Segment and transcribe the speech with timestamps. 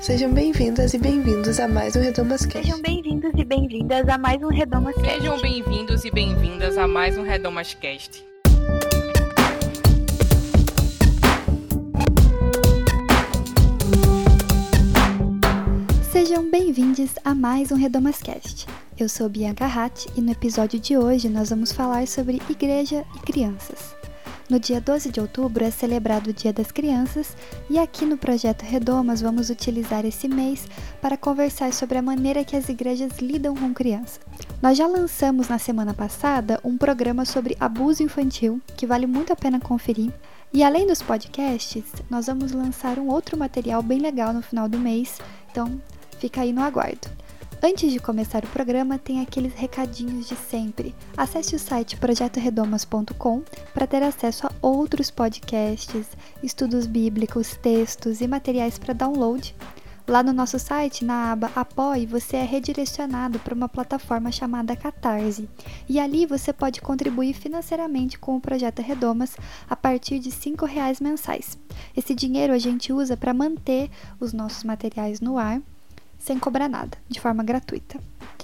[0.00, 2.62] Sejam bem-vindas e bem-vindos a mais um Redomas Cast.
[2.66, 5.10] Sejam bem-vindos e bem-vindas a mais um Redomas Cast.
[5.10, 8.24] Sejam bem-vindos e bem-vindas a mais um Redomas Cast.
[16.10, 18.66] Sejam bem-vindos a mais um Redomas Cast.
[18.98, 23.18] Eu sou Bianca Hatt e no episódio de hoje nós vamos falar sobre igreja e
[23.20, 23.99] crianças.
[24.50, 27.36] No dia 12 de outubro é celebrado o Dia das Crianças
[27.70, 30.66] e aqui no Projeto Redomas vamos utilizar esse mês
[31.00, 34.18] para conversar sobre a maneira que as igrejas lidam com crianças.
[34.60, 39.36] Nós já lançamos na semana passada um programa sobre abuso infantil que vale muito a
[39.36, 40.12] pena conferir.
[40.52, 44.80] E além dos podcasts, nós vamos lançar um outro material bem legal no final do
[44.80, 45.80] mês, então
[46.18, 47.08] fica aí no aguardo.
[47.62, 50.94] Antes de começar o programa, tem aqueles recadinhos de sempre.
[51.14, 53.42] Acesse o site projetoredomas.com
[53.74, 56.06] para ter acesso a outros podcasts,
[56.42, 59.54] estudos bíblicos, textos e materiais para download.
[60.08, 65.46] Lá no nosso site, na aba Apoie, você é redirecionado para uma plataforma chamada Catarse.
[65.86, 69.36] E ali você pode contribuir financeiramente com o projeto Redomas
[69.68, 71.58] a partir de R$ reais mensais.
[71.94, 75.60] Esse dinheiro a gente usa para manter os nossos materiais no ar
[76.20, 77.98] sem cobrar nada, de forma gratuita.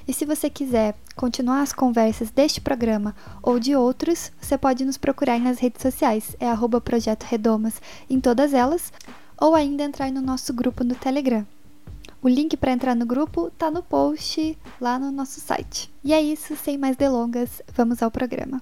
[0.09, 4.97] E se você quiser continuar as conversas deste programa ou de outros, você pode nos
[4.97, 8.93] procurar nas redes sociais, é arroba Projeto Redomas em todas elas,
[9.39, 11.47] ou ainda entrar no nosso grupo no Telegram.
[12.23, 15.93] O link para entrar no grupo está no post lá no nosso site.
[16.03, 18.61] E é isso, sem mais delongas, vamos ao programa.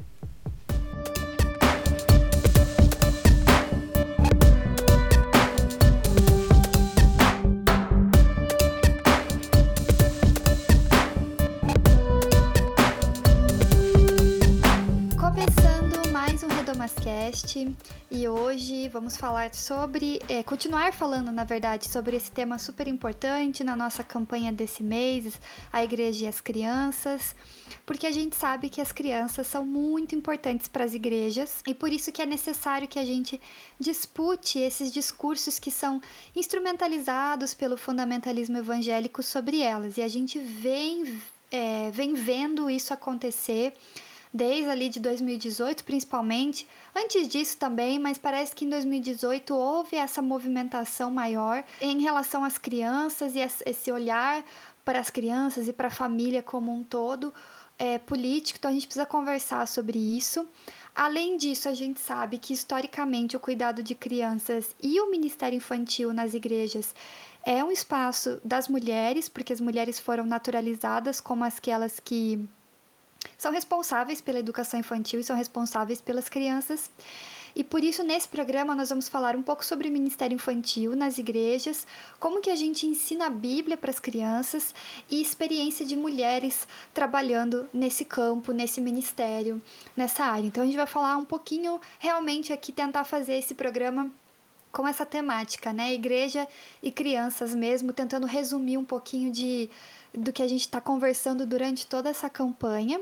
[17.04, 17.76] Redomascast
[18.10, 23.62] e hoje vamos falar sobre, é, continuar falando na verdade sobre esse tema super importante
[23.62, 25.38] na nossa campanha desse mês,
[25.70, 27.36] a igreja e as crianças,
[27.84, 31.92] porque a gente sabe que as crianças são muito importantes para as igrejas e por
[31.92, 33.40] isso que é necessário que a gente
[33.78, 36.00] dispute esses discursos que são
[36.34, 39.98] instrumentalizados pelo fundamentalismo evangélico sobre elas.
[39.98, 41.20] E a gente vem,
[41.50, 43.74] é, vem vendo isso acontecer
[44.34, 50.20] desde ali de 2018 principalmente, antes disso também, mas parece que em 2018 houve essa
[50.20, 54.44] movimentação maior em relação às crianças e esse olhar
[54.84, 57.32] para as crianças e para a família como um todo
[57.78, 60.46] é, político, então a gente precisa conversar sobre isso.
[60.94, 66.12] Além disso, a gente sabe que historicamente o cuidado de crianças e o ministério infantil
[66.12, 66.94] nas igrejas
[67.44, 72.48] é um espaço das mulheres, porque as mulheres foram naturalizadas como aquelas que
[73.36, 76.90] são responsáveis pela educação infantil e são responsáveis pelas crianças.
[77.56, 81.18] E por isso, nesse programa, nós vamos falar um pouco sobre o ministério infantil nas
[81.18, 81.86] igrejas,
[82.18, 84.74] como que a gente ensina a Bíblia para as crianças
[85.08, 89.62] e experiência de mulheres trabalhando nesse campo, nesse ministério,
[89.96, 90.46] nessa área.
[90.46, 94.10] Então, a gente vai falar um pouquinho, realmente, aqui, tentar fazer esse programa
[94.72, 95.94] com essa temática, né?
[95.94, 96.48] Igreja
[96.82, 99.70] e crianças mesmo, tentando resumir um pouquinho de,
[100.12, 103.00] do que a gente está conversando durante toda essa campanha.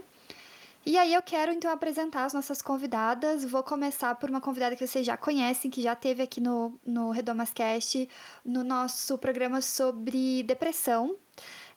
[0.84, 3.44] E aí eu quero então apresentar as nossas convidadas.
[3.44, 7.10] Vou começar por uma convidada que vocês já conhecem, que já teve aqui no, no
[7.10, 8.08] Redomascast,
[8.44, 11.16] no nosso programa sobre depressão,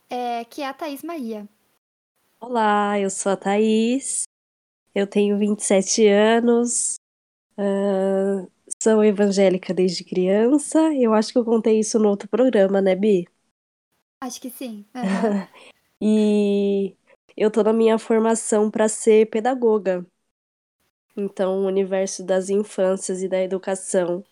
[0.09, 1.47] é, que é a Thaís Maria.
[2.39, 4.23] Olá, eu sou a Thaís,
[4.93, 6.95] eu tenho 27 anos,
[7.59, 8.51] uh,
[8.81, 10.79] sou evangélica desde criança.
[10.95, 13.27] Eu acho que eu contei isso no outro programa, né, Bi?
[14.19, 14.83] Acho que sim.
[14.95, 15.47] Uhum.
[16.01, 16.97] e
[17.37, 20.05] eu tô na minha formação para ser pedagoga.
[21.17, 24.23] Então, o universo das infâncias e da educação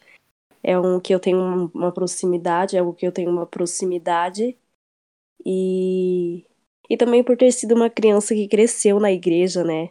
[0.63, 1.39] é um que eu tenho
[1.73, 4.57] uma proximidade, é algo que eu tenho uma proximidade.
[5.45, 6.45] E
[6.89, 9.89] e também por ter sido uma criança que cresceu na igreja, né?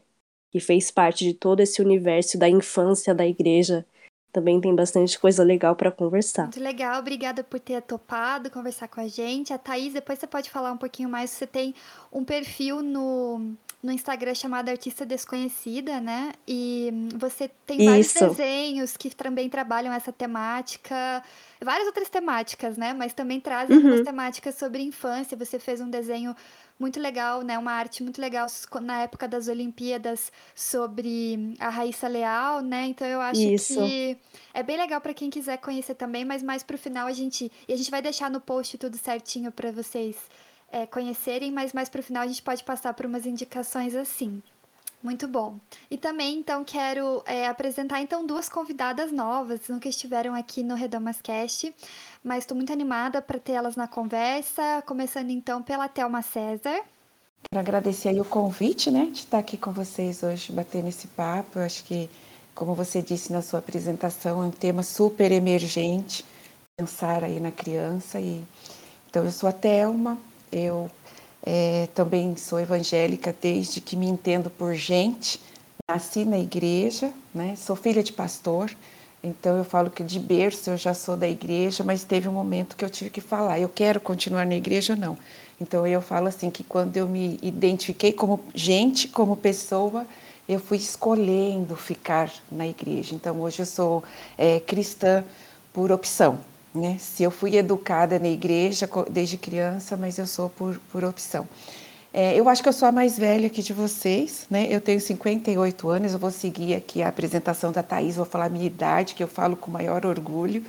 [0.51, 3.87] Que fez parte de todo esse universo da infância da igreja
[4.33, 6.45] também tem bastante coisa legal para conversar.
[6.45, 9.53] Muito legal, obrigada por ter topado conversar com a gente.
[9.53, 11.31] A Thaís, depois você pode falar um pouquinho mais.
[11.31, 11.75] Você tem
[12.11, 13.53] um perfil no,
[13.83, 16.33] no Instagram chamado Artista Desconhecida, né?
[16.49, 18.27] E você tem vários Isso.
[18.27, 21.23] desenhos que também trabalham essa temática,
[21.63, 22.95] várias outras temáticas, né?
[22.95, 23.83] Mas também trazem uhum.
[23.83, 25.37] algumas temáticas sobre infância.
[25.37, 26.35] Você fez um desenho
[26.83, 27.57] muito legal, né?
[27.57, 28.47] Uma arte muito legal
[28.83, 32.87] na época das Olimpíadas sobre a Raíssa Leal, né?
[32.87, 33.75] Então eu acho Isso.
[33.75, 34.19] que
[34.53, 37.73] é bem legal para quem quiser conhecer também, mas mais pro final a gente e
[37.73, 40.17] a gente vai deixar no post tudo certinho para vocês
[40.73, 44.43] é, conhecerem, mas mais pro final a gente pode passar por umas indicações assim.
[45.03, 45.59] Muito bom.
[45.91, 51.21] E também, então, quero é, apresentar então duas convidadas novas, nunca estiveram aqui no Redomas
[51.21, 51.75] Cast,
[52.23, 56.81] mas estou muito animada para ter elas na conversa, começando então pela Thelma César.
[57.51, 61.59] Quero agradecer aí o convite, né, de estar aqui com vocês hoje, batendo esse papo.
[61.59, 62.09] Eu acho que,
[62.55, 66.25] como você disse na sua apresentação, é um tema super emergente,
[66.77, 68.21] pensar aí na criança.
[68.21, 68.45] E
[69.11, 70.17] então eu sou a Thelma,
[70.53, 70.89] eu
[71.45, 75.41] é, também sou evangélica desde que me entendo por gente.
[75.89, 77.57] Nasci na igreja, né?
[77.57, 78.71] sou filha de pastor,
[79.23, 82.77] então eu falo que de berço eu já sou da igreja, mas teve um momento
[82.77, 85.19] que eu tive que falar, eu quero continuar na igreja ou não.
[85.61, 90.07] Então eu falo assim que quando eu me identifiquei como gente, como pessoa,
[90.49, 93.15] eu fui escolhendo ficar na igreja.
[93.15, 94.03] Então hoje eu sou
[94.37, 95.25] é, cristã
[95.73, 96.41] por opção,
[96.75, 96.97] né?
[96.99, 101.47] Se eu fui educada na igreja desde criança, mas eu sou por, por opção.
[102.15, 104.67] É, eu acho que eu sou a mais velha aqui de vocês, né?
[104.69, 108.49] Eu tenho 58 anos, eu vou seguir aqui a apresentação da Thaís, vou falar a
[108.51, 110.63] minha idade, que eu falo com maior orgulho.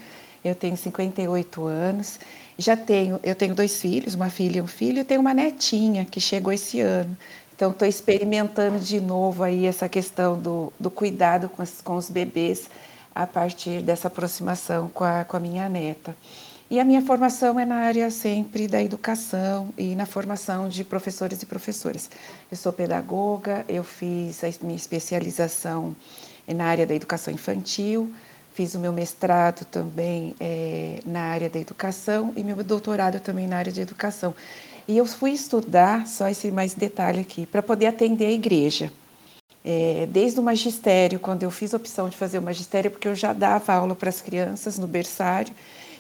[0.44, 2.20] Eu tenho 58 anos.
[2.58, 6.06] Já tenho, eu tenho dois filhos, uma filha e um filho, e tenho uma netinha
[6.06, 7.18] que chegou esse ano.
[7.56, 12.10] Então, estou experimentando de novo aí essa questão do, do cuidado com, as, com os
[12.10, 12.70] bebês
[13.14, 16.16] a partir dessa aproximação com a, com a minha neta.
[16.70, 21.42] E a minha formação é na área sempre da educação e na formação de professores
[21.44, 22.10] e professoras.
[22.50, 25.96] Eu sou pedagoga, eu fiz a minha especialização
[26.48, 28.12] na área da educação infantil,
[28.54, 33.58] fiz o meu mestrado também é, na área da educação e meu doutorado também na
[33.58, 34.34] área de educação.
[34.88, 38.92] E eu fui estudar, só esse mais detalhe aqui, para poder atender a igreja.
[39.66, 43.16] É, desde o magistério, quando eu fiz a opção de fazer o magistério, porque eu
[43.16, 45.54] já dava aula para as crianças no berçário,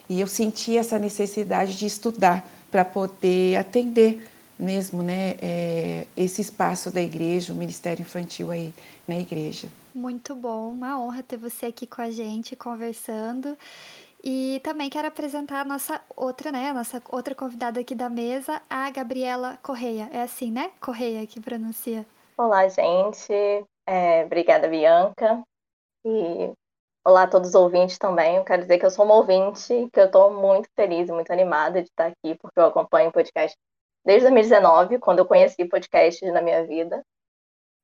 [0.10, 4.27] e eu senti essa necessidade de estudar para poder atender
[4.57, 8.74] mesmo né, é, esse espaço da igreja, o Ministério Infantil aí
[9.07, 9.68] na igreja.
[9.94, 13.57] Muito bom, uma honra ter você aqui com a gente conversando.
[14.24, 18.62] E também quero apresentar a nossa outra, né, a nossa outra convidada aqui da mesa,
[18.69, 20.10] a Gabriela Correia.
[20.13, 20.71] É assim, né?
[20.80, 22.06] Correia que pronuncia.
[22.38, 23.31] Olá, gente.
[23.85, 25.44] É, obrigada, Bianca.
[26.06, 26.53] E
[27.06, 28.38] olá a todos os ouvintes também.
[28.38, 31.31] Eu quero dizer que eu sou uma ouvinte, que eu estou muito feliz e muito
[31.31, 33.57] animada de estar aqui, porque eu acompanho o podcast
[34.06, 37.03] desde 2019, quando eu conheci podcasts na minha vida.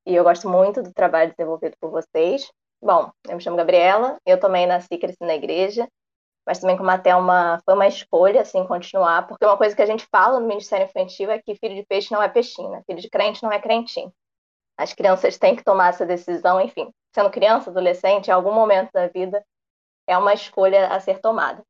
[0.06, 2.52] E eu gosto muito do trabalho desenvolvido por vocês.
[2.82, 5.88] Bom, eu me chamo Gabriela, eu também nasci e cresci na igreja,
[6.46, 9.86] mas também como até uma foi uma escolha assim continuar, porque uma coisa que a
[9.86, 12.84] gente fala no Ministério Infantil é que filho de peixe não é peixinho, né?
[12.88, 14.12] filho de crente não é crentinho.
[14.80, 19.08] As crianças têm que tomar essa decisão, enfim, sendo criança, adolescente, em algum momento da
[19.08, 19.46] vida,
[20.08, 21.62] é uma escolha a ser tomada.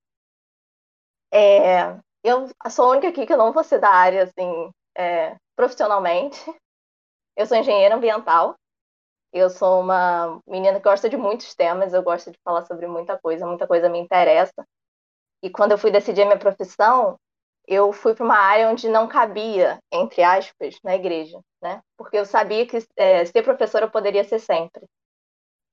[1.33, 5.35] É, eu sou a única aqui que eu não vou ser da área, assim, é,
[5.55, 6.39] profissionalmente.
[7.35, 8.53] Eu sou engenheira ambiental.
[9.33, 13.17] Eu sou uma menina que gosta de muitos temas, eu gosto de falar sobre muita
[13.17, 14.63] coisa, muita coisa me interessa.
[15.41, 17.17] E quando eu fui decidir a minha profissão,
[17.65, 21.81] eu fui para uma área onde não cabia, entre aspas, na igreja, né?
[21.97, 24.85] Porque eu sabia que é, ser professora eu poderia ser sempre.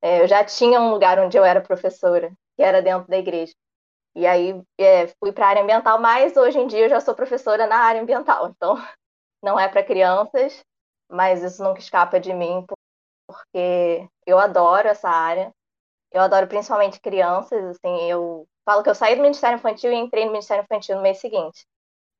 [0.03, 3.55] É, eu já tinha um lugar onde eu era professora, que era dentro da igreja.
[4.15, 7.15] E aí é, fui para a área ambiental, mas hoje em dia eu já sou
[7.15, 8.49] professora na área ambiental.
[8.49, 8.77] Então,
[9.43, 10.65] não é para crianças,
[11.11, 12.65] mas isso nunca escapa de mim,
[13.27, 15.53] porque eu adoro essa área.
[16.13, 20.25] Eu adoro principalmente crianças, assim, eu falo que eu saí do Ministério Infantil e entrei
[20.25, 21.67] no Ministério Infantil no mês seguinte.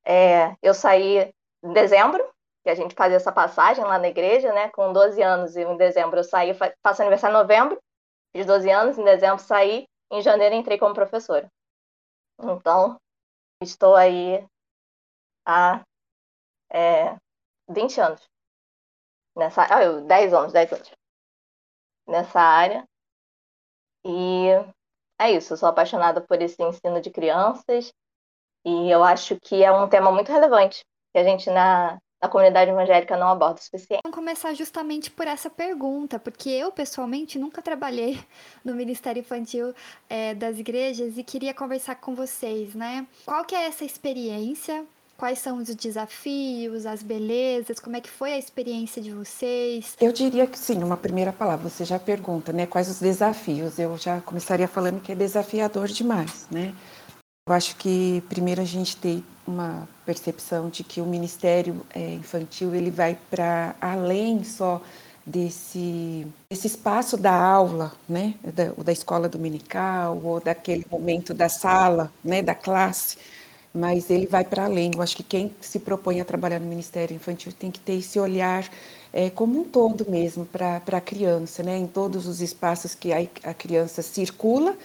[0.05, 1.33] É, eu saí
[1.65, 2.25] em dezembro,
[2.67, 4.69] que a gente fazia essa passagem lá na igreja, né?
[4.71, 7.81] Com 12 anos, e em dezembro eu saí, faço aniversário em novembro,
[8.35, 11.49] fiz 12 anos, em dezembro saí, em janeiro entrei como professora.
[12.43, 13.01] Então,
[13.63, 14.45] estou aí
[15.47, 15.81] há
[16.69, 17.17] é,
[17.69, 18.29] 20 anos.
[19.37, 20.91] Nessa, ah, 10 anos, 10 anos.
[22.09, 22.85] Nessa área.
[24.05, 24.49] E
[25.21, 27.93] é isso, eu sou apaixonada por esse ensino de crianças,
[28.65, 32.71] e eu acho que é um tema muito relevante, que a gente na, na comunidade
[32.71, 34.01] evangélica não aborda o suficiente.
[34.05, 38.19] Vamos começar justamente por essa pergunta, porque eu pessoalmente nunca trabalhei
[38.65, 39.73] no Ministério Infantil
[40.11, 43.07] é, das igrejas e queria conversar com vocês, né?
[43.25, 44.85] Qual que é essa experiência?
[45.17, 47.81] Quais são os desafios, as belezas?
[47.81, 49.97] Como é que foi a experiência de vocês?
[49.99, 52.67] Eu diria que sim, uma primeira palavra, você já pergunta, né?
[52.67, 53.79] Quais os desafios?
[53.79, 56.75] Eu já começaria falando que é desafiador demais, né?
[57.49, 62.75] Eu acho que primeiro a gente tem uma percepção de que o Ministério é, Infantil
[62.75, 64.83] ele vai para além só
[65.25, 72.13] desse, desse espaço da aula, né, da, da escola dominical ou daquele momento da sala,
[72.25, 73.17] né, da classe,
[73.73, 74.91] mas ele vai para além.
[74.93, 78.19] Eu acho que quem se propõe a trabalhar no Ministério Infantil tem que ter esse
[78.19, 78.69] olhar
[79.13, 81.79] é, como um todo mesmo para a criança, né?
[81.79, 84.77] em todos os espaços que a, a criança circula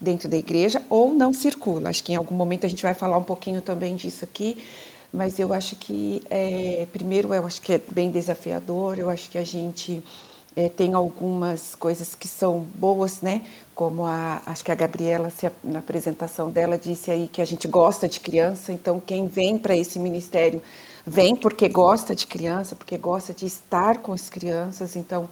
[0.00, 1.90] dentro da igreja ou não circula.
[1.90, 4.64] Acho que em algum momento a gente vai falar um pouquinho também disso aqui,
[5.12, 9.38] mas eu acho que, é, primeiro, eu acho que é bem desafiador, eu acho que
[9.38, 10.02] a gente
[10.56, 13.42] é, tem algumas coisas que são boas, né?
[13.74, 15.32] Como a, acho que a Gabriela,
[15.62, 19.76] na apresentação dela, disse aí que a gente gosta de criança, então quem vem para
[19.76, 20.62] esse ministério
[21.06, 25.28] vem porque gosta de criança, porque gosta de estar com as crianças, então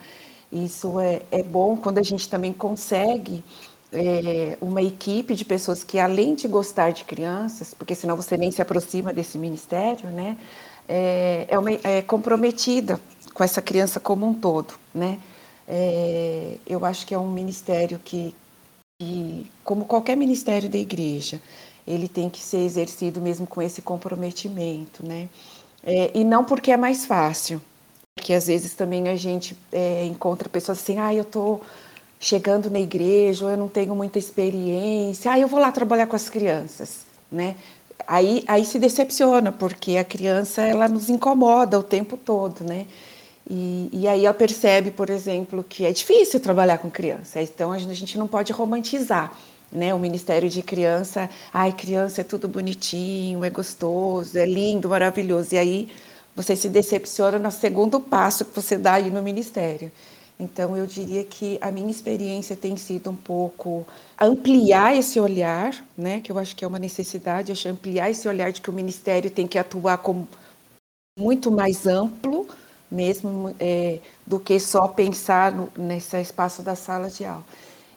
[0.51, 3.43] isso é, é bom quando a gente também consegue
[3.93, 8.51] é, uma equipe de pessoas que, além de gostar de crianças, porque senão você nem
[8.51, 10.37] se aproxima desse ministério, né,
[10.89, 13.01] é, é, uma, é comprometida
[13.35, 15.19] com essa criança como um todo, né?
[15.67, 18.35] É, eu acho que é um ministério que,
[19.01, 21.41] que, como qualquer ministério da igreja,
[21.87, 25.29] ele tem que ser exercido mesmo com esse comprometimento, né?
[25.83, 27.61] É, e não porque é mais fácil,
[28.15, 31.61] porque às vezes também a gente é, encontra pessoas assim, ah, eu tô
[32.23, 36.15] chegando na igreja, ou eu não tenho muita experiência, ah, eu vou lá trabalhar com
[36.15, 37.01] as crianças,
[37.31, 37.57] né?
[38.07, 42.87] Aí, aí se decepciona, porque a criança, ela nos incomoda o tempo todo, né?
[43.51, 47.79] E, e aí ela percebe, por exemplo, que é difícil trabalhar com criança, então a
[47.79, 49.37] gente não pode romantizar,
[49.73, 49.93] né?
[49.93, 55.59] O Ministério de Criança, ai, criança é tudo bonitinho, é gostoso, é lindo, maravilhoso, e
[55.59, 55.89] aí
[56.37, 59.91] você se decepciona no segundo passo que você dá aí no Ministério.
[60.43, 63.87] Então, eu diria que a minha experiência tem sido um pouco
[64.21, 68.61] ampliar esse olhar, né, que eu acho que é uma necessidade, ampliar esse olhar de
[68.61, 70.27] que o Ministério tem que atuar como
[71.17, 72.49] muito mais amplo,
[72.91, 77.45] mesmo é, do que só pensar no, nesse espaço da sala de aula.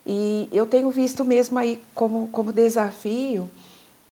[0.05, 3.49] E eu tenho visto mesmo aí como, como desafio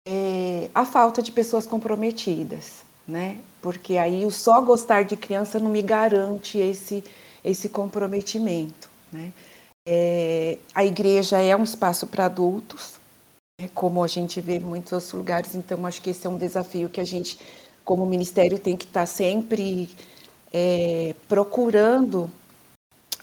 [0.06, 3.38] é, a falta de pessoas comprometidas, né?
[3.62, 7.02] Porque aí o só gostar de criança não me garante esse
[7.49, 8.88] esse comprometimento.
[9.12, 9.33] Né?
[9.87, 12.95] É, a igreja é um espaço para adultos,
[13.61, 16.37] né, como a gente vê em muitos outros lugares, então acho que esse é um
[16.37, 17.38] desafio que a gente,
[17.85, 19.88] como ministério, tem que estar tá sempre
[20.52, 22.31] é, procurando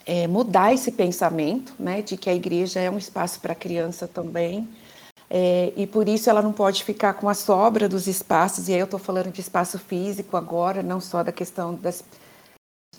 [0.05, 4.67] é, mudar esse pensamento, né, de que a igreja é um espaço para criança também,
[5.29, 8.79] é, e por isso ela não pode ficar com a sobra dos espaços, e aí
[8.79, 12.03] eu estou falando de espaço físico agora, não só da questão das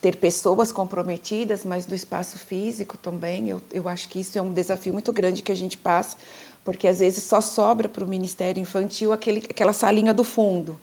[0.01, 3.49] ter pessoas comprometidas, mas do espaço físico também.
[3.49, 6.17] Eu, eu acho que isso é um desafio muito grande que a gente passa,
[6.65, 10.79] porque às vezes só sobra para o Ministério Infantil aquele, aquela salinha do fundo,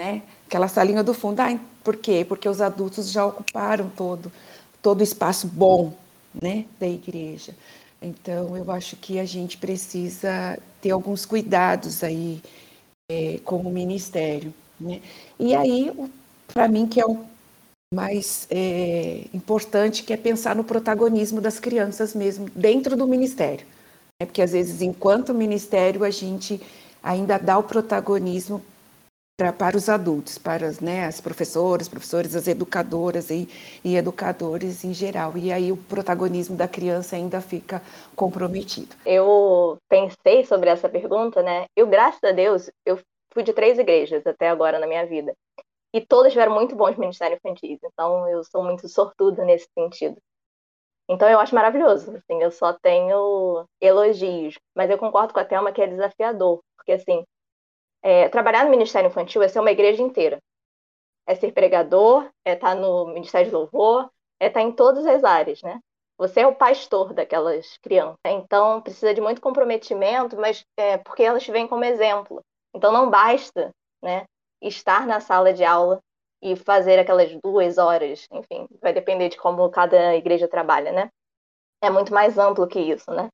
[0.00, 0.22] né?
[0.46, 1.40] Aquela salinha do fundo.
[1.40, 2.24] Ah, por quê?
[2.26, 4.32] Porque os adultos já ocuparam todo,
[4.82, 5.92] todo o espaço bom
[6.40, 7.54] né, da igreja.
[8.00, 12.42] Então, eu acho que a gente precisa ter alguns cuidados aí
[13.10, 14.52] é, como ministério.
[14.78, 15.00] Né?
[15.38, 15.90] E aí,
[16.52, 17.24] para mim, que é o
[17.94, 23.66] mais é, importante, que é pensar no protagonismo das crianças mesmo, dentro do ministério.
[24.20, 24.26] Né?
[24.26, 26.60] Porque às vezes, enquanto ministério, a gente
[27.02, 28.62] ainda dá o protagonismo
[29.36, 33.48] pra, para os adultos, para as, né, as professoras, professores, as educadoras e,
[33.84, 35.36] e educadores em geral.
[35.36, 37.82] E aí o protagonismo da criança ainda fica
[38.14, 38.94] comprometido.
[39.04, 41.66] Eu pensei sobre essa pergunta, né?
[41.76, 42.98] Eu, graças a Deus, eu
[43.32, 45.32] fui de três igrejas até agora na minha vida.
[45.94, 47.78] E todas tiveram muito bons ministérios infantis.
[47.84, 50.20] Então, eu sou muito sortuda nesse sentido.
[51.08, 52.16] Então, eu acho maravilhoso.
[52.16, 54.58] Assim, eu só tenho elogios.
[54.74, 56.60] Mas eu concordo com a Thelma que é desafiador.
[56.76, 57.24] Porque, assim,
[58.02, 60.40] é, trabalhar no Ministério Infantil é ser uma igreja inteira.
[61.28, 64.10] É ser pregador, é estar no Ministério de Louvor,
[64.40, 65.78] é estar em todas as áreas, né?
[66.18, 68.18] Você é o pastor daquelas crianças.
[68.26, 72.42] Então, precisa de muito comprometimento, mas é, porque elas te vêm como exemplo.
[72.74, 73.70] Então, não basta
[74.02, 74.26] né,
[74.68, 76.00] estar na sala de aula
[76.42, 81.10] e fazer aquelas duas horas, enfim, vai depender de como cada igreja trabalha, né?
[81.82, 83.28] É muito mais amplo que isso, né?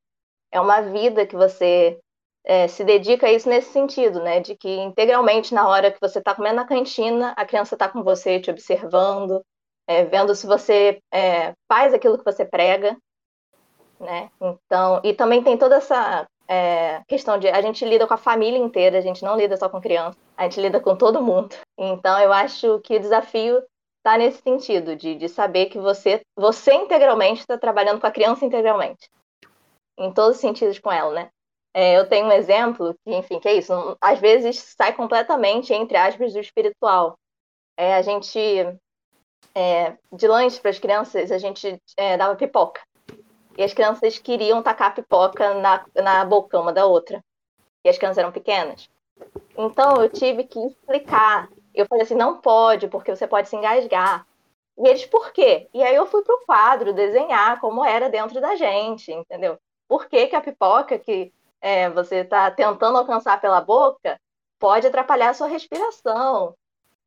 [0.52, 1.98] É uma vida que você
[2.44, 4.40] é, se dedica a isso nesse sentido, né?
[4.40, 8.02] De que integralmente na hora que você está comendo na cantina, a criança está com
[8.02, 9.44] você, te observando,
[9.86, 12.96] é, vendo se você é, faz aquilo que você prega,
[13.98, 14.30] né?
[14.40, 18.58] Então, e também tem toda essa é, questão de a gente lida com a família
[18.58, 21.54] inteira, a gente não lida só com criança, a gente lida com todo mundo.
[21.78, 23.62] Então eu acho que o desafio
[23.98, 28.44] está nesse sentido, de, de saber que você, você integralmente está trabalhando com a criança
[28.44, 29.08] integralmente.
[29.96, 31.30] Em todos os sentidos com ela, né?
[31.72, 33.72] É, eu tenho um exemplo que, enfim, que é isso.
[34.00, 37.16] Às vezes sai completamente, entre aspas, do espiritual.
[37.76, 38.40] É, a gente,
[39.54, 42.80] é, de lanche para as crianças, a gente é, dava pipoca.
[43.60, 47.22] E as crianças queriam tacar pipoca na, na boca uma da outra.
[47.84, 48.88] E as crianças eram pequenas.
[49.54, 51.46] Então eu tive que explicar.
[51.74, 54.26] Eu falei assim, não pode, porque você pode se engasgar.
[54.78, 55.68] E eles, por quê?
[55.74, 59.58] E aí eu fui pro quadro desenhar como era dentro da gente, entendeu?
[59.86, 64.18] Por que, que a pipoca que é, você está tentando alcançar pela boca
[64.58, 66.54] pode atrapalhar a sua respiração?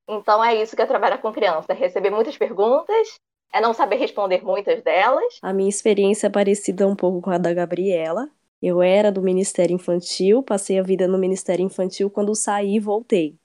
[0.08, 3.20] Então é isso que é trabalhar com criança, receber muitas perguntas,
[3.54, 5.38] é não saber responder muitas delas.
[5.42, 8.30] A minha experiência é parecida um pouco com a da Gabriela.
[8.62, 13.38] Eu era do Ministério Infantil, passei a vida no Ministério Infantil, quando saí, voltei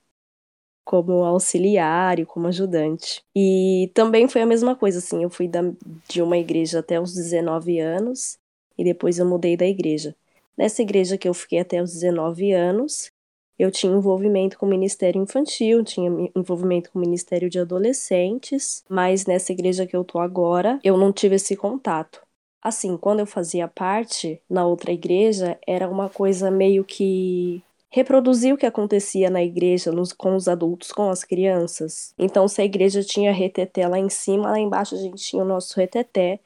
[0.85, 3.23] como auxiliar e como ajudante.
[3.37, 5.61] E também foi a mesma coisa, assim, eu fui da,
[6.09, 8.38] de uma igreja até os 19 anos
[8.79, 10.17] e depois eu mudei da igreja.
[10.57, 13.12] Nessa igreja que eu fiquei até os 19 anos,
[13.59, 19.27] eu tinha envolvimento com o Ministério Infantil, tinha envolvimento com o Ministério de Adolescentes, mas
[19.27, 22.23] nessa igreja que eu tô agora, eu não tive esse contato.
[22.62, 28.57] Assim, quando eu fazia parte na outra igreja, era uma coisa meio que reproduzir o
[28.57, 32.12] que acontecia na igreja nos, com os adultos, com as crianças.
[32.19, 35.47] Então, se a igreja tinha reteté lá em cima, lá embaixo a gente tinha o
[35.47, 36.38] nosso reteté.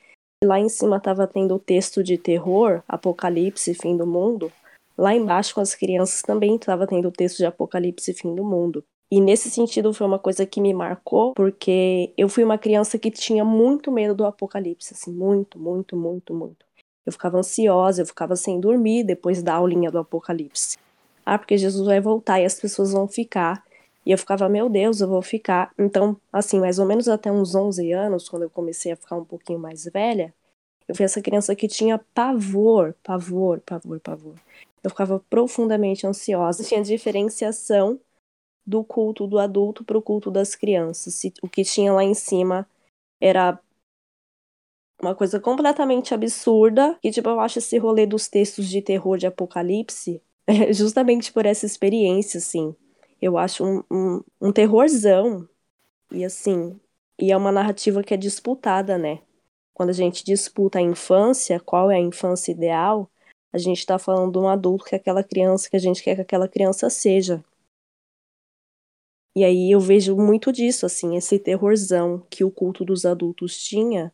[0.44, 4.52] Lá em cima estava tendo o texto de terror, Apocalipse, fim do mundo.
[4.96, 8.84] Lá embaixo, com as crianças, também estava tendo o texto de Apocalipse Fim do Mundo.
[9.10, 13.10] E nesse sentido foi uma coisa que me marcou, porque eu fui uma criança que
[13.10, 16.64] tinha muito medo do apocalipse, assim, muito, muito, muito, muito.
[17.04, 20.78] Eu ficava ansiosa, eu ficava sem dormir depois da aulinha do apocalipse.
[21.26, 23.62] Ah, porque Jesus vai voltar e as pessoas vão ficar.
[24.06, 25.70] E eu ficava, meu Deus, eu vou ficar.
[25.78, 29.24] Então, assim, mais ou menos até uns 11 anos, quando eu comecei a ficar um
[29.26, 30.32] pouquinho mais velha,
[30.88, 34.34] eu fui essa criança que tinha pavor, pavor, pavor, pavor
[34.82, 36.64] eu ficava profundamente ansiosa.
[36.64, 38.00] Tinha diferenciação
[38.66, 41.22] do culto do adulto para o culto das crianças.
[41.42, 42.68] O que tinha lá em cima
[43.20, 43.60] era
[45.00, 46.98] uma coisa completamente absurda.
[47.02, 50.22] E, tipo, eu acho esse rolê dos textos de terror de apocalipse
[50.72, 52.74] justamente por essa experiência, assim.
[53.20, 55.48] Eu acho um, um, um terrorzão.
[56.12, 56.80] E, assim,
[57.20, 59.20] e é uma narrativa que é disputada, né?
[59.74, 63.10] Quando a gente disputa a infância, qual é a infância ideal,
[63.52, 66.14] a gente está falando de um adulto que é aquela criança que a gente quer
[66.14, 67.44] que aquela criança seja.
[69.34, 74.12] E aí eu vejo muito disso, assim, esse terrorzão que o culto dos adultos tinha,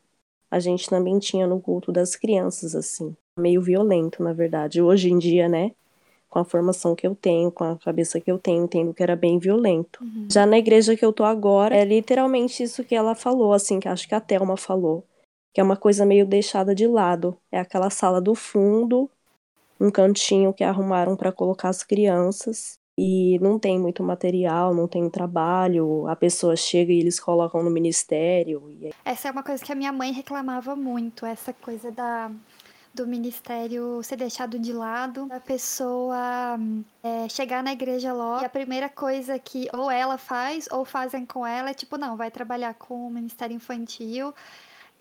[0.51, 3.17] a gente também tinha no culto das crianças, assim.
[3.39, 4.81] Meio violento, na verdade.
[4.81, 5.73] Hoje em dia, né?
[6.29, 9.17] Com a formação que eu tenho, com a cabeça que eu tenho, entendo que era
[9.17, 10.03] bem violento.
[10.03, 10.29] Uhum.
[10.31, 13.89] Já na igreja que eu tô agora, é literalmente isso que ela falou, assim, que
[13.89, 15.05] acho que a Thelma falou.
[15.53, 17.37] Que é uma coisa meio deixada de lado.
[17.51, 19.11] É aquela sala do fundo,
[19.81, 25.09] um cantinho que arrumaram para colocar as crianças e não tem muito material, não tem
[25.09, 28.69] trabalho, a pessoa chega e eles colocam no ministério.
[28.71, 28.93] E...
[29.05, 32.31] Essa é uma coisa que a minha mãe reclamava muito, essa coisa da
[32.93, 36.59] do ministério ser deixado de lado, a pessoa
[37.03, 41.25] é, chegar na igreja logo e a primeira coisa que ou ela faz ou fazem
[41.25, 44.35] com ela é tipo, não, vai trabalhar com o ministério infantil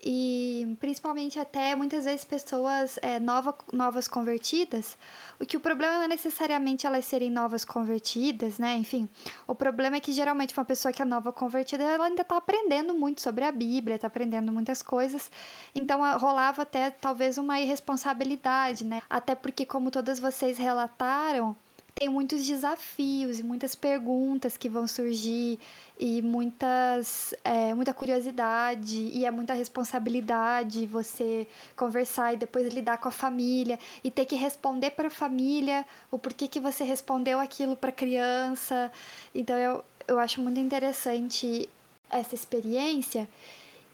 [0.00, 4.96] e principalmente até muitas vezes pessoas é, nova, novas convertidas,
[5.40, 8.76] o que o problema não é necessariamente elas serem novas convertidas, né?
[8.76, 9.08] Enfim,
[9.46, 12.94] o problema é que geralmente uma pessoa que é nova convertida, ela ainda está aprendendo
[12.94, 15.30] muito sobre a Bíblia, está aprendendo muitas coisas,
[15.74, 19.02] então rolava até talvez uma irresponsabilidade, né?
[19.10, 21.56] Até porque, como todas vocês relataram,
[21.98, 25.58] tem muitos desafios e muitas perguntas que vão surgir
[25.98, 33.08] e muitas, é, muita curiosidade e é muita responsabilidade você conversar e depois lidar com
[33.08, 37.76] a família e ter que responder para a família o porquê que você respondeu aquilo
[37.76, 38.92] para a criança.
[39.34, 41.68] Então eu, eu acho muito interessante
[42.08, 43.28] essa experiência.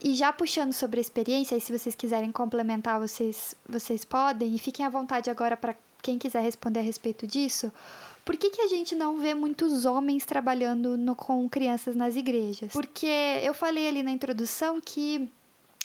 [0.02, 4.58] E já puxando sobre a experiência, e se vocês quiserem complementar, vocês, vocês podem, e
[4.58, 7.72] fiquem à vontade agora para quem quiser responder a respeito disso.
[8.24, 12.72] Por que, que a gente não vê muitos homens trabalhando no, com crianças nas igrejas?
[12.72, 13.06] Porque
[13.42, 15.28] eu falei ali na introdução que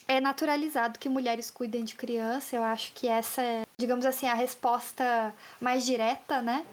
[0.07, 2.55] é naturalizado que mulheres cuidem de criança.
[2.55, 6.65] Eu acho que essa é, digamos assim, a resposta mais direta, né?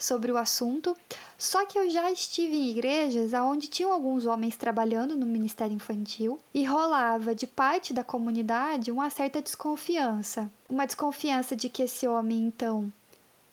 [0.00, 0.96] Sobre o assunto.
[1.36, 6.40] Só que eu já estive em igrejas onde tinham alguns homens trabalhando no ministério infantil
[6.54, 10.50] e rolava de parte da comunidade uma certa desconfiança.
[10.70, 12.90] Uma desconfiança de que esse homem, então,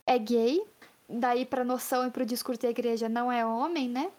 [0.06, 0.66] é gay,
[1.10, 4.10] daí para noção e para o discurso da igreja não é homem, né?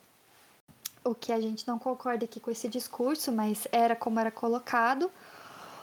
[1.03, 5.11] O que a gente não concorda aqui com esse discurso, mas era como era colocado.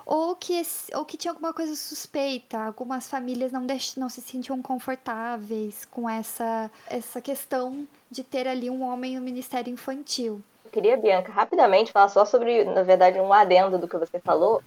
[0.05, 0.61] Ou que,
[0.93, 6.07] ou que tinha alguma coisa suspeita, algumas famílias não, deix, não se sentiam confortáveis com
[6.07, 10.41] essa, essa questão de ter ali um homem no ministério infantil.
[10.63, 14.61] Eu queria, Bianca, rapidamente falar só sobre, na verdade, um adendo do que você falou,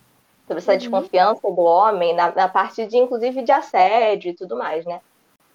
[0.46, 0.78] sobre essa uhum.
[0.78, 5.00] desconfiança do homem, na, na parte de, inclusive, de assédio e tudo mais, né?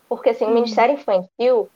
[0.08, 0.54] Porque, assim, o uhum.
[0.54, 1.70] Ministério Infantil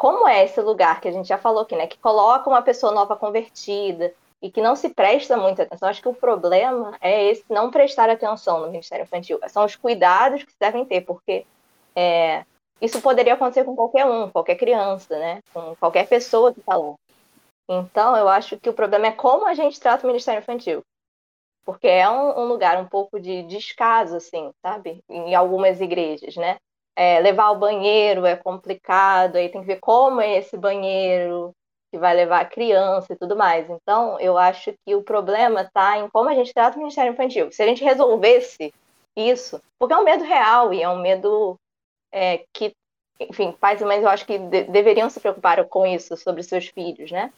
[0.00, 1.86] como é esse lugar que a gente já falou aqui, né?
[1.86, 5.88] Que coloca uma pessoa nova convertida e que não se presta muita atenção.
[5.88, 9.38] Acho que o problema é esse não prestar atenção no Ministério Infantil.
[9.48, 11.46] São os cuidados que se devem ter, porque
[11.94, 12.44] é,
[12.80, 15.42] isso poderia acontecer com qualquer um, qualquer criança, né?
[15.52, 16.74] Com qualquer pessoa que está.
[17.68, 20.82] Então, eu acho que o problema é como a gente trata o Ministério Infantil.
[21.64, 25.04] Porque é um, um lugar um pouco de descaso, assim, sabe?
[25.08, 26.56] Em algumas igrejas, né?
[26.96, 31.54] É, levar ao banheiro é complicado, aí tem que ver como é esse banheiro
[31.90, 33.68] que vai levar a criança e tudo mais.
[33.68, 37.50] Então, eu acho que o problema está em como a gente trata o Ministério Infantil.
[37.50, 38.72] Se a gente resolvesse
[39.16, 41.58] isso, porque é um medo real e é um medo
[42.12, 42.72] é, que,
[43.18, 46.68] enfim, pais e mães eu acho que de deveriam se preocupar com isso sobre seus
[46.68, 47.32] filhos, né?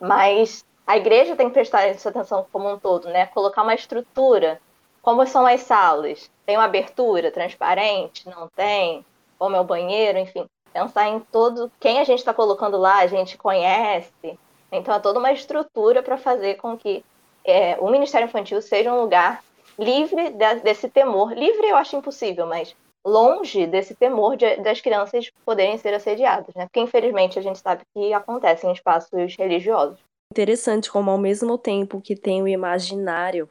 [0.00, 3.26] Mas a igreja tem que prestar atenção como um todo, né?
[3.26, 4.60] Colocar uma estrutura.
[5.02, 6.30] Como são as salas?
[6.44, 8.28] Tem uma abertura transparente?
[8.28, 9.06] Não tem?
[9.38, 10.18] Como é o banheiro?
[10.18, 11.70] Enfim, pensar em todo.
[11.80, 14.38] Quem a gente está colocando lá, a gente conhece.
[14.70, 17.04] Então, é toda uma estrutura para fazer com que
[17.44, 19.42] é, o Ministério Infantil seja um lugar
[19.78, 21.32] livre de, desse temor.
[21.32, 22.74] Livre eu acho impossível, mas
[23.06, 26.66] longe desse temor de, das crianças poderem ser assediadas, né?
[26.66, 29.98] Porque infelizmente a gente sabe que acontece em espaços religiosos.
[30.32, 33.48] Interessante como ao mesmo tempo que tem o imaginário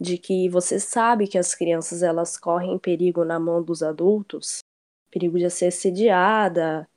[0.00, 4.60] de que você sabe que as crianças elas correm perigo na mão dos adultos,
[5.12, 6.88] perigo de ser assediada,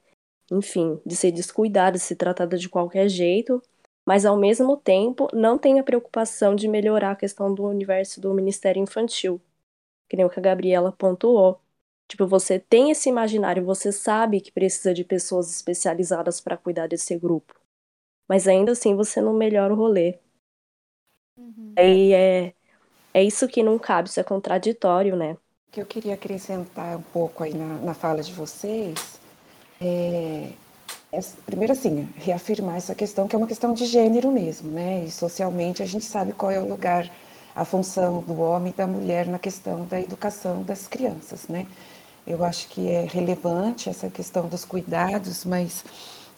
[0.52, 3.62] enfim, de ser descuidada, de ser tratada de qualquer jeito,
[4.06, 8.34] mas ao mesmo tempo não tem a preocupação de melhorar a questão do universo do
[8.34, 9.42] Ministério Infantil,
[10.10, 11.60] que nem o que a Gabriela pontuou.
[12.08, 17.18] Tipo, você tem esse imaginário, você sabe que precisa de pessoas especializadas para cuidar desse
[17.18, 17.60] grupo.
[18.28, 20.20] Mas ainda assim você não melhora o rolê.
[21.36, 21.74] Uhum.
[21.78, 22.54] E é,
[23.14, 25.36] é isso que não cabe, isso é contraditório, né?
[25.76, 29.20] Que eu queria acrescentar um pouco aí na, na fala de vocês
[29.82, 30.48] é,
[31.12, 35.04] é, primeiro assim, reafirmar essa questão que é uma questão de gênero mesmo, né?
[35.04, 37.12] E socialmente a gente sabe qual é o lugar,
[37.54, 41.68] a função do homem e da mulher na questão da educação das crianças, né?
[42.26, 45.84] Eu acho que é relevante essa questão dos cuidados, mas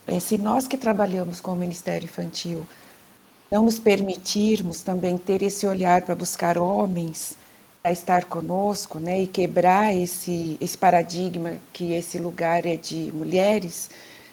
[0.08, 2.66] é, se nós que trabalhamos com o Ministério Infantil
[3.52, 7.38] não nos permitirmos também ter esse olhar para buscar homens
[7.88, 13.90] a estar conosco, né, e quebrar esse esse paradigma que esse lugar é de mulheres,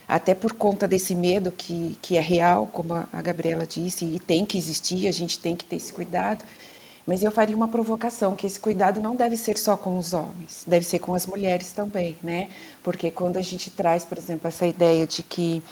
[0.08, 4.44] até por conta desse medo que, que é real, como a Gabriela disse, e tem
[4.44, 6.44] que existir, a gente tem que ter esse cuidado.
[7.06, 10.64] Mas eu faria uma provocação, que esse cuidado não deve ser só com os homens,
[10.66, 12.48] deve ser com as mulheres também, né?
[12.82, 15.62] Porque quando a gente traz, por exemplo, essa ideia de que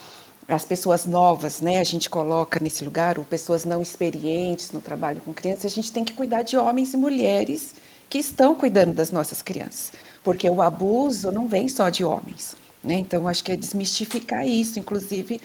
[0.53, 5.21] as pessoas novas, né, a gente coloca nesse lugar, ou pessoas não experientes no trabalho
[5.21, 7.75] com crianças, a gente tem que cuidar de homens e mulheres
[8.09, 12.95] que estão cuidando das nossas crianças, porque o abuso não vem só de homens, né?
[12.95, 15.41] Então acho que é desmistificar isso, inclusive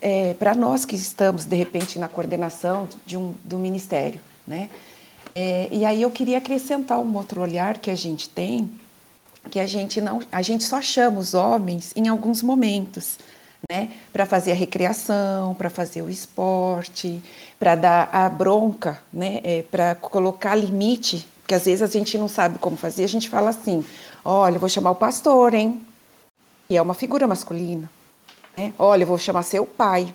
[0.00, 4.70] é, para nós que estamos de repente na coordenação de um do ministério, né?
[5.34, 8.70] É, e aí eu queria acrescentar um outro olhar que a gente tem,
[9.50, 13.18] que a gente não, a gente só chama os homens em alguns momentos,
[13.70, 17.22] né, para fazer a recreação, para fazer o esporte,
[17.58, 22.28] para dar a bronca, né, é, para colocar limite, que às vezes a gente não
[22.28, 23.84] sabe como fazer, a gente fala assim,
[24.24, 25.84] olha, vou chamar o pastor, hein,
[26.68, 27.90] que é uma figura masculina,
[28.56, 28.72] né?
[28.78, 30.14] Olha, vou chamar seu pai,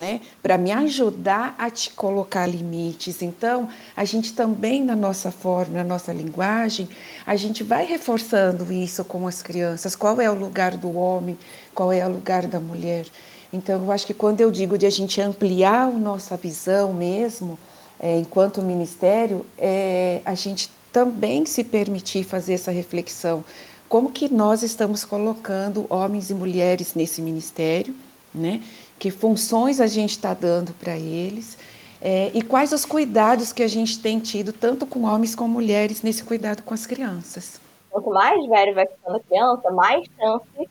[0.00, 3.22] né, para me ajudar a te colocar limites.
[3.22, 6.88] Então, a gente também, na nossa forma, na nossa linguagem,
[7.26, 11.38] a gente vai reforçando isso com as crianças: qual é o lugar do homem,
[11.74, 13.06] qual é o lugar da mulher.
[13.52, 17.58] Então, eu acho que quando eu digo de a gente ampliar a nossa visão mesmo,
[18.00, 23.44] é, enquanto ministério, é a gente também se permitir fazer essa reflexão.
[23.88, 27.94] Como que nós estamos colocando homens e mulheres nesse ministério,
[28.34, 28.60] né?
[28.98, 31.58] Que funções a gente está dando para eles
[32.00, 36.02] é, e quais os cuidados que a gente tem tido, tanto com homens como mulheres,
[36.02, 37.58] nesse cuidado com as crianças.
[37.90, 40.68] Quanto mais velho vai ficando a criança, mais chance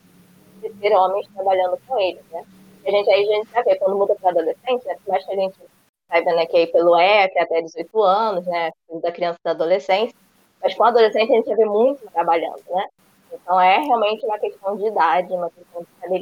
[0.61, 2.43] de ter homens trabalhando com eles, né?
[2.85, 4.95] A gente aí a gente já vê, quando muda para adolescente, né?
[5.07, 5.57] Mais que a gente
[6.07, 8.71] saiba né, que aí pelo ECA até 18 anos, né?
[9.01, 10.15] Da criança e da adolescência,
[10.61, 12.85] mas com adolescente a gente já vê muito trabalhando, né?
[13.33, 16.19] Então é realmente uma questão de idade, uma questão de saber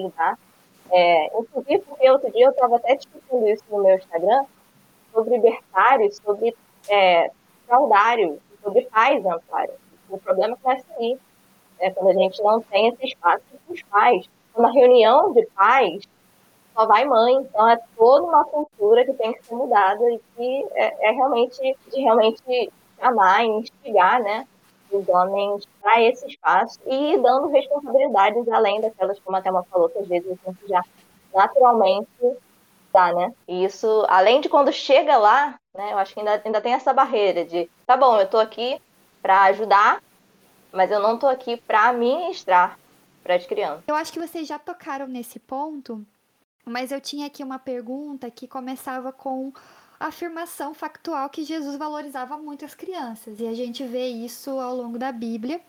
[0.91, 4.45] é, inclusive, porque outro dia eu estava até discutindo isso no meu Instagram,
[5.13, 6.55] sobre libertários, sobre
[6.89, 7.31] é,
[7.67, 9.73] saudário, sobre pais amparo.
[10.09, 11.17] O problema começa aí,
[11.79, 14.29] é quando a gente não tem esse espaço para os pais.
[14.55, 16.03] Uma reunião de pais,
[16.73, 20.67] só vai mãe, então é toda uma cultura que tem que ser mudada e que
[20.73, 21.59] é, é realmente
[21.91, 24.45] de realmente amar e instigar, né?
[24.91, 29.99] Os homens para esse espaço e dando responsabilidades além daquelas, como a Thelma falou, que
[29.99, 30.81] às vezes a gente já
[31.33, 32.09] naturalmente
[32.93, 33.33] dá, né?
[33.47, 36.93] E isso, além de quando chega lá, né, eu acho que ainda, ainda tem essa
[36.93, 38.81] barreira de, tá bom, eu tô aqui
[39.21, 40.01] para ajudar,
[40.71, 42.77] mas eu não tô aqui para ministrar
[43.23, 43.83] para as crianças.
[43.87, 46.05] Eu acho que vocês já tocaram nesse ponto,
[46.65, 49.53] mas eu tinha aqui uma pergunta que começava com
[50.01, 54.75] a afirmação factual que Jesus valorizava muito as crianças, e a gente vê isso ao
[54.75, 55.61] longo da Bíblia.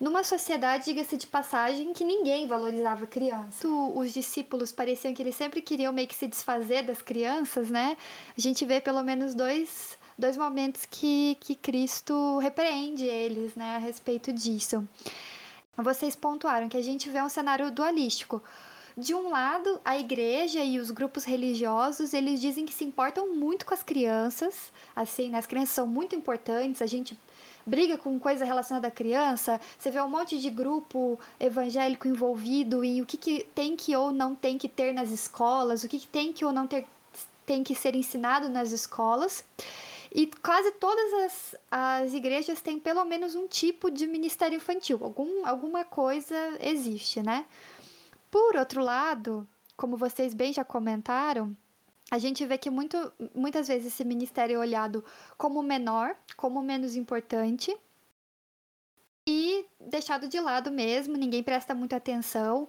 [0.00, 3.66] Numa sociedade, diga-se de passagem, que ninguém valorizava criança.
[3.68, 7.96] Os discípulos pareciam que eles sempre queriam meio que se desfazer das crianças, né?
[8.36, 13.78] A gente vê pelo menos dois, dois momentos que, que Cristo repreende eles, né, a
[13.78, 14.86] respeito disso.
[15.76, 18.42] Vocês pontuaram que a gente vê um cenário dualístico.
[18.98, 23.64] De um lado, a igreja e os grupos religiosos, eles dizem que se importam muito
[23.64, 25.38] com as crianças, assim, né?
[25.38, 27.16] as crianças são muito importantes, a gente
[27.64, 33.00] briga com coisa relacionada à criança, você vê um monte de grupo evangélico envolvido em
[33.00, 36.08] o que, que tem que ou não tem que ter nas escolas, o que, que
[36.08, 36.84] tem que ou não ter,
[37.46, 39.44] tem que ser ensinado nas escolas.
[40.12, 45.46] E quase todas as, as igrejas têm pelo menos um tipo de ministério infantil, algum,
[45.46, 47.44] alguma coisa existe, né?
[48.30, 51.56] Por outro lado, como vocês bem já comentaram,
[52.10, 55.04] a gente vê que muito, muitas vezes esse ministério é olhado
[55.36, 57.76] como menor, como menos importante
[59.26, 62.66] e deixado de lado mesmo, ninguém presta muita atenção.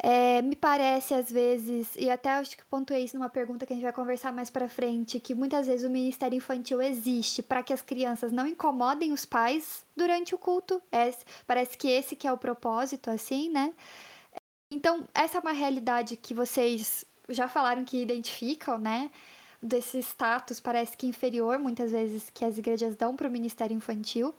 [0.00, 3.76] É, me parece às vezes, e até acho que pontuei isso numa pergunta que a
[3.76, 7.72] gente vai conversar mais para frente, que muitas vezes o ministério infantil existe para que
[7.72, 10.80] as crianças não incomodem os pais durante o culto.
[10.90, 11.12] É,
[11.46, 13.74] parece que esse que é o propósito, assim, né?
[14.70, 19.10] Então, essa é uma realidade que vocês já falaram que identificam, né?
[19.60, 24.34] Desse status parece que inferior, muitas vezes, que as igrejas dão para o ministério infantil.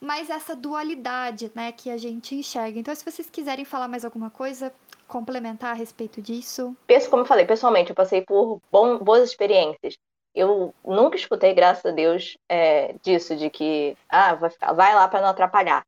[0.00, 2.78] Mas essa dualidade, né, que a gente enxerga.
[2.78, 4.72] Então, se vocês quiserem falar mais alguma coisa,
[5.08, 6.76] complementar a respeito disso.
[6.86, 9.96] Penso, como eu falei, pessoalmente, eu passei por bom, boas experiências.
[10.34, 15.08] Eu nunca escutei, graças a Deus, é, disso, de que, ah, vai, ficar, vai lá
[15.08, 15.82] para não atrapalhar,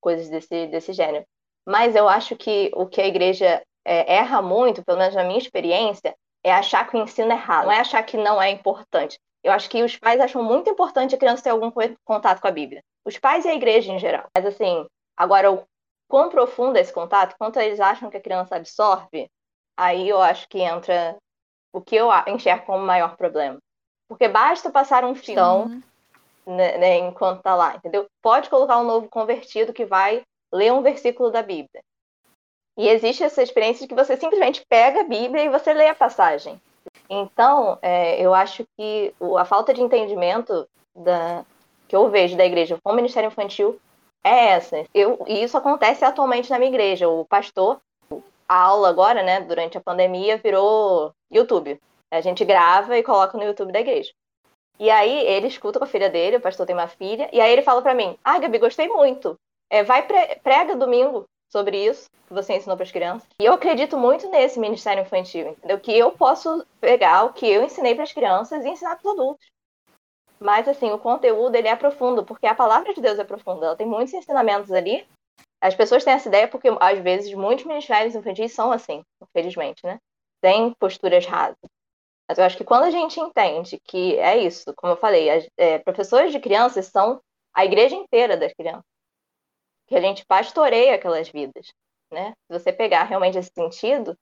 [0.00, 1.24] coisas desse, desse gênero.
[1.66, 5.38] Mas eu acho que o que a igreja é, erra muito, pelo menos na minha
[5.38, 9.18] experiência, é achar que o ensino é errado, não é achar que não é importante.
[9.42, 11.70] Eu acho que os pais acham muito importante a criança ter algum
[12.04, 12.82] contato com a Bíblia.
[13.04, 14.26] Os pais e a igreja em geral.
[14.36, 15.64] Mas assim, agora o
[16.08, 19.28] quão profundo é esse contato, quanto eles acham que a criança absorve,
[19.76, 21.16] aí eu acho que entra
[21.72, 23.58] o que eu enxergo como maior problema.
[24.08, 25.82] Porque basta passar um filme uhum.
[26.46, 28.06] né, né, enquanto tá lá, entendeu?
[28.22, 30.22] Pode colocar um novo convertido que vai
[30.56, 31.82] ler um versículo da Bíblia.
[32.78, 35.94] E existe essa experiência de que você simplesmente pega a Bíblia e você lê a
[35.94, 36.60] passagem.
[37.08, 41.44] Então, é, eu acho que a falta de entendimento da,
[41.88, 43.80] que eu vejo da igreja com o ministério infantil
[44.24, 44.84] é essa.
[44.92, 47.08] Eu, e isso acontece atualmente na minha igreja.
[47.08, 47.80] O pastor,
[48.48, 51.80] a aula agora, né, durante a pandemia, virou YouTube.
[52.10, 54.12] A gente grava e coloca no YouTube da igreja.
[54.78, 57.50] E aí ele escuta com a filha dele, o pastor tem uma filha, e aí
[57.50, 59.38] ele fala para mim: Ah, Gabi, gostei muito.
[59.70, 63.28] É, vai pre prega domingo sobre isso que você ensinou para as crianças.
[63.40, 65.78] E eu acredito muito nesse ministério infantil, entendeu?
[65.78, 69.18] Que eu posso pegar o que eu ensinei para as crianças e ensinar para os
[69.18, 69.46] adultos.
[70.38, 73.66] Mas assim, o conteúdo ele é profundo, porque a palavra de Deus é profunda.
[73.66, 75.06] Ela tem muitos ensinamentos ali.
[75.60, 79.98] As pessoas têm essa ideia porque às vezes muitos ministérios infantis são assim, infelizmente, né?
[80.40, 81.56] Tem posturas rasas.
[82.28, 85.46] Mas eu acho que quando a gente entende que é isso, como eu falei, as,
[85.56, 87.20] é, professores de crianças são
[87.54, 88.84] a igreja inteira das crianças
[89.86, 91.68] que a gente pastoreia aquelas vidas,
[92.12, 92.32] né?
[92.50, 94.16] Se você pegar realmente esse sentido,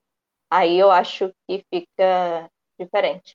[0.50, 2.48] aí eu acho que fica
[2.78, 3.34] diferente.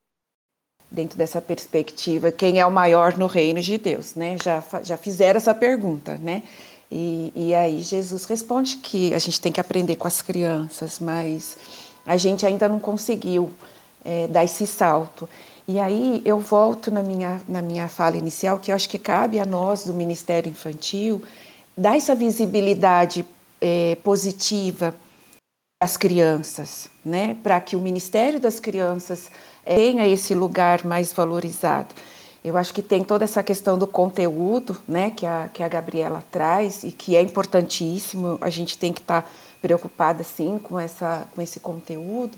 [0.91, 4.37] Dentro dessa perspectiva, quem é o maior no reino de Deus, né?
[4.41, 6.43] Já, já fizeram essa pergunta, né?
[6.91, 11.57] E, e aí Jesus responde que a gente tem que aprender com as crianças, mas
[12.05, 13.53] a gente ainda não conseguiu
[14.03, 15.29] é, dar esse salto.
[15.67, 19.39] E aí eu volto na minha, na minha fala inicial, que eu acho que cabe
[19.39, 21.21] a nós do Ministério Infantil
[21.79, 23.25] dar essa visibilidade
[23.61, 24.93] é, positiva
[25.81, 27.37] às crianças, né?
[27.41, 29.31] para que o Ministério das Crianças
[29.65, 31.95] é, tenha esse lugar mais valorizado.
[32.43, 36.23] Eu acho que tem toda essa questão do conteúdo, né, que a, que a Gabriela
[36.31, 38.37] traz e que é importantíssimo.
[38.39, 39.29] A gente tem que estar tá
[39.61, 42.37] preocupada, sim, com, essa, com esse conteúdo.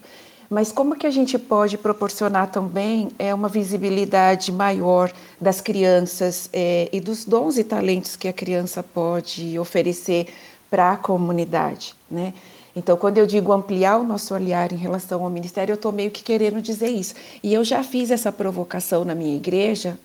[0.51, 5.09] Mas como que a gente pode proporcionar também é, uma visibilidade maior
[5.39, 10.27] das crianças é, e dos dons e talentos que a criança pode oferecer
[10.69, 12.33] para a comunidade, né?
[12.75, 16.11] Então, quando eu digo ampliar o nosso olhar em relação ao ministério, eu estou meio
[16.11, 17.15] que querendo dizer isso.
[17.41, 19.97] E eu já fiz essa provocação na minha igreja,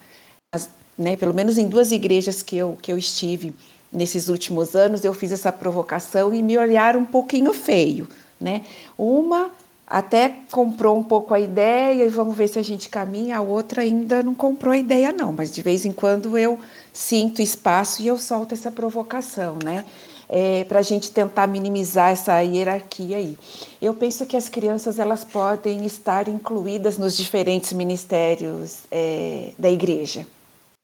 [0.96, 1.16] né?
[1.16, 3.52] Pelo menos em duas igrejas que eu, que eu estive
[3.92, 8.06] nesses últimos anos, eu fiz essa provocação e me olharam um pouquinho feio,
[8.40, 8.62] né?
[8.96, 9.50] Uma
[9.86, 13.82] até comprou um pouco a ideia e vamos ver se a gente caminha, a outra
[13.82, 16.58] ainda não comprou a ideia não, mas de vez em quando eu
[16.92, 19.84] sinto espaço e eu solto essa provocação, né?
[20.28, 23.38] É, para a gente tentar minimizar essa hierarquia aí.
[23.80, 30.26] Eu penso que as crianças elas podem estar incluídas nos diferentes ministérios é, da igreja,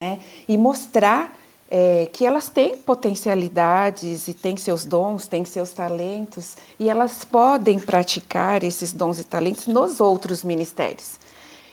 [0.00, 0.20] né?
[0.46, 1.36] E mostrar
[1.74, 7.78] é, que elas têm potencialidades e têm seus dons, têm seus talentos, e elas podem
[7.78, 11.12] praticar esses dons e talentos nos outros ministérios.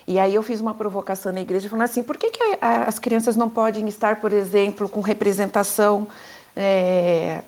[0.07, 3.35] E aí eu fiz uma provocação na igreja falando assim, por que, que as crianças
[3.35, 6.07] não podem estar, por exemplo, com representação,
[6.55, 7.41] é,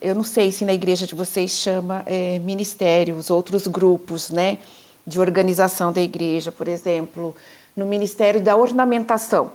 [0.00, 4.58] eu não sei se na igreja de vocês chama é, ministérios, outros grupos, né,
[5.04, 7.34] de organização da igreja, por exemplo,
[7.74, 9.50] no ministério da ornamentação,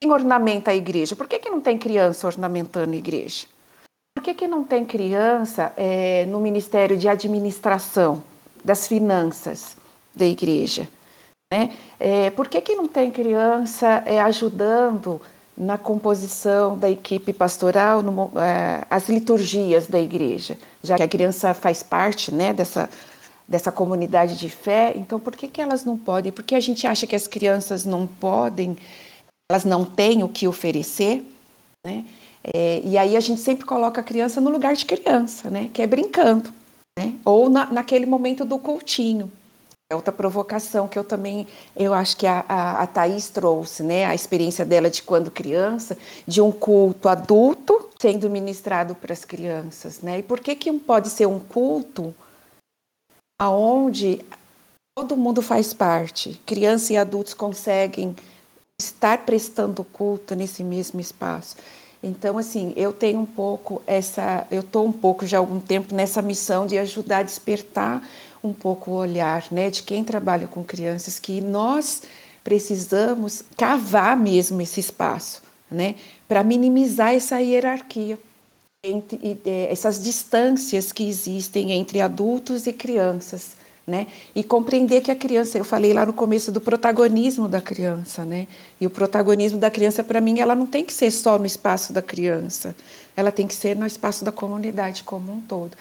[0.00, 1.16] quem ornamenta a igreja?
[1.16, 3.46] Por que, que não tem criança ornamentando a igreja?
[4.14, 8.22] Por que, que não tem criança é, no Ministério de Administração
[8.64, 9.76] das Finanças
[10.14, 10.88] da igreja?
[11.52, 11.72] Né?
[11.98, 15.20] É, por que, que não tem criança é, ajudando
[15.56, 20.56] na composição da equipe pastoral, no, é, as liturgias da igreja?
[20.82, 22.88] Já que a criança faz parte né, dessa,
[23.48, 26.30] dessa comunidade de fé, então por que, que elas não podem?
[26.30, 28.76] Porque a gente acha que as crianças não podem
[29.50, 31.24] elas não têm o que oferecer,
[31.86, 32.04] né?
[32.44, 35.70] É, e aí a gente sempre coloca a criança no lugar de criança, né?
[35.72, 36.52] Que é brincando,
[36.98, 37.14] né?
[37.24, 39.30] Ou na, naquele momento do cultinho.
[39.90, 44.04] É outra provocação que eu também, eu acho que a, a, a Thaís trouxe, né?
[44.04, 50.02] A experiência dela de quando criança, de um culto adulto sendo ministrado para as crianças,
[50.02, 50.18] né?
[50.18, 52.14] E por que que pode ser um culto
[53.40, 54.20] aonde
[54.94, 58.14] todo mundo faz parte, crianças e adultos conseguem
[58.80, 61.56] estar prestando culto nesse mesmo espaço.
[62.00, 65.92] Então, assim, eu tenho um pouco essa, eu estou um pouco já há algum tempo
[65.92, 68.08] nessa missão de ajudar a despertar
[68.42, 72.02] um pouco o olhar, né, de quem trabalha com crianças, que nós
[72.44, 75.96] precisamos cavar mesmo esse espaço, né,
[76.28, 78.16] para minimizar essa hierarquia,
[78.84, 79.18] entre,
[79.68, 83.57] essas distâncias que existem entre adultos e crianças
[83.88, 84.06] né?
[84.34, 88.46] E compreender que a criança, eu falei lá no começo do protagonismo da criança, né?
[88.78, 91.92] E o protagonismo da criança, para mim, ela não tem que ser só no espaço
[91.92, 92.76] da criança,
[93.16, 95.76] ela tem que ser no espaço da comunidade como um todo.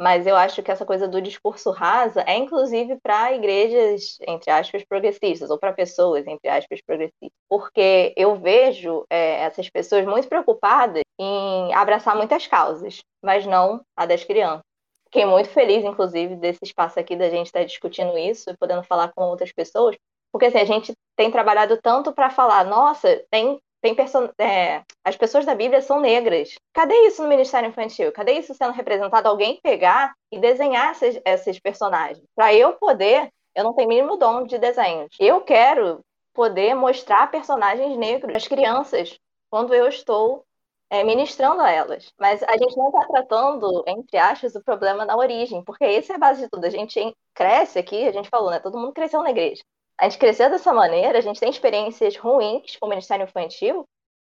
[0.00, 4.82] Mas eu acho que essa coisa do discurso rasa é inclusive para igrejas, entre aspas,
[4.82, 7.28] progressistas, ou para pessoas, entre aspas, progressistas.
[7.46, 14.06] Porque eu vejo é, essas pessoas muito preocupadas em abraçar muitas causas, mas não a
[14.06, 14.69] das crianças.
[15.12, 19.12] Fiquei muito feliz, inclusive, desse espaço aqui da gente estar discutindo isso e podendo falar
[19.12, 19.96] com outras pessoas,
[20.32, 23.96] porque assim, a gente tem trabalhado tanto para falar, nossa, tem, tem.
[24.38, 26.54] É, as pessoas da Bíblia são negras.
[26.72, 28.12] Cadê isso no Ministério Infantil?
[28.12, 29.28] Cadê isso sendo representado?
[29.28, 32.24] Alguém pegar e desenhar essas, esses personagens.
[32.36, 35.08] Para eu poder, eu não tenho mínimo dom de desenhos.
[35.18, 36.00] Eu quero
[36.32, 39.18] poder mostrar personagens negros às crianças
[39.50, 40.44] quando eu estou
[40.90, 42.12] é, ministrando a elas.
[42.18, 46.16] Mas a gente não está tratando, entre aspas, o problema na origem, porque essa é
[46.16, 46.64] a base de tudo.
[46.66, 48.58] A gente cresce aqui, a gente falou, né?
[48.58, 49.62] Todo mundo cresceu na igreja.
[49.98, 53.86] A gente cresceu dessa maneira, a gente tem experiências ruins com o ministério infantil,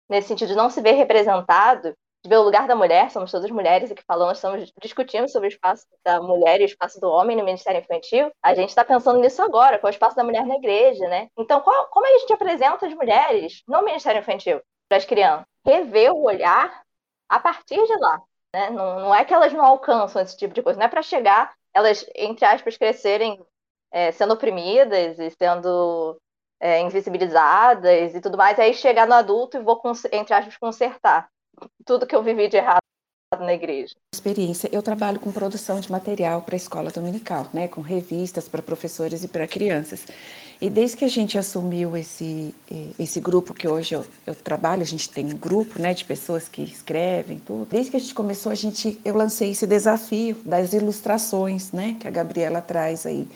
[0.08, 1.94] nesse sentido de não se ver representado,
[2.24, 5.50] de ver o lugar da mulher, somos todas mulheres aqui falando, estamos discutindo sobre o
[5.50, 8.30] espaço da mulher e o espaço do homem no ministério infantil.
[8.42, 11.28] A gente está pensando nisso agora, qual o espaço da mulher na igreja, né?
[11.38, 15.46] Então, qual, como é a gente apresenta as mulheres no ministério infantil para as crianças?
[15.68, 16.82] Rever o olhar
[17.28, 18.22] a partir de lá.
[18.54, 18.70] Né?
[18.70, 21.54] Não, não é que elas não alcançam esse tipo de coisa, não é para chegar,
[21.74, 23.38] elas, entre aspas, crescerem
[23.92, 26.18] é, sendo oprimidas e sendo
[26.60, 29.80] é, invisibilizadas e tudo mais, aí chegar no adulto e vou,
[30.12, 31.28] entre aspas, consertar
[31.84, 32.80] tudo que eu vivi de errado
[33.38, 33.94] na igreja.
[34.14, 38.62] Experiência, eu trabalho com produção de material para a escola dominical, né, com revistas para
[38.62, 40.06] professores e para crianças.
[40.60, 42.52] E desde que a gente assumiu esse,
[42.98, 46.48] esse grupo que hoje eu, eu, trabalho, a gente tem um grupo né, de pessoas
[46.48, 47.64] que escrevem tudo.
[47.70, 52.08] Desde que a gente começou, a gente, eu lancei esse desafio das ilustrações né, que
[52.08, 53.28] a Gabriela traz aí.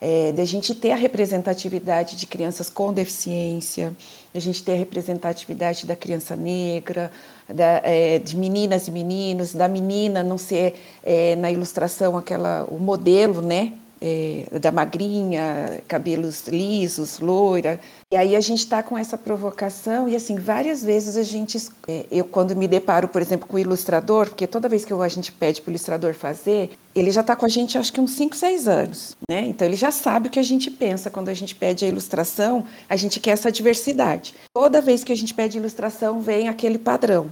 [0.00, 3.94] É, de a gente ter a representatividade de crianças com deficiência,
[4.32, 7.12] de a gente ter a representatividade da criança negra,
[7.46, 10.74] da, é, de meninas e meninos, da menina não ser
[11.04, 17.78] é, na ilustração aquela o modelo, né, é, da magrinha, cabelos lisos, loira.
[18.10, 22.04] E aí a gente está com essa provocação e assim várias vezes a gente, é,
[22.10, 25.30] eu quando me deparo, por exemplo, com o ilustrador, porque toda vez que a gente
[25.30, 28.34] pede para o ilustrador fazer, ele já está com a gente acho que uns 5,
[28.34, 29.46] 6 anos, né?
[29.46, 32.64] Então ele já sabe o que a gente pensa quando a gente pede a ilustração,
[32.88, 34.34] a gente quer essa diversidade.
[34.52, 37.30] Toda vez que a gente pede ilustração vem aquele padrão.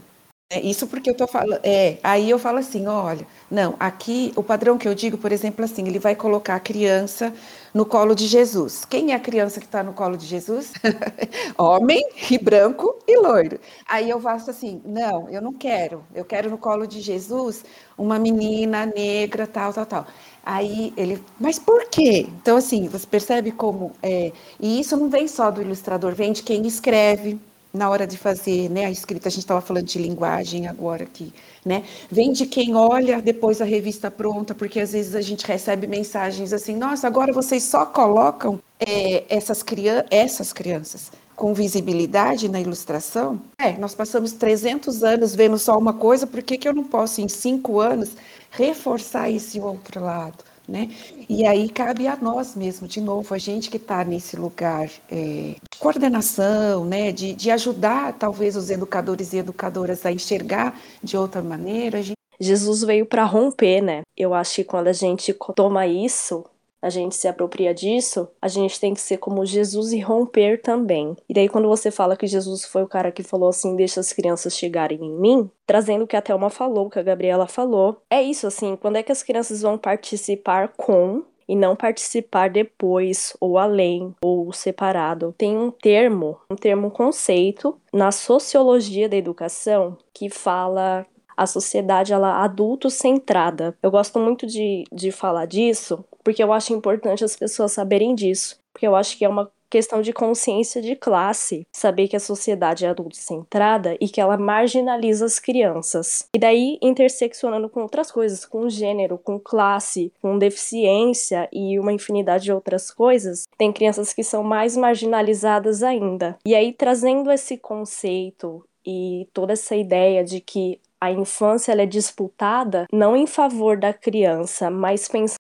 [0.53, 1.61] É isso porque eu tô falando.
[1.63, 5.65] É, aí eu falo assim, olha, não, aqui o padrão que eu digo, por exemplo,
[5.65, 7.33] assim, ele vai colocar a criança
[7.73, 8.85] no colo de Jesus.
[8.85, 10.73] Quem é a criança que está no colo de Jesus?
[11.57, 13.61] Homem e branco e loiro.
[13.89, 16.05] Aí eu faço assim, não, eu não quero.
[16.13, 17.65] Eu quero no colo de Jesus
[17.97, 20.07] uma menina negra, tal, tal, tal.
[20.45, 22.27] Aí ele, mas por quê?
[22.29, 23.93] Então, assim, você percebe como.
[24.03, 27.39] É, e isso não vem só do ilustrador, vem de quem escreve,
[27.73, 31.33] na hora de fazer né, a escrita, a gente estava falando de linguagem agora aqui,
[31.64, 31.85] né?
[32.11, 36.53] Vem de quem olha depois a revista pronta, porque às vezes a gente recebe mensagens
[36.53, 43.41] assim, nossa, agora vocês só colocam é, essas, crian essas crianças com visibilidade na ilustração?
[43.59, 47.23] É, nós passamos 300 anos vendo só uma coisa, por que, que eu não posso,
[47.23, 48.11] em cinco anos,
[48.51, 50.50] reforçar esse outro lado?
[50.71, 50.89] Né?
[51.29, 55.57] E aí cabe a nós mesmo, de novo, a gente que está nesse lugar é,
[55.68, 57.11] de coordenação, né?
[57.11, 62.01] de, de ajudar talvez os educadores e educadoras a enxergar de outra maneira.
[62.01, 62.14] Gente...
[62.41, 64.03] Jesus veio para romper, né?
[64.16, 66.45] Eu acho que quando a gente toma isso,
[66.83, 71.16] a gente se apropria disso, a gente tem que ser como Jesus e romper também.
[71.28, 74.12] E daí, quando você fala que Jesus foi o cara que falou assim: deixa as
[74.12, 78.01] crianças chegarem em mim, trazendo o que a Thelma falou, o que a Gabriela falou,
[78.11, 83.37] é isso, assim, quando é que as crianças vão participar com e não participar depois
[83.41, 85.35] ou além ou separado.
[85.37, 91.05] Tem um termo, um termo conceito na sociologia da educação que fala
[91.37, 93.76] a sociedade ela adulto centrada.
[93.83, 98.59] Eu gosto muito de, de falar disso porque eu acho importante as pessoas saberem disso,
[98.73, 102.85] porque eu acho que é uma questão de consciência de classe, saber que a sociedade
[102.85, 106.27] é adulto-centrada e que ela marginaliza as crianças.
[106.35, 112.45] E daí, interseccionando com outras coisas, com gênero, com classe, com deficiência e uma infinidade
[112.45, 116.37] de outras coisas, tem crianças que são mais marginalizadas ainda.
[116.45, 122.87] E aí, trazendo esse conceito e toda essa ideia de que a infância é disputada
[122.93, 125.39] não em favor da criança, mas pensando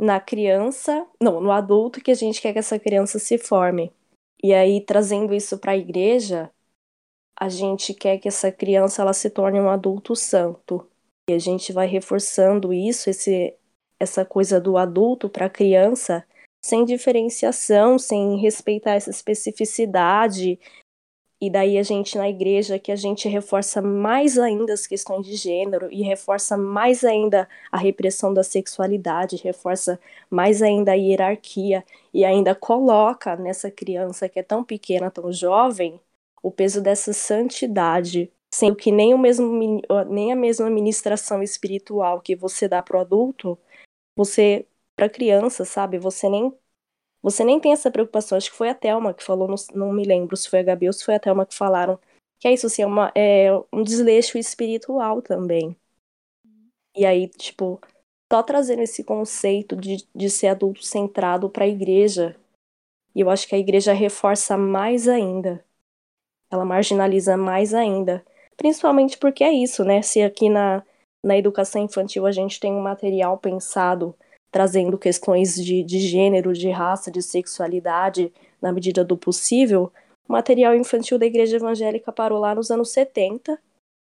[0.00, 3.92] na criança, não, no adulto que a gente quer que essa criança se forme.
[4.42, 6.50] E aí trazendo isso para a igreja,
[7.38, 10.86] a gente quer que essa criança ela se torne um adulto santo.
[11.28, 13.54] E a gente vai reforçando isso, esse
[13.98, 16.26] essa coisa do adulto para a criança,
[16.64, 20.58] sem diferenciação, sem respeitar essa especificidade
[21.40, 25.36] e daí a gente na igreja que a gente reforça mais ainda as questões de
[25.36, 32.24] gênero e reforça mais ainda a repressão da sexualidade, reforça mais ainda a hierarquia e
[32.24, 35.98] ainda coloca nessa criança que é tão pequena, tão jovem,
[36.42, 42.36] o peso dessa santidade, sendo que nem o mesmo nem a mesma ministração espiritual que
[42.36, 43.58] você dá pro adulto,
[44.16, 44.66] você
[44.96, 45.98] para criança, sabe?
[45.98, 46.52] Você nem
[47.22, 48.36] você nem tem essa preocupação.
[48.36, 50.86] Acho que foi a Thelma que falou, não, não me lembro se foi a Gabi
[50.86, 51.98] ou se foi a Thelma que falaram.
[52.38, 55.76] Que é isso, assim, é, uma, é um desleixo espiritual também.
[56.96, 57.80] E aí, tipo,
[58.32, 62.36] só trazendo esse conceito de, de ser adulto centrado para a igreja.
[63.14, 65.62] E eu acho que a igreja reforça mais ainda.
[66.50, 68.24] Ela marginaliza mais ainda.
[68.56, 70.00] Principalmente porque é isso, né?
[70.00, 70.82] Se aqui na,
[71.22, 74.14] na educação infantil a gente tem um material pensado
[74.50, 79.92] trazendo questões de, de gênero, de raça, de sexualidade, na medida do possível,
[80.28, 83.58] o material infantil da igreja evangélica parou lá nos anos 70.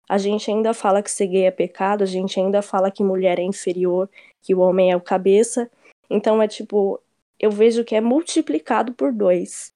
[0.10, 3.40] A gente ainda fala que ser gay é pecado, a gente ainda fala que mulher
[3.40, 4.10] é inferior,
[4.42, 5.70] que o homem é o cabeça.
[6.10, 7.00] Então é tipo,
[7.40, 9.74] eu vejo que é multiplicado por dois.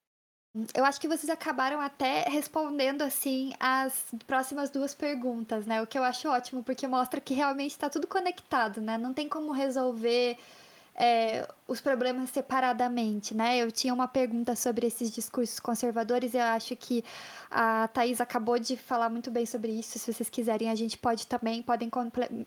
[0.74, 5.82] Eu acho que vocês acabaram até respondendo assim as próximas duas perguntas, né?
[5.82, 8.96] O que eu acho ótimo, porque mostra que realmente está tudo conectado, né?
[8.96, 10.38] Não tem como resolver
[10.98, 13.58] é, os problemas separadamente, né?
[13.58, 17.04] Eu tinha uma pergunta sobre esses discursos conservadores eu acho que
[17.50, 19.98] a Thais acabou de falar muito bem sobre isso.
[19.98, 21.90] Se vocês quiserem, a gente pode também, podem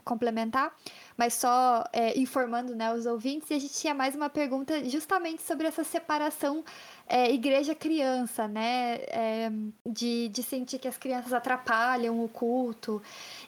[0.03, 0.73] complementar,
[1.15, 3.51] mas só é, informando né, os ouvintes.
[3.51, 6.63] E a gente tinha mais uma pergunta justamente sobre essa separação
[7.07, 8.95] é, igreja-criança, né?
[9.09, 9.51] É,
[9.85, 13.01] de, de sentir que as crianças atrapalham o culto.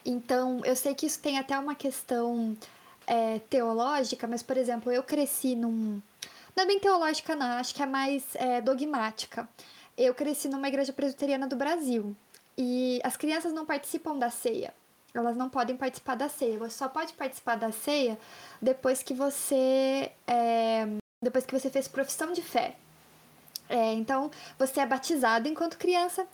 [0.04, 2.56] Então, eu sei que isso tem até uma questão
[3.06, 6.00] é, teológica, mas, por exemplo, eu cresci num.
[6.54, 9.48] Não é bem teológica, não, acho que é mais é, dogmática.
[9.96, 12.16] Eu cresci numa igreja presbiteriana do Brasil
[12.56, 14.72] e as crianças não participam da ceia.
[15.14, 16.58] Elas não podem participar da ceia.
[16.58, 18.18] Você só pode participar da ceia
[18.60, 20.86] depois que você é,
[21.22, 22.76] depois que você fez profissão de fé.
[23.72, 26.26] É, então, você é batizado enquanto criança.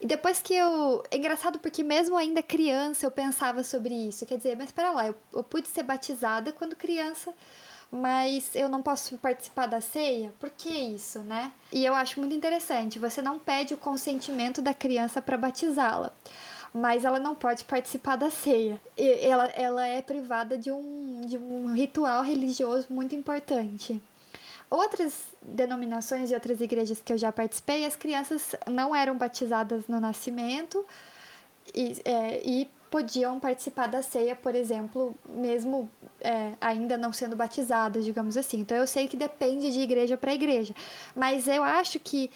[0.00, 1.04] E depois que eu.
[1.10, 4.24] É engraçado porque, mesmo ainda criança, eu pensava sobre isso.
[4.24, 7.34] Quer dizer, mas espera lá, eu, eu pude ser batizada quando criança,
[7.92, 10.32] mas eu não posso participar da ceia?
[10.40, 11.52] Por que isso, né?
[11.70, 12.98] E eu acho muito interessante.
[12.98, 16.10] Você não pede o consentimento da criança para batizá-la
[16.74, 18.78] mas ela não pode participar da ceia.
[18.98, 23.98] Ela, ela é privada de um, de um ritual religioso muito importante.
[24.68, 30.00] Outras denominações e outras igrejas que eu já participei, as crianças não eram batizadas no
[30.00, 30.84] nascimento
[31.74, 35.90] e, é, e podiam participar da ceia, por exemplo, mesmo
[36.20, 38.60] é, ainda não sendo batizadas, digamos assim.
[38.60, 40.74] Então eu sei que depende de igreja para igreja,
[41.14, 42.30] mas eu acho que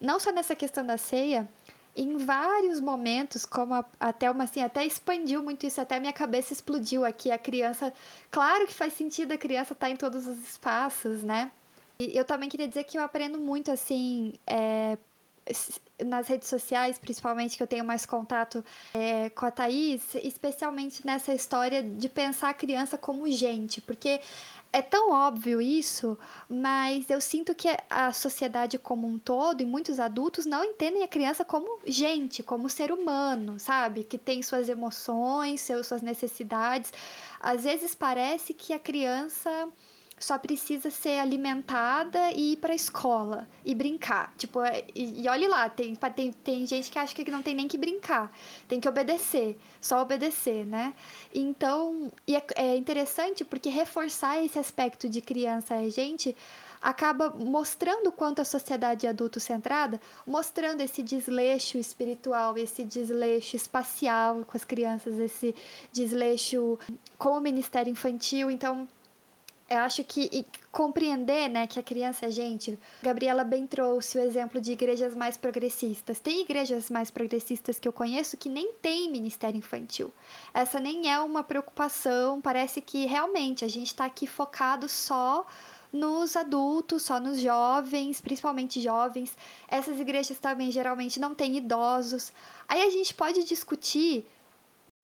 [0.00, 1.48] não só nessa questão da ceia,
[1.96, 6.52] em vários momentos, como a, até uma assim, até expandiu muito isso, até minha cabeça
[6.52, 7.30] explodiu aqui.
[7.30, 7.92] A criança,
[8.30, 11.50] claro que faz sentido a criança estar tá em todos os espaços, né?
[11.98, 14.98] E eu também queria dizer que eu aprendo muito, assim, é,
[16.04, 21.32] nas redes sociais, principalmente, que eu tenho mais contato é, com a Thaís, especialmente nessa
[21.32, 24.20] história de pensar a criança como gente, porque
[24.72, 26.18] é tão óbvio isso,
[26.48, 31.08] mas eu sinto que a sociedade como um todo e muitos adultos não entendem a
[31.08, 34.04] criança como gente, como ser humano, sabe?
[34.04, 36.92] Que tem suas emoções, suas necessidades.
[37.40, 39.68] Às vezes parece que a criança
[40.18, 44.32] só precisa ser alimentada e ir para a escola e brincar.
[44.36, 47.54] Tipo, é, e, e olhe lá, tem, tem, tem gente que acha que não tem
[47.54, 48.32] nem que brincar,
[48.66, 50.94] tem que obedecer, só obedecer, né?
[51.34, 56.34] Então, e é, é interessante porque reforçar esse aspecto de criança e gente
[56.80, 64.56] acaba mostrando quanto a sociedade é adulto-centrada, mostrando esse desleixo espiritual, esse desleixo espacial com
[64.56, 65.54] as crianças, esse
[65.92, 66.78] desleixo
[67.18, 68.50] com o ministério infantil.
[68.50, 68.88] Então,
[69.68, 72.78] eu acho que compreender né, que a criança é gente.
[73.02, 76.20] Gabriela bem trouxe o exemplo de igrejas mais progressistas.
[76.20, 80.12] Tem igrejas mais progressistas que eu conheço que nem tem ministério infantil.
[80.54, 82.40] Essa nem é uma preocupação.
[82.40, 85.44] Parece que realmente a gente está aqui focado só
[85.92, 89.36] nos adultos, só nos jovens, principalmente jovens.
[89.66, 92.32] Essas igrejas também geralmente não têm idosos.
[92.68, 94.24] Aí a gente pode discutir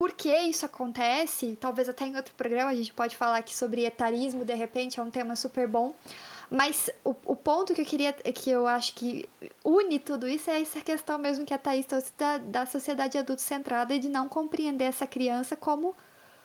[0.03, 3.85] por que isso acontece, talvez até em outro programa a gente pode falar aqui sobre
[3.85, 5.95] etarismo, de repente, é um tema super bom.
[6.51, 9.29] Mas o, o ponto que eu queria, que eu acho que
[9.63, 13.95] une tudo isso é essa questão mesmo que a Thaís trouxe da, da sociedade adulto-centrada
[13.95, 15.95] e de não compreender essa criança como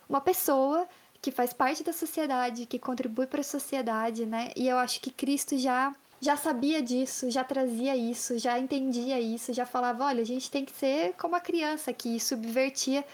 [0.09, 0.87] uma pessoa
[1.21, 4.53] que faz parte da sociedade, que contribui para a sociedade, né?
[4.55, 9.53] E eu acho que Cristo já já sabia disso, já trazia isso, já entendia isso,
[9.53, 13.05] já falava, olha, a gente tem que ser como a criança que subvertia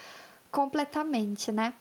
[0.54, 1.74] completamente, né?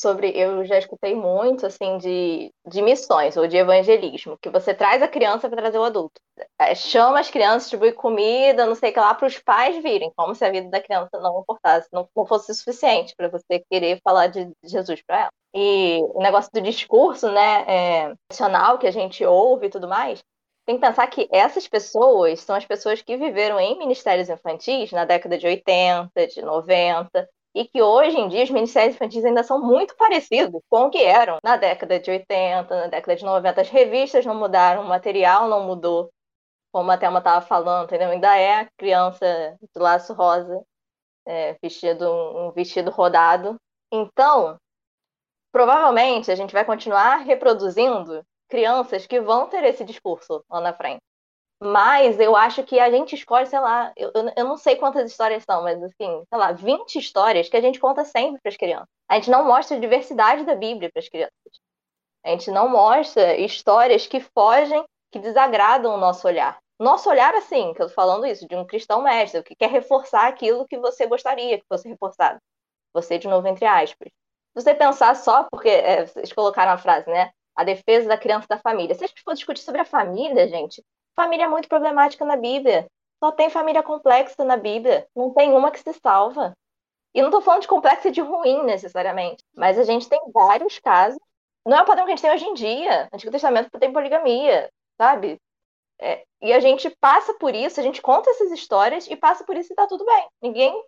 [0.00, 5.00] Sobre, eu já escutei muito, assim, de, de missões ou de evangelismo, que você traz
[5.00, 6.20] a criança para trazer o adulto.
[6.60, 10.12] É, chama as crianças, distribui comida, não sei o que lá, para os pais virem,
[10.16, 14.00] como se a vida da criança não importasse, não, não fosse suficiente para você querer
[14.02, 15.30] falar de Jesus para ela.
[15.54, 20.20] E o negócio do discurso, né, é, nacional que a gente ouve e tudo mais,
[20.66, 25.04] tem que pensar que essas pessoas são as pessoas que viveram em ministérios infantis na
[25.04, 27.28] década de 80, de 90,
[27.58, 31.02] e que hoje em dia os ministérios infantis ainda são muito parecidos com o que
[31.02, 33.60] eram na década de 80, na década de 90.
[33.60, 36.08] As revistas não mudaram, o material não mudou,
[36.72, 38.10] como a Thelma estava falando, entendeu?
[38.10, 40.62] Ainda é a criança de laço rosa,
[41.26, 43.56] é, vestido, um vestido rodado.
[43.90, 44.56] Então,
[45.50, 51.02] provavelmente a gente vai continuar reproduzindo crianças que vão ter esse discurso lá na frente.
[51.60, 55.42] Mas eu acho que a gente escolhe, sei lá, eu, eu não sei quantas histórias
[55.42, 58.88] são, mas assim, sei lá, 20 histórias que a gente conta sempre para as crianças.
[59.08, 61.32] A gente não mostra a diversidade da Bíblia para as crianças.
[62.24, 66.58] A gente não mostra histórias que fogem, que desagradam o nosso olhar.
[66.78, 70.28] Nosso olhar, assim, que eu tô falando isso, de um cristão mestre, que quer reforçar
[70.28, 72.38] aquilo que você gostaria que fosse reforçado.
[72.92, 74.08] Você, de novo, entre aspas.
[74.08, 77.30] Se você pensar só, porque é, vocês colocaram a frase, né?
[77.56, 78.94] A defesa da criança e da família.
[78.94, 80.84] Se a gente for discutir sobre a família, gente,
[81.18, 82.86] Família é muito problemática na Bíblia.
[83.18, 85.04] Só tem família complexa na Bíblia.
[85.16, 86.56] Não tem uma que se salva.
[87.12, 89.42] E não estou falando de complexo e de ruim necessariamente.
[89.52, 91.18] Mas a gente tem vários casos.
[91.66, 93.08] Não é o padrão que a gente tem hoje em dia.
[93.12, 95.40] Antigo Testamento tem poligamia, sabe?
[96.00, 99.56] É, e a gente passa por isso, a gente conta essas histórias e passa por
[99.56, 100.28] isso e tá tudo bem.
[100.40, 100.84] Ninguém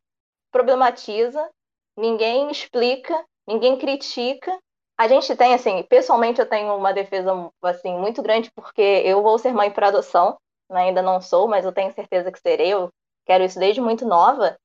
[0.52, 1.50] problematiza,
[1.96, 4.56] ninguém explica, ninguém critica.
[5.00, 7.32] A gente tem, assim, pessoalmente eu tenho uma defesa,
[7.62, 10.36] assim, muito grande, porque eu vou ser mãe por adoção,
[10.68, 10.82] né?
[10.82, 12.90] ainda não sou, mas eu tenho certeza que serei, eu
[13.24, 14.58] quero isso desde muito nova.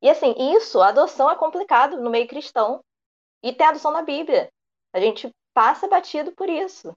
[0.00, 2.80] E assim, isso, adoção é complicado no meio cristão.
[3.42, 4.48] E tem adoção na Bíblia.
[4.94, 6.94] A gente passa batido por isso.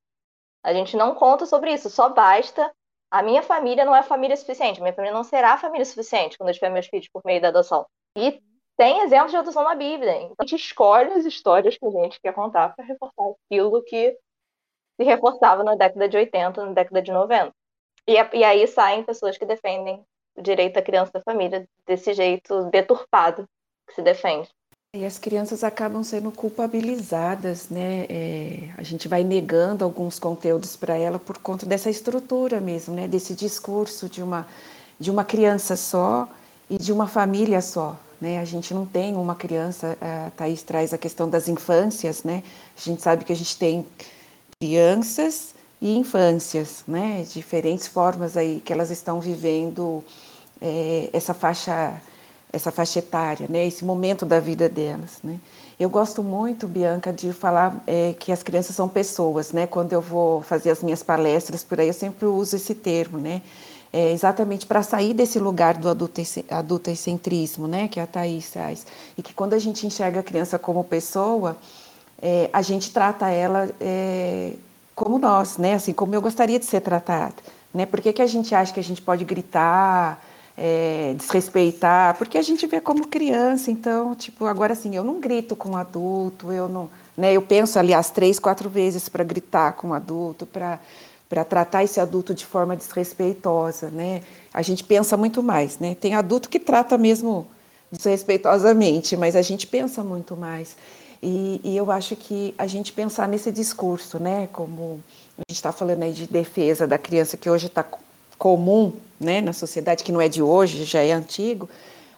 [0.64, 2.72] A gente não conta sobre isso, só basta.
[3.12, 6.56] A minha família não é família suficiente, minha família não será família suficiente quando eu
[6.56, 7.86] tiver meus filhos por meio da adoção.
[8.18, 8.42] E
[8.78, 10.16] tem exemplos de adoção na Bíblia.
[10.24, 14.18] Então a gente escolhe as histórias que a gente quer contar para reforçar aquilo que
[15.00, 17.52] se reforçava na década de 80, na década de 90.
[18.08, 20.04] E, e aí saem pessoas que defendem
[20.38, 23.48] o direito da criança da família desse jeito deturpado
[23.88, 24.50] que se defende.
[24.96, 28.06] E as crianças acabam sendo culpabilizadas, né?
[28.10, 33.06] É, a gente vai negando alguns conteúdos para ela por conta dessa estrutura mesmo, né?
[33.06, 34.48] Desse discurso de uma
[34.98, 36.28] de uma criança só
[36.70, 38.40] e de uma família só, né?
[38.40, 42.42] A gente não tem uma criança, a Thaís traz a questão das infâncias, né?
[42.76, 43.86] A gente sabe que a gente tem
[44.60, 47.24] crianças e infâncias, né?
[47.32, 50.04] Diferentes formas aí que elas estão vivendo
[50.60, 52.02] é, essa faixa
[52.52, 55.20] essa faixa etária, né, esse momento da vida delas.
[55.22, 55.42] Né.
[55.78, 59.52] Eu gosto muito, Bianca, de falar é, que as crianças são pessoas.
[59.52, 63.18] Né, quando eu vou fazer as minhas palestras por aí, eu sempre uso esse termo,
[63.18, 63.42] né,
[63.96, 65.88] é, exatamente para sair desse lugar do
[66.50, 68.86] adultocentrismo, né, que a Thaís traz.
[69.18, 71.56] E que quando a gente enxerga a criança como pessoa,
[72.22, 74.52] é, a gente trata ela é,
[74.94, 77.36] como nós, né, assim como eu gostaria de ser tratada.
[77.74, 77.86] Né?
[77.86, 80.22] Por que, que a gente acha que a gente pode gritar,
[80.58, 85.56] é, desrespeitar, porque a gente vê como criança, então, tipo, agora assim, eu não grito
[85.56, 90.46] com adulto, eu não, né, eu penso, aliás, três, quatro vezes para gritar com adulto,
[90.46, 90.82] para
[91.28, 94.22] para tratar esse adulto de forma desrespeitosa, né?
[94.54, 95.96] A gente pensa muito mais, né?
[95.96, 97.48] Tem adulto que trata mesmo
[97.92, 100.76] desrespeitosamente, mas a gente pensa muito mais.
[101.22, 104.48] E, e eu acho que a gente pensar nesse discurso, né?
[104.52, 105.02] Como
[105.38, 107.84] a gente está falando aí de defesa da criança que hoje está
[108.38, 111.70] comum né, na sociedade, que não é de hoje, já é antigo,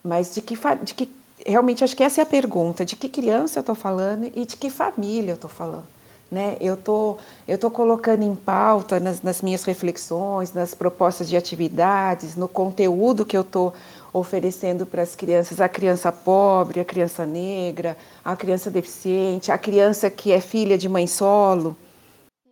[0.04, 1.10] mas de que, de que
[1.46, 4.58] realmente acho que essa é a pergunta, de que criança eu estou falando e de
[4.58, 5.88] que família eu estou falando.
[6.30, 6.58] Né?
[6.60, 7.18] Eu tô,
[7.48, 13.26] estou tô colocando em pauta nas, nas, minhas reflexões, nas propostas de atividades, no conteúdo
[13.26, 13.74] que eu estou
[14.12, 20.10] oferecendo para as crianças, a criança pobre, a criança negra, a criança deficiente, a criança
[20.10, 21.78] que é filha de mãe solo.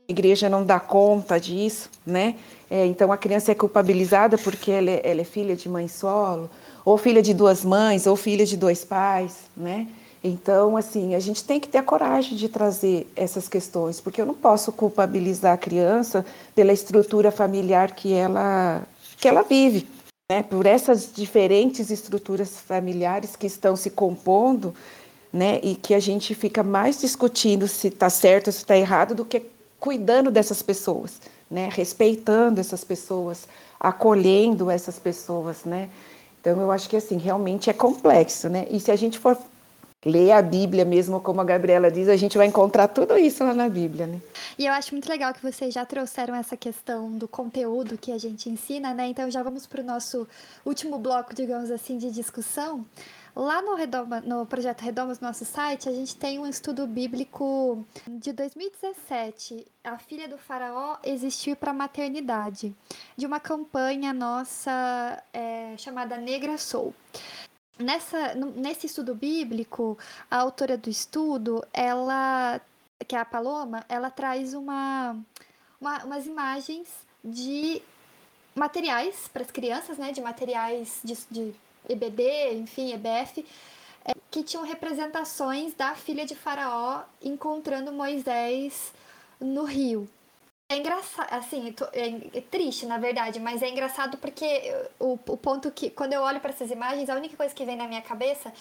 [0.07, 2.35] A igreja não dá conta disso, né?
[2.69, 6.49] É, então a criança é culpabilizada porque ela é, ela é, filha de mãe solo,
[6.83, 9.87] ou filha de duas mães, ou filha de dois pais, né?
[10.27, 14.25] Então, assim, a gente tem que ter a coragem de trazer essas questões, porque eu
[14.25, 18.81] não posso culpabilizar a criança pela estrutura familiar que ela,
[19.17, 19.87] que ela vive,
[20.31, 20.41] né?
[20.41, 24.73] Por essas diferentes estruturas familiares que estão se compondo,
[25.31, 25.59] né?
[25.61, 29.43] E que a gente fica mais discutindo se está certo se está errado do que
[29.79, 31.19] cuidando dessas pessoas
[31.49, 31.69] né?
[31.71, 33.47] Respeitando essas pessoas,
[33.79, 35.89] acolhendo essas pessoas, né?
[36.41, 38.67] Então eu acho que assim realmente é complexo, né?
[38.69, 39.37] E se a gente for
[40.05, 43.53] ler a Bíblia mesmo, como a Gabriela diz, a gente vai encontrar tudo isso lá
[43.53, 44.21] na Bíblia, né?
[44.57, 48.17] E eu acho muito legal que vocês já trouxeram essa questão do conteúdo que a
[48.17, 49.07] gente ensina, né?
[49.07, 50.27] Então já vamos para o nosso
[50.63, 52.85] último bloco, digamos assim, de discussão.
[53.35, 58.31] Lá no, Redoma, no projeto Redomas, nosso site, a gente tem um estudo bíblico de
[58.31, 59.67] 2017.
[59.83, 62.73] A filha do faraó existiu para a maternidade,
[63.17, 66.93] de uma campanha nossa é, chamada Negra Soul.
[67.77, 69.97] Nessa, nesse estudo bíblico,
[70.31, 72.61] a autora do estudo, ela,
[73.05, 75.17] que é a Paloma, ela traz uma,
[75.79, 76.87] uma umas imagens
[77.23, 77.81] de
[78.55, 81.53] materiais para as crianças, né, de materiais de, de
[81.89, 83.45] EBD, enfim, EBF,
[84.05, 88.93] é, que tinham representações da filha de Faraó encontrando Moisés
[89.39, 90.09] no rio.
[90.67, 95.91] É engraçado, assim, é, triste na verdade, mas é engraçado porque o, o ponto que,
[95.91, 98.51] quando eu olho para essas imagens, a única coisa que vem na minha cabeça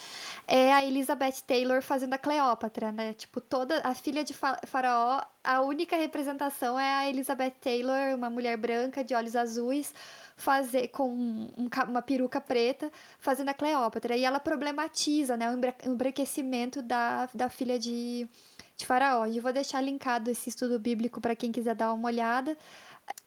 [0.46, 3.14] é a Elizabeth Taylor fazendo a Cleópatra, né?
[3.14, 4.34] Tipo, toda a filha de
[4.66, 9.94] Faraó, a única representação é a Elizabeth Taylor, uma mulher branca de olhos azuis,
[10.36, 11.48] fazer com um,
[11.88, 14.14] uma peruca preta, fazendo a Cleópatra.
[14.14, 18.28] E ela problematiza né, o embranquecimento da, da filha de,
[18.76, 19.26] de Faraó.
[19.26, 22.56] E vou deixar linkado esse estudo bíblico para quem quiser dar uma olhada.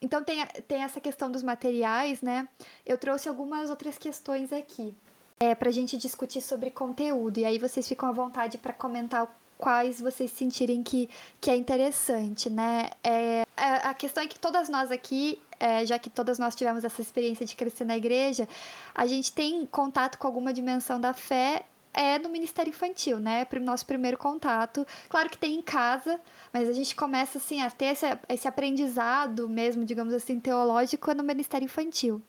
[0.01, 2.47] Então tem, tem essa questão dos materiais, né?
[2.85, 4.95] Eu trouxe algumas outras questões aqui.
[5.39, 7.37] É, para a gente discutir sobre conteúdo.
[7.39, 11.07] E aí vocês ficam à vontade para comentar quais vocês sentirem que,
[11.39, 12.89] que é interessante, né?
[13.03, 17.01] É, a questão é que todas nós aqui é, já que todas nós tivemos essa
[17.01, 18.47] experiência de crescer na igreja,
[18.93, 21.65] a gente tem contato com alguma dimensão da fé
[21.97, 23.43] é no Ministério Infantil, né?
[23.43, 24.85] Para o nosso primeiro contato.
[25.09, 26.21] Claro que tem em casa,
[26.53, 31.23] mas a gente começa assim a ter esse, esse aprendizado mesmo, digamos assim, teológico no
[31.23, 32.21] Ministério Infantil.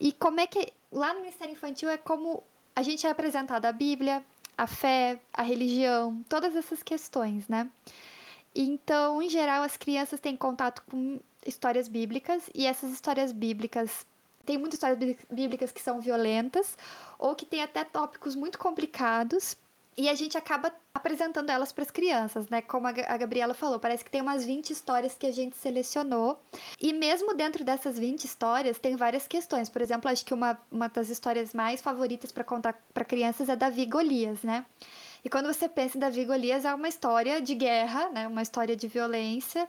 [0.00, 2.42] E como é que lá no Ministério Infantil é como
[2.74, 4.24] a gente é apresentado a Bíblia,
[4.56, 7.68] a fé, a religião, todas essas questões, né?
[8.54, 14.06] Então, em geral, as crianças têm contato com histórias bíblicas e essas histórias bíblicas
[14.48, 16.74] tem muitas histórias bíblicas que são violentas
[17.18, 19.54] ou que têm até tópicos muito complicados
[19.94, 22.62] e a gente acaba apresentando elas para as crianças, né?
[22.62, 26.40] Como a Gabriela falou, parece que tem umas 20 histórias que a gente selecionou.
[26.80, 29.68] E mesmo dentro dessas 20 histórias, tem várias questões.
[29.68, 33.56] Por exemplo, acho que uma, uma das histórias mais favoritas para contar para crianças é
[33.56, 34.64] Davi e Golias, né?
[35.24, 38.26] E quando você pensa em Davi Golias, é uma história de guerra, né?
[38.28, 39.68] Uma história de violência.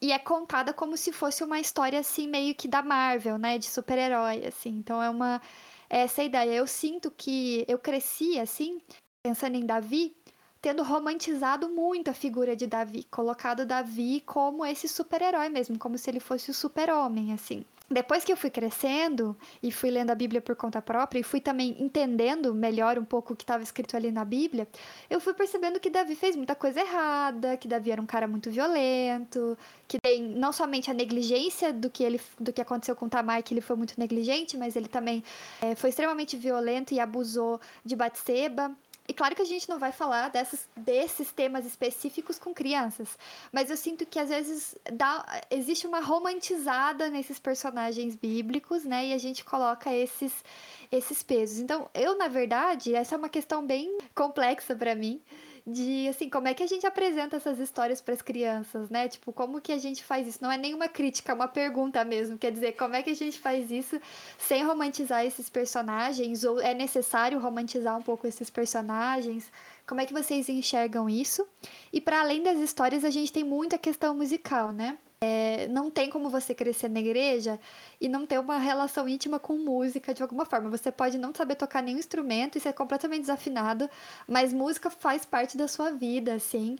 [0.00, 3.58] E é contada como se fosse uma história, assim, meio que da Marvel, né?
[3.58, 4.70] De super-herói, assim.
[4.70, 5.40] Então é uma...
[5.88, 6.52] É essa ideia.
[6.52, 8.80] Eu sinto que eu cresci, assim,
[9.22, 10.14] pensando em Davi,
[10.60, 16.10] tendo romantizado muito a figura de Davi, colocado Davi como esse super-herói mesmo, como se
[16.10, 17.64] ele fosse o super-homem, assim.
[17.88, 21.40] Depois que eu fui crescendo e fui lendo a Bíblia por conta própria e fui
[21.40, 24.66] também entendendo melhor um pouco o que estava escrito ali na Bíblia,
[25.08, 28.50] eu fui percebendo que Davi fez muita coisa errada, que Davi era um cara muito
[28.50, 29.56] violento,
[29.86, 33.54] que tem não somente a negligência do que ele do que aconteceu com Tamar, que
[33.54, 35.22] ele foi muito negligente, mas ele também
[35.62, 38.72] é, foi extremamente violento e abusou de Batseba.
[39.08, 43.18] E claro que a gente não vai falar dessas, desses temas específicos com crianças,
[43.52, 49.06] mas eu sinto que às vezes dá, existe uma romantizada nesses personagens bíblicos, né?
[49.06, 50.44] E a gente coloca esses,
[50.90, 51.58] esses pesos.
[51.58, 55.22] Então, eu, na verdade, essa é uma questão bem complexa para mim
[55.66, 59.08] de assim, como é que a gente apresenta essas histórias para as crianças, né?
[59.08, 60.38] Tipo, como que a gente faz isso?
[60.40, 62.38] Não é nenhuma crítica, é uma pergunta mesmo.
[62.38, 64.00] Quer dizer, como é que a gente faz isso
[64.38, 66.44] sem romantizar esses personagens?
[66.44, 69.50] Ou é necessário romantizar um pouco esses personagens?
[69.84, 71.44] Como é que vocês enxergam isso?
[71.92, 74.96] E para além das histórias, a gente tem muita questão musical, né?
[75.22, 77.58] É, não tem como você crescer na igreja
[77.98, 80.68] e não ter uma relação íntima com música de alguma forma.
[80.68, 83.88] Você pode não saber tocar nenhum instrumento e ser completamente desafinado,
[84.28, 86.76] mas música faz parte da sua vida, assim.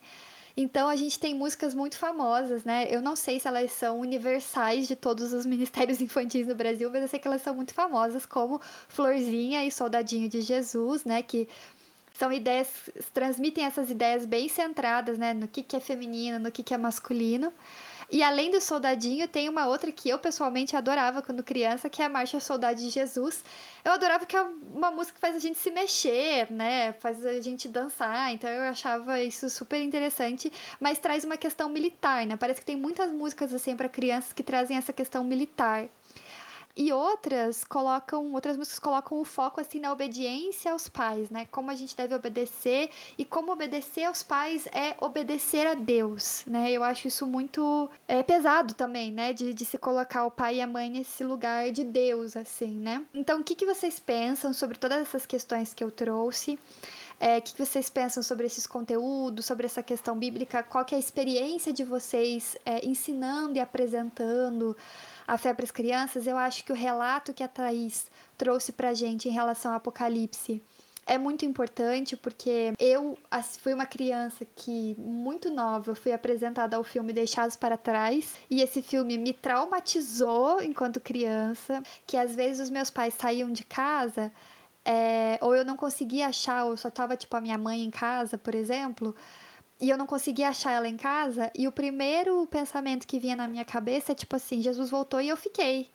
[0.57, 2.87] Então a gente tem músicas muito famosas, né?
[2.91, 7.03] Eu não sei se elas são universais de todos os ministérios infantis no Brasil, mas
[7.03, 11.23] eu sei que elas são muito famosas, como Florzinha e Soldadinho de Jesus, né?
[11.23, 11.49] Que
[12.19, 12.69] são ideias,
[13.13, 15.35] transmitem essas ideias bem centradas, né?
[15.35, 17.53] No que, que é feminino, no que, que é masculino.
[18.11, 22.05] E além do Soldadinho, tem uma outra que eu pessoalmente adorava quando criança, que é
[22.05, 23.45] a Marcha Soldado de Jesus.
[23.85, 26.93] Eu adorava que é uma música que faz a gente se mexer, né?
[26.95, 28.33] Faz a gente dançar.
[28.33, 32.37] Então eu achava isso super interessante, mas traz uma questão militar, né?
[32.37, 35.89] Parece que tem muitas músicas assim para crianças que trazem essa questão militar.
[36.77, 41.47] E outras colocam, outras músicas colocam o foco assim na obediência aos pais, né?
[41.51, 46.71] Como a gente deve obedecer e como obedecer aos pais é obedecer a Deus, né?
[46.71, 49.33] Eu acho isso muito é, pesado também, né?
[49.33, 53.03] De, de se colocar o pai e a mãe nesse lugar de Deus, assim, né?
[53.15, 56.59] Então, o que, que vocês pensam sobre todas essas questões que eu trouxe?
[57.19, 60.63] É, o que vocês pensam sobre esses conteúdos, sobre essa questão bíblica?
[60.63, 64.77] Qual que é a experiência de vocês é, ensinando e apresentando
[65.27, 68.07] a fé para as crianças, eu acho que o relato que a Thaís
[68.37, 70.63] trouxe para a gente em relação ao Apocalipse
[71.07, 73.17] é muito importante porque eu
[73.61, 78.83] fui uma criança que, muito nova, fui apresentada ao filme Deixados para Trás e esse
[78.83, 84.33] filme me traumatizou enquanto criança, que às vezes os meus pais saíam de casa
[84.85, 88.39] é, ou eu não conseguia achar, ou só tava tipo a minha mãe em casa,
[88.39, 89.15] por exemplo,
[89.81, 93.49] e eu não conseguia achar ela em casa, e o primeiro pensamento que vinha na
[93.49, 95.91] minha cabeça é tipo assim: Jesus voltou e eu fiquei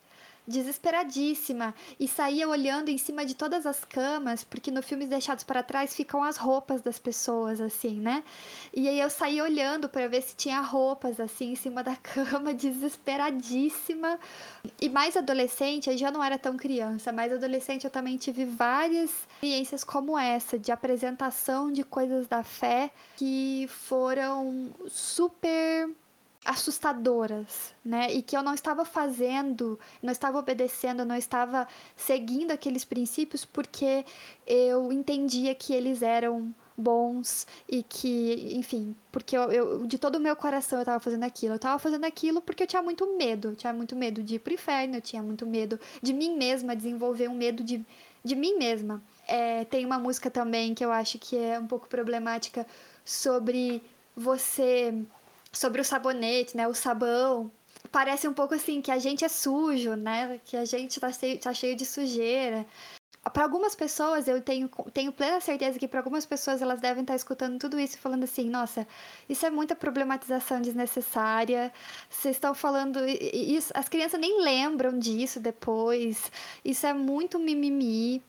[0.47, 5.63] desesperadíssima e saía olhando em cima de todas as camas, porque no filmes deixados para
[5.63, 8.23] trás ficam as roupas das pessoas assim, né?
[8.73, 12.53] E aí eu saía olhando para ver se tinha roupas assim em cima da cama,
[12.53, 14.19] desesperadíssima.
[14.79, 19.11] E mais adolescente, aí já não era tão criança, mais adolescente eu também tive várias
[19.35, 25.89] experiências como essa de apresentação de coisas da fé que foram super
[26.43, 28.11] assustadoras, né?
[28.11, 34.03] E que eu não estava fazendo, não estava obedecendo, não estava seguindo aqueles princípios porque
[34.47, 40.19] eu entendia que eles eram bons e que, enfim, porque eu, eu de todo o
[40.19, 41.53] meu coração eu estava fazendo aquilo.
[41.53, 44.39] Eu estava fazendo aquilo porque eu tinha muito medo, eu tinha muito medo de ir
[44.39, 47.85] pro inferno, eu tinha muito medo de mim mesma, desenvolver um medo de,
[48.23, 49.01] de mim mesma.
[49.27, 52.65] É, tem uma música também que eu acho que é um pouco problemática
[53.05, 53.83] sobre
[54.15, 54.93] você
[55.51, 56.67] sobre o sabonete, né?
[56.67, 57.51] O sabão.
[57.91, 60.39] Parece um pouco assim que a gente é sujo, né?
[60.45, 62.65] Que a gente tá cheio, tá cheio de sujeira.
[63.33, 67.13] Para algumas pessoas, eu tenho, tenho plena certeza que para algumas pessoas elas devem estar
[67.13, 68.87] tá escutando tudo isso falando assim: nossa,
[69.29, 71.71] isso é muita problematização desnecessária.
[72.09, 72.99] Vocês estão falando.
[73.07, 76.31] Isso, as crianças nem lembram disso depois.
[76.65, 78.23] Isso é muito mimimi.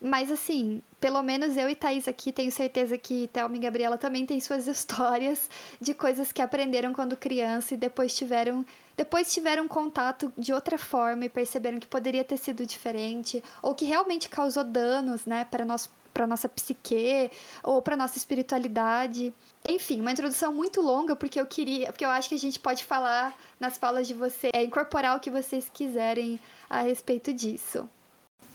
[0.00, 4.26] Mas assim, pelo menos eu e Thaís aqui tenho certeza que Thelma e Gabriela também
[4.26, 5.48] têm suas histórias
[5.80, 8.64] de coisas que aprenderam quando criança e depois tiveram
[8.96, 13.84] depois tiveram contato de outra forma e perceberam que poderia ter sido diferente ou que
[13.84, 17.30] realmente causou danos, né, para nós para nossa psique
[17.62, 19.34] ou para nossa espiritualidade.
[19.68, 22.84] Enfim, uma introdução muito longa porque eu queria, porque eu acho que a gente pode
[22.84, 26.40] falar nas falas de você, é incorporar o que vocês quiserem
[26.70, 27.86] a respeito disso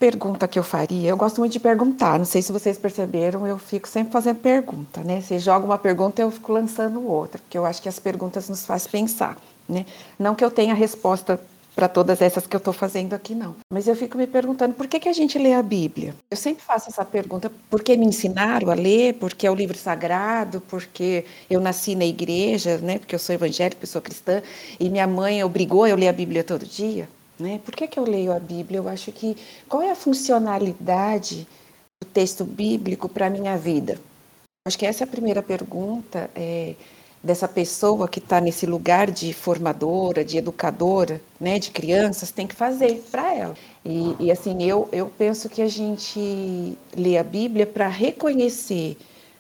[0.01, 3.59] pergunta que eu faria, eu gosto muito de perguntar, não sei se vocês perceberam, eu
[3.59, 5.21] fico sempre fazendo pergunta, né?
[5.21, 8.65] Você joga uma pergunta, eu fico lançando outra, porque eu acho que as perguntas nos
[8.65, 9.37] fazem pensar,
[9.69, 9.85] né?
[10.17, 11.39] Não que eu tenha resposta
[11.75, 13.55] para todas essas que eu estou fazendo aqui, não.
[13.71, 16.15] Mas eu fico me perguntando por que, que a gente lê a Bíblia?
[16.31, 20.61] Eu sempre faço essa pergunta, porque me ensinaram a ler, porque é o livro sagrado,
[20.61, 22.97] porque eu nasci na igreja, né?
[22.97, 24.41] Porque eu sou evangélica, eu sou cristã,
[24.79, 27.07] e minha mãe obrigou eu a ler a Bíblia todo dia.
[27.41, 27.59] Né?
[27.65, 28.77] Por que, que eu leio a Bíblia?
[28.77, 29.35] Eu acho que
[29.67, 31.47] qual é a funcionalidade
[32.01, 33.99] do texto bíblico para a minha vida?
[34.65, 36.75] Acho que essa é a primeira pergunta é,
[37.23, 42.55] dessa pessoa que está nesse lugar de formadora, de educadora, né, de crianças, tem que
[42.55, 43.55] fazer para ela.
[43.83, 48.97] E, e, assim, eu, eu penso que a gente lê a Bíblia para reconhecer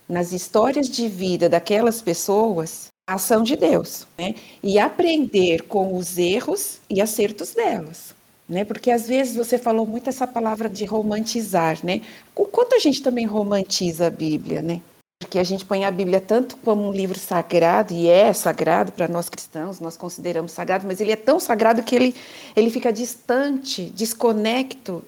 [0.09, 4.35] nas histórias de vida daquelas pessoas ação de Deus, né?
[4.63, 8.13] E aprender com os erros e acertos delas,
[8.47, 8.65] né?
[8.65, 12.01] Porque às vezes você falou muito essa palavra de romantizar, né?
[12.35, 14.81] O quanto a gente também romantiza a Bíblia, né?
[15.19, 19.07] Porque a gente põe a Bíblia tanto como um livro sagrado, e é sagrado para
[19.07, 22.15] nós cristãos, nós consideramos sagrado, mas ele é tão sagrado que ele,
[22.55, 25.03] ele fica distante, desconecto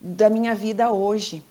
[0.00, 1.42] da minha vida hoje.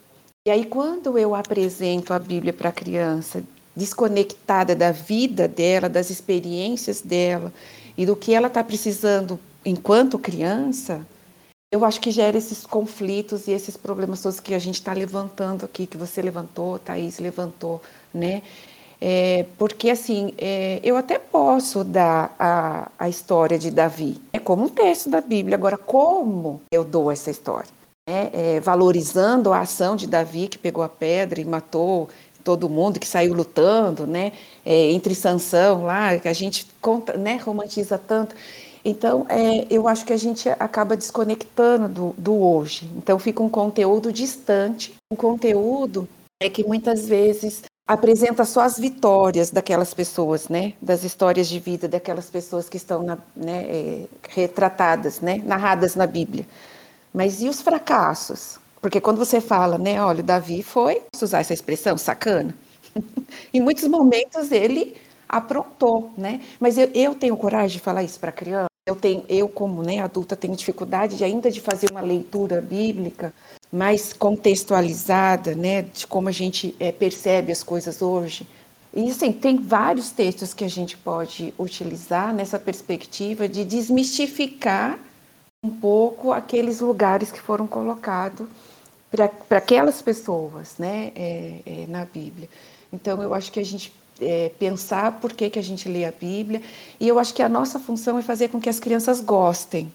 [0.48, 3.44] E aí, quando eu apresento a Bíblia para a criança,
[3.78, 7.54] desconectada da vida dela, das experiências dela
[7.96, 11.06] e do que ela está precisando enquanto criança,
[11.72, 15.64] eu acho que gera esses conflitos e esses problemas todos que a gente está levantando
[15.64, 17.82] aqui, que você levantou, Thaís levantou,
[18.14, 18.42] né?
[19.00, 24.64] É, porque assim, é, eu até posso dar a, a história de Davi, é como
[24.64, 25.56] um texto da Bíblia.
[25.56, 27.70] Agora, como eu dou essa história?
[28.10, 32.10] É, é, valorizando a ação de Davi, que pegou a pedra e matou
[32.48, 34.32] todo mundo que saiu lutando, né?
[34.66, 37.36] É, entre Sansão lá, que a gente conta, né?
[37.36, 38.34] Romantiza tanto.
[38.86, 42.90] Então, é, eu acho que a gente acaba desconectando do, do hoje.
[42.96, 46.08] Então, fica um conteúdo distante, um conteúdo
[46.42, 50.72] é que muitas vezes apresenta só as vitórias daquelas pessoas, né?
[50.82, 55.42] Das histórias de vida daquelas pessoas que estão na, né, é, retratadas, né?
[55.46, 56.46] Narradas na Bíblia.
[57.14, 58.58] Mas e os fracassos?
[58.82, 62.56] Porque quando você fala, né, olha, Davi foi, posso usar essa expressão, sacana,
[63.54, 64.96] em muitos momentos ele
[65.28, 66.42] aprontou, né?
[66.60, 68.68] Mas eu, eu tenho coragem de falar isso para criança.
[68.86, 73.34] Eu tenho, eu como né, adulta tenho dificuldade de, ainda de fazer uma leitura bíblica
[73.70, 78.48] mais contextualizada, né, de como a gente é, percebe as coisas hoje.
[78.94, 84.98] E assim, tem vários textos que a gente pode utilizar nessa perspectiva de desmistificar
[85.64, 88.48] um pouco aqueles lugares que foram colocados
[89.10, 92.50] para aquelas pessoas né, é, é, na Bíblia.
[92.92, 96.12] Então, eu acho que a gente é, pensar por que, que a gente lê a
[96.12, 96.62] Bíblia,
[97.00, 99.92] e eu acho que a nossa função é fazer com que as crianças gostem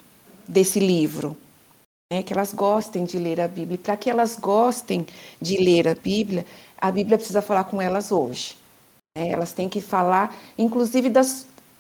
[0.47, 1.37] desse livro,
[2.13, 3.79] né, que elas gostem de ler a Bíblia.
[3.79, 5.07] Para que elas gostem
[5.41, 6.47] de ler a Bíblia,
[6.79, 8.57] a Bíblia precisa falar com elas hoje.
[9.17, 9.31] Né?
[9.31, 11.11] Elas têm que falar, inclusive,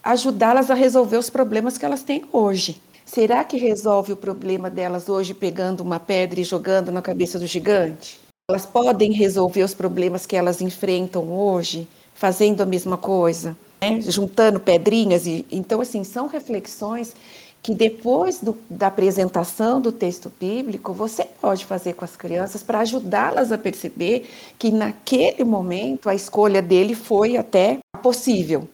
[0.02, 2.80] ajudá-las a resolver os problemas que elas têm hoje.
[3.12, 7.46] Será que resolve o problema delas hoje pegando uma pedra e jogando na cabeça do
[7.46, 8.18] gigante?
[8.48, 14.00] Elas podem resolver os problemas que elas enfrentam hoje fazendo a mesma coisa, né?
[14.00, 17.14] juntando pedrinhas e então assim são reflexões
[17.62, 22.80] que depois do, da apresentação do texto bíblico você pode fazer com as crianças para
[22.80, 24.26] ajudá-las a perceber
[24.58, 28.66] que naquele momento a escolha dele foi até possível,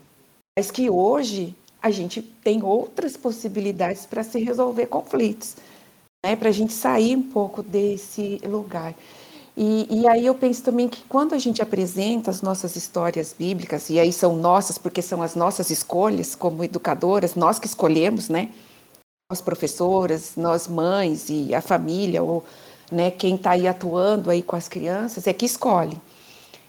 [0.57, 5.57] mas que hoje a gente tem outras possibilidades para se resolver conflitos,
[6.25, 6.35] né?
[6.37, 8.95] para a gente sair um pouco desse lugar.
[9.57, 13.91] E, e, aí eu penso também que quando a gente apresenta as nossas histórias bíblicas,
[13.91, 18.51] e aí são nossas, porque são as nossas escolhas como educadoras, nós que escolhemos, né?
[19.29, 22.45] Nós professoras, nós mães e a família, ou
[22.91, 26.01] né, quem está aí atuando aí com as crianças, é que escolhe.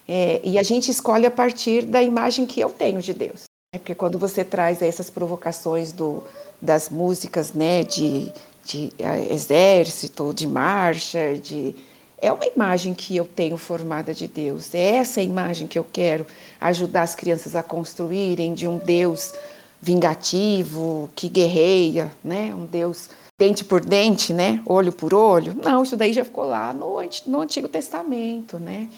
[0.08, 3.49] É, e a gente escolhe a partir da imagem que eu tenho de Deus.
[3.72, 6.24] É porque quando você traz essas provocações do,
[6.60, 8.32] das músicas né, de,
[8.64, 11.76] de uh, exército, de marcha, de,
[12.20, 14.74] é uma imagem que eu tenho formada de Deus.
[14.74, 16.26] É essa imagem que eu quero
[16.60, 19.32] ajudar as crianças a construírem de um Deus
[19.80, 22.52] vingativo, que guerreia, né?
[22.52, 23.08] um Deus
[23.38, 24.60] dente por dente, né?
[24.66, 25.56] Olho por olho.
[25.62, 28.88] Não, isso daí já ficou lá no, no Antigo Testamento, né?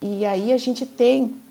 [0.00, 1.43] E aí a gente tem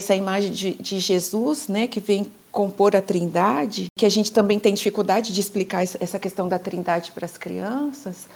[0.00, 4.58] essa imagem de, de Jesus, né, que vem compor a trindade, que a gente também
[4.58, 8.28] tem dificuldade de explicar essa questão da trindade para as crianças,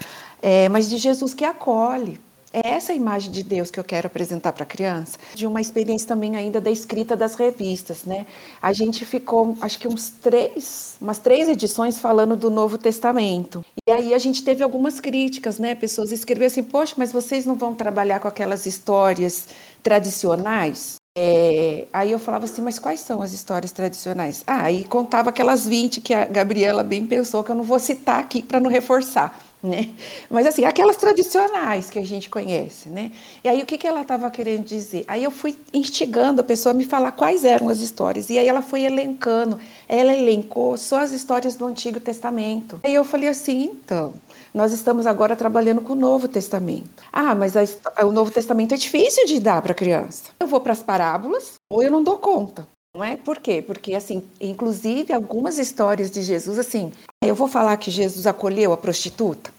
[0.42, 2.20] é, mas de Jesus que acolhe,
[2.52, 5.16] é essa imagem de Deus que eu quero apresentar para a criança.
[5.34, 8.26] De uma experiência também ainda da escrita das revistas, né?
[8.60, 13.64] A gente ficou, acho que uns três, umas três edições falando do Novo Testamento.
[13.86, 15.76] E aí a gente teve algumas críticas, né?
[15.76, 19.46] Pessoas escreveram assim, poxa, mas vocês não vão trabalhar com aquelas histórias
[19.80, 20.99] tradicionais?
[21.16, 24.44] É, aí eu falava assim, mas quais são as histórias tradicionais?
[24.46, 28.20] Ah, aí contava aquelas 20 que a Gabriela bem pensou, que eu não vou citar
[28.20, 29.90] aqui para não reforçar né?
[30.30, 33.12] Mas assim, aquelas tradicionais que a gente conhece, né?
[33.44, 35.04] E aí o que, que ela estava querendo dizer?
[35.06, 38.30] Aí eu fui instigando a pessoa a me falar quais eram as histórias.
[38.30, 42.80] E aí ela foi elencando, ela elencou só as histórias do Antigo Testamento.
[42.82, 44.14] Aí eu falei assim, então,
[44.52, 47.02] nós estamos agora trabalhando com o Novo Testamento.
[47.12, 50.30] Ah, mas a, o Novo Testamento é difícil de dar para a criança.
[50.40, 52.66] Eu vou para as parábolas ou eu não dou conta.
[52.94, 53.16] Não é?
[53.16, 53.62] Por quê?
[53.62, 56.92] Porque, assim, inclusive algumas histórias de Jesus, assim,
[57.22, 59.52] eu vou falar que Jesus acolheu a prostituta.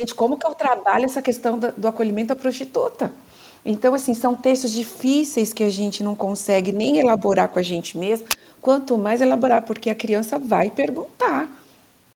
[0.00, 3.12] Gente, como que eu trabalho essa questão do, do acolhimento à prostituta?
[3.64, 7.96] Então, assim, são textos difíceis que a gente não consegue nem elaborar com a gente
[7.96, 8.26] mesmo,
[8.60, 11.48] quanto mais elaborar, porque a criança vai perguntar,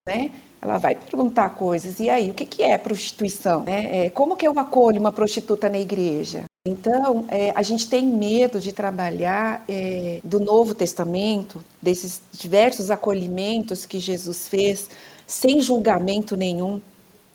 [0.07, 0.33] né?
[0.61, 2.01] Ela vai perguntar coisas.
[2.01, 3.65] E aí, o que, que é prostituição?
[3.67, 6.45] É, é, como que eu acolho uma prostituta na igreja?
[6.67, 13.87] Então, é, a gente tem medo de trabalhar é, do Novo Testamento, desses diversos acolhimentos
[13.87, 14.91] que Jesus fez,
[15.27, 16.81] sem julgamento nenhum,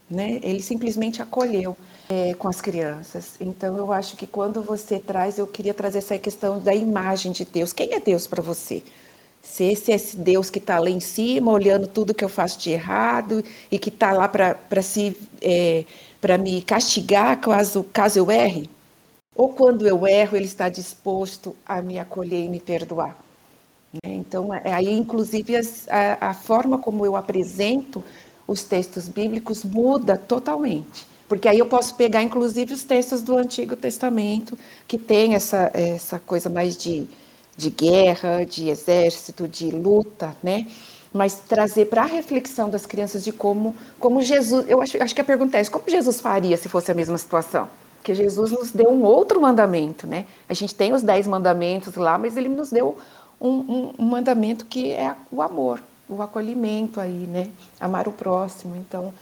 [0.09, 0.39] né?
[0.43, 1.75] Ele simplesmente acolheu
[2.09, 3.35] é, com as crianças.
[3.39, 7.45] Então, eu acho que quando você traz, eu queria trazer essa questão da imagem de
[7.45, 7.71] Deus.
[7.73, 8.83] Quem é Deus para você?
[9.43, 12.57] Se esse é esse Deus que está lá em cima, olhando tudo que eu faço
[12.59, 15.85] de errado e que está lá para se é,
[16.19, 18.69] para me castigar caso, caso eu erre?
[19.35, 23.17] Ou quando eu erro, ele está disposto a me acolher e me perdoar?
[23.91, 24.13] Né?
[24.13, 25.53] Então, é, aí, inclusive,
[25.89, 28.01] a, a forma como eu apresento
[28.47, 31.05] os textos bíblicos muda totalmente.
[31.27, 36.19] Porque aí eu posso pegar, inclusive, os textos do Antigo Testamento, que tem essa, essa
[36.19, 37.07] coisa mais de,
[37.55, 40.67] de guerra, de exército, de luta, né?
[41.13, 44.65] Mas trazer para a reflexão das crianças de como, como Jesus.
[44.67, 47.69] Eu acho, acho que a pergunta é: como Jesus faria se fosse a mesma situação?
[47.97, 50.25] Porque Jesus nos deu um outro mandamento, né?
[50.49, 52.97] A gente tem os dez mandamentos lá, mas ele nos deu
[53.39, 57.49] um, um, um mandamento que é o amor o acolhimento aí, né?
[57.79, 58.75] Amar o próximo.
[58.75, 59.13] Então.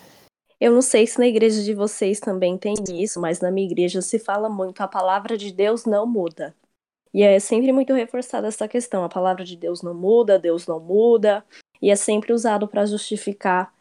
[0.59, 4.01] Eu não sei se na igreja de vocês também tem isso, mas na minha igreja
[4.01, 6.53] se fala muito: a palavra de Deus não muda.
[7.13, 10.79] E é sempre muito reforçada essa questão: a palavra de Deus não muda, Deus não
[10.79, 11.43] muda,
[11.81, 13.73] e é sempre usado para justificar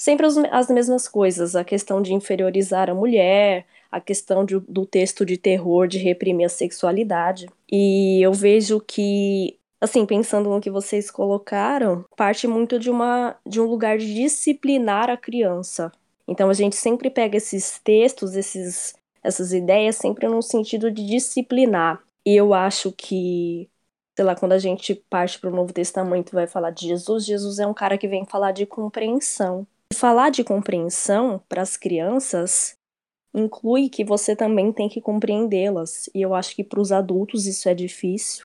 [0.00, 5.26] sempre as mesmas coisas, a questão de inferiorizar a mulher, a questão de, do texto
[5.26, 7.48] de terror de reprimir a sexualidade.
[7.70, 13.60] E eu vejo que assim, pensando no que vocês colocaram, parte muito de uma de
[13.60, 15.92] um lugar de disciplinar a criança.
[16.26, 22.00] Então a gente sempre pega esses textos, esses essas ideias sempre no sentido de disciplinar.
[22.28, 23.70] E eu acho que
[24.14, 27.58] sei lá, quando a gente parte para o Novo Testamento vai falar de Jesus, Jesus
[27.58, 29.66] é um cara que vem falar de compreensão.
[29.90, 32.74] E falar de compreensão para as crianças
[33.34, 36.10] inclui que você também tem que compreendê-las.
[36.14, 38.42] E eu acho que para os adultos isso é difícil.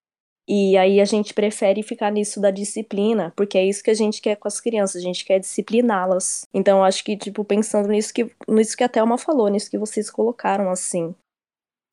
[0.48, 4.22] E aí a gente prefere ficar nisso da disciplina, porque é isso que a gente
[4.22, 6.48] quer com as crianças, a gente quer discipliná-las.
[6.54, 10.10] Então acho que, tipo, pensando nisso que, nisso que a Thelma falou, nisso que vocês
[10.10, 11.14] colocaram, assim,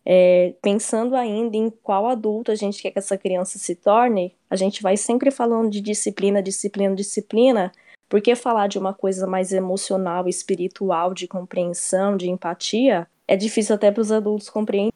[0.05, 4.57] é, pensando ainda em qual adulto a gente quer que essa criança se torne, a
[4.57, 7.73] gente vai sempre falando de disciplina, disciplina, disciplina,
[8.09, 13.91] porque falar de uma coisa mais emocional, espiritual, de compreensão, de empatia, é difícil até
[13.91, 14.91] para os adultos compreenderem.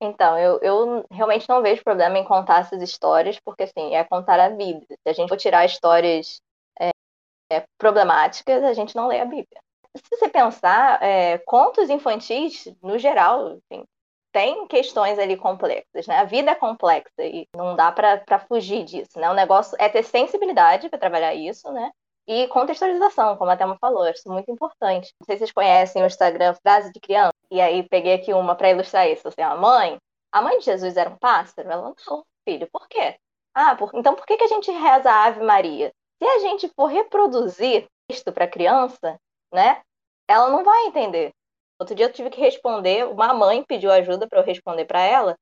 [0.00, 4.38] Então, eu, eu realmente não vejo problema em contar essas histórias, porque, assim, é contar
[4.38, 4.86] a Bíblia.
[4.90, 6.40] Se a gente for tirar histórias
[6.78, 6.90] é,
[7.50, 9.60] é, problemáticas, a gente não lê a Bíblia.
[9.96, 13.84] Se você pensar, é, contos infantis, no geral, enfim,
[14.32, 16.18] tem questões ali complexas, né?
[16.18, 19.30] A vida é complexa e não dá para fugir disso, né?
[19.30, 21.90] O negócio é ter sensibilidade para trabalhar isso, né?
[22.26, 25.14] E contextualização, como a Thelma falou, isso é muito importante.
[25.18, 27.32] Não sei se vocês conhecem o Instagram Frase de Criança.
[27.50, 29.26] E aí peguei aqui uma para ilustrar isso.
[29.28, 29.96] Assim, a mãe,
[30.30, 31.70] a mãe de Jesus era um pássaro?
[31.70, 33.16] Ela não, filho, por quê?
[33.54, 33.90] Ah, por...
[33.94, 35.90] então por que, que a gente reza a Ave Maria?
[36.22, 39.18] Se a gente for reproduzir isto para criança,
[39.52, 39.80] né,
[40.28, 41.32] ela não vai entender.
[41.78, 45.36] Outro dia eu tive que responder, uma mãe pediu ajuda para eu responder para ela,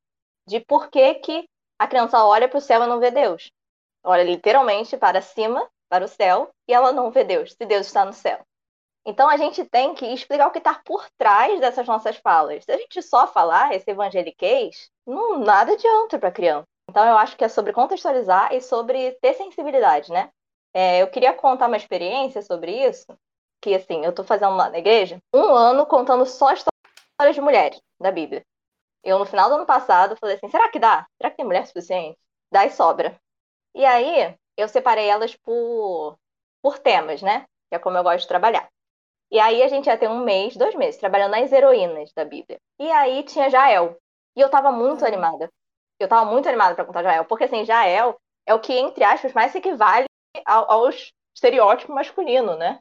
[0.46, 3.50] de por que, que a criança olha para o céu e não vê Deus.
[4.04, 8.04] Olha literalmente para cima, para o céu, e ela não vê Deus, se Deus está
[8.04, 8.40] no céu.
[9.06, 12.64] Então a gente tem que explicar o que está por trás dessas nossas falas.
[12.64, 16.66] Se a gente só falar esse evangeliquez, não nada adianta para criança.
[16.90, 20.30] Então eu acho que é sobre contextualizar e sobre ter sensibilidade, né?
[20.74, 23.06] É, eu queria contar uma experiência sobre isso,
[23.60, 27.80] que assim, eu estou fazendo lá na igreja, um ano contando só histórias de mulheres
[28.00, 28.44] da Bíblia.
[29.02, 31.06] Eu, no final do ano passado, falei assim, será que dá?
[31.16, 32.18] Será que tem mulher suficiente?
[32.50, 33.18] Dá e sobra.
[33.74, 36.18] E aí, eu separei elas por,
[36.62, 37.44] por temas, né?
[37.68, 38.68] Que é como eu gosto de trabalhar.
[39.30, 42.58] E aí a gente ia ter um mês, dois meses, trabalhando nas heroínas da Bíblia.
[42.78, 43.96] E aí tinha Jael.
[44.36, 45.08] E eu tava muito uhum.
[45.08, 45.50] animada.
[45.98, 49.32] Eu tava muito animada para contar Jael, porque assim, Jael é o que, entre aspas,
[49.32, 50.06] mais se equivale
[50.44, 50.90] ao, ao
[51.34, 52.78] estereótipo masculino, né?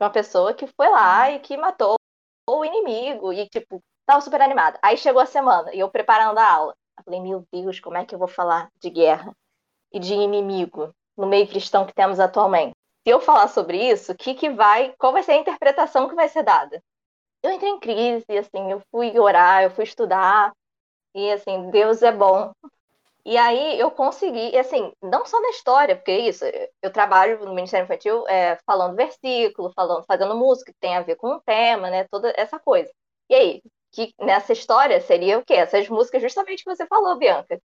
[0.00, 1.34] Uma pessoa que foi lá uhum.
[1.34, 1.96] e que matou
[2.48, 4.78] o inimigo e, tipo, tava super animada.
[4.82, 6.74] Aí chegou a semana e eu preparando a aula.
[6.98, 9.34] Eu falei, meu Deus, como é que eu vou falar de guerra
[9.92, 12.78] e de inimigo no meio cristão que temos atualmente?
[13.08, 16.28] se eu falar sobre isso, que que vai, qual vai ser a interpretação que vai
[16.28, 16.82] ser dada?
[17.42, 20.52] Eu entrei em crise, assim, eu fui orar, eu fui estudar,
[21.14, 22.52] e assim, Deus é bom.
[23.28, 26.46] E aí eu consegui, e assim, não só na história, porque é isso,
[26.80, 31.16] eu trabalho no Ministério Infantil é, falando versículo, falando, fazendo música que tem a ver
[31.16, 32.90] com o tema, né, toda essa coisa.
[33.28, 33.62] E aí,
[33.92, 35.52] que nessa história seria o quê?
[35.52, 37.60] Essas músicas justamente que você falou, Bianca.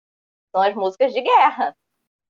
[0.54, 1.74] São as músicas de guerra.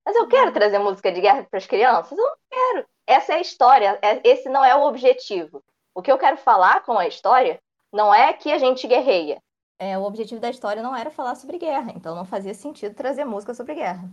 [0.06, 2.16] Mas eu quero trazer música de guerra para as crianças?
[2.16, 2.86] Eu não quero.
[3.04, 5.60] Essa é a história, é, esse não é o objetivo.
[5.92, 7.60] O que eu quero falar com a história
[7.92, 9.42] não é que a gente guerreia.
[9.78, 13.24] É, o objetivo da história não era falar sobre guerra, então não fazia sentido trazer
[13.24, 14.10] música sobre guerra.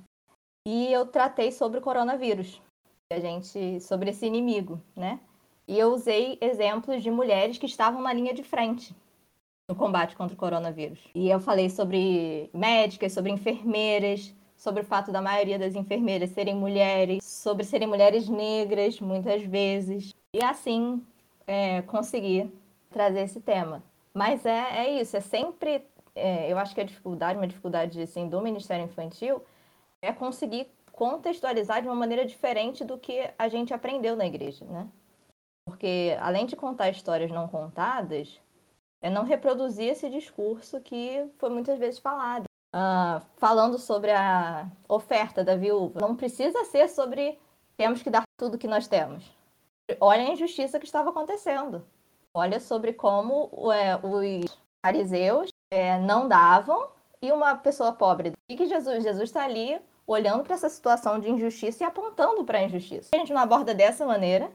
[0.68, 2.62] E eu tratei sobre o coronavírus,
[3.12, 5.20] a gente sobre esse inimigo, né?
[5.68, 8.96] E eu usei exemplos de mulheres que estavam na linha de frente
[9.70, 11.00] no combate contra o coronavírus.
[11.16, 16.56] E eu falei sobre médicas, sobre enfermeiras, sobre o fato da maioria das enfermeiras serem
[16.56, 21.02] mulheres, sobre serem mulheres negras, muitas vezes, e assim
[21.48, 22.52] é, conseguir
[22.90, 23.82] trazer esse tema.
[24.14, 25.86] Mas é, é isso, é sempre.
[26.14, 29.42] É, eu acho que a dificuldade, uma dificuldade assim, do Ministério Infantil,
[30.02, 34.88] é conseguir contextualizar de uma maneira diferente do que a gente aprendeu na igreja, né?
[35.66, 38.40] Porque além de contar histórias não contadas,
[39.02, 45.44] é não reproduzir esse discurso que foi muitas vezes falado uh, falando sobre a oferta
[45.44, 46.00] da viúva.
[46.00, 47.40] Não precisa ser sobre
[47.78, 49.24] temos que dar tudo que nós temos.
[50.00, 51.86] Olha a injustiça que estava acontecendo.
[52.34, 56.90] Olha sobre como é, os fariseus é, não davam
[57.22, 58.34] e uma pessoa pobre.
[58.50, 59.04] E que Jesus?
[59.04, 63.10] Jesus está ali olhando para essa situação de injustiça e apontando para a injustiça.
[63.14, 64.52] A gente não aborda dessa maneira,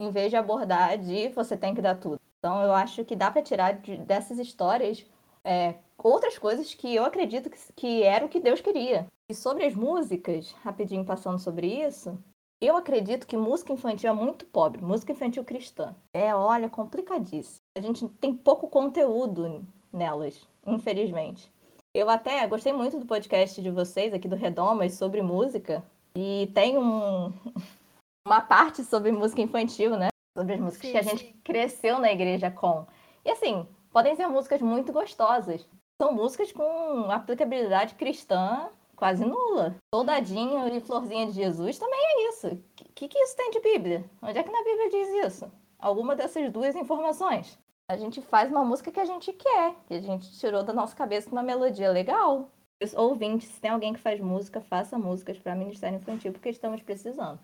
[0.00, 2.20] em vez de abordar de você tem que dar tudo.
[2.38, 5.04] Então eu acho que dá para tirar de, dessas histórias
[5.44, 9.06] é, outras coisas que eu acredito que, que era o que Deus queria.
[9.30, 12.18] E sobre as músicas, rapidinho passando sobre isso,
[12.60, 15.94] eu acredito que música infantil é muito pobre, música infantil cristã.
[16.12, 17.60] É, olha, complicadíssimo.
[17.76, 21.52] A gente tem pouco conteúdo nelas, infelizmente.
[21.94, 25.84] Eu até gostei muito do podcast de vocês aqui do Redomas sobre música.
[26.14, 27.32] E tem um,
[28.26, 30.08] uma parte sobre música infantil, né?
[30.36, 32.86] Sobre as músicas sim, que a gente cresceu na igreja com.
[33.24, 35.66] E assim, podem ser músicas muito gostosas.
[36.00, 38.68] São músicas com aplicabilidade cristã
[38.98, 39.76] quase nula.
[39.94, 42.48] Soldadinho e Florzinha de Jesus também é isso.
[42.48, 44.04] O que, que isso tem de Bíblia?
[44.20, 45.50] Onde é que na Bíblia diz isso?
[45.78, 47.56] Alguma dessas duas informações.
[47.88, 50.96] A gente faz uma música que a gente quer, que a gente tirou da nossa
[50.96, 52.50] cabeça uma melodia legal.
[52.82, 56.82] Os ouvintes, se tem alguém que faz música, faça músicas para Ministério Infantil, porque estamos
[56.82, 57.38] precisando.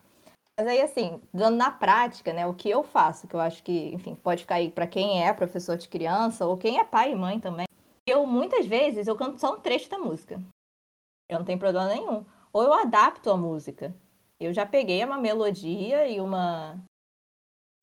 [0.58, 3.94] Mas aí, assim, dando na prática, né, o que eu faço, que eu acho que,
[3.94, 7.16] enfim, pode ficar aí para quem é professor de criança ou quem é pai e
[7.16, 7.66] mãe também.
[8.06, 10.40] Eu, muitas vezes, eu canto só um trecho da música.
[11.28, 12.24] Eu não tenho problema nenhum.
[12.52, 13.94] Ou eu adapto a música.
[14.38, 16.78] Eu já peguei uma melodia e uma,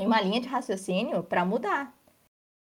[0.02, 1.94] uma linha de raciocínio para mudar.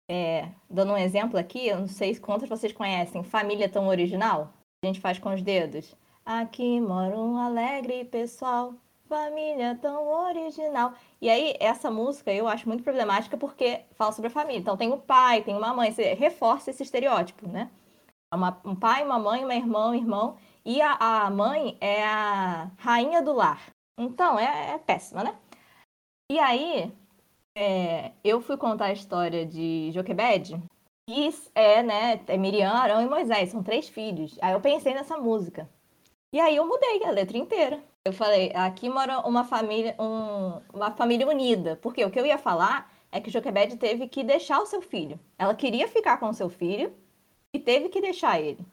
[0.10, 4.54] É, dando um exemplo aqui, eu não sei quantos vocês conhecem Família Tão Original.
[4.84, 5.96] A gente faz com os dedos.
[6.26, 8.74] Aqui mora um alegre pessoal
[9.10, 10.94] família tão original.
[11.20, 14.60] E aí, essa música eu acho muito problemática porque fala sobre a família.
[14.60, 17.72] Então, tem o pai, tem uma mãe, você reforça esse estereótipo, né?
[18.32, 20.38] É uma, um pai, uma mãe, uma irmã, um irmão.
[20.70, 23.72] E a, a mãe é a rainha do lar.
[23.98, 25.36] Então, é, é péssima, né?
[26.32, 26.94] E aí,
[27.58, 30.62] é, eu fui contar a história de Joquebed.
[31.10, 34.38] E é, né, é Miriam, Arão e Moisés, são três filhos.
[34.44, 35.68] Aí eu pensei nessa música.
[36.32, 37.84] E aí eu mudei a letra inteira.
[38.06, 41.78] Eu falei, aqui mora uma família, um, uma família unida.
[41.78, 45.20] Porque o que eu ia falar é que Joquebed teve que deixar o seu filho.
[45.36, 46.94] Ela queria ficar com o seu filho
[47.52, 48.64] e teve que deixar ele.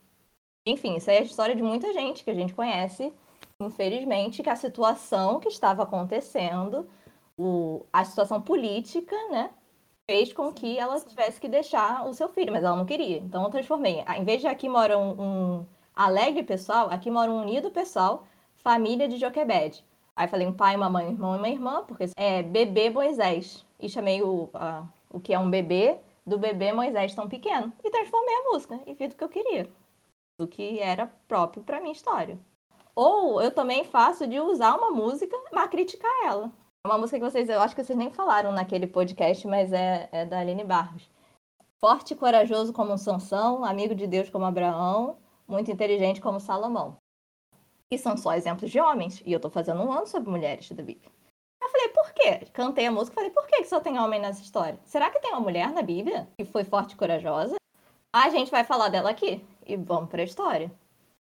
[0.67, 3.13] Enfim, isso aí é a história de muita gente que a gente conhece,
[3.61, 6.89] infelizmente, que a situação que estava acontecendo,
[7.39, 9.51] o, a situação política, né,
[10.11, 13.19] fez com que ela tivesse que deixar o seu filho, mas ela não queria.
[13.19, 14.05] Então eu transformei.
[14.17, 18.27] Em vez de aqui mora um, um alegre pessoal, aqui mora um unido pessoal,
[18.57, 19.85] família de Joquebed.
[20.17, 23.65] Aí falei um pai, uma mãe, um irmão e uma irmã, porque é bebê Moisés.
[23.79, 27.73] E chamei o, a, o que é um bebê do bebê Moisés tão pequeno.
[27.85, 29.69] E transformei a música e fiz o que eu queria.
[30.39, 32.39] Do que era próprio para minha história.
[32.95, 36.53] Ou eu também faço de usar uma música, mas criticar ela.
[36.85, 40.09] É uma música que vocês, eu acho que vocês nem falaram naquele podcast, mas é,
[40.13, 41.11] é da Aline Barros.
[41.79, 46.97] Forte e corajoso como Sansão, amigo de Deus como Abraão, muito inteligente como Salomão.
[47.91, 49.23] E são só exemplos de homens.
[49.27, 51.11] E eu tô fazendo um ano sobre mulheres da Bíblia.
[51.63, 52.47] Eu falei, por quê?
[52.53, 54.79] Cantei a música falei, por que só tem homem nessa história?
[54.85, 57.57] Será que tem uma mulher na Bíblia que foi forte e corajosa?
[58.15, 59.45] A gente vai falar dela aqui.
[59.67, 60.71] E vamos pra história.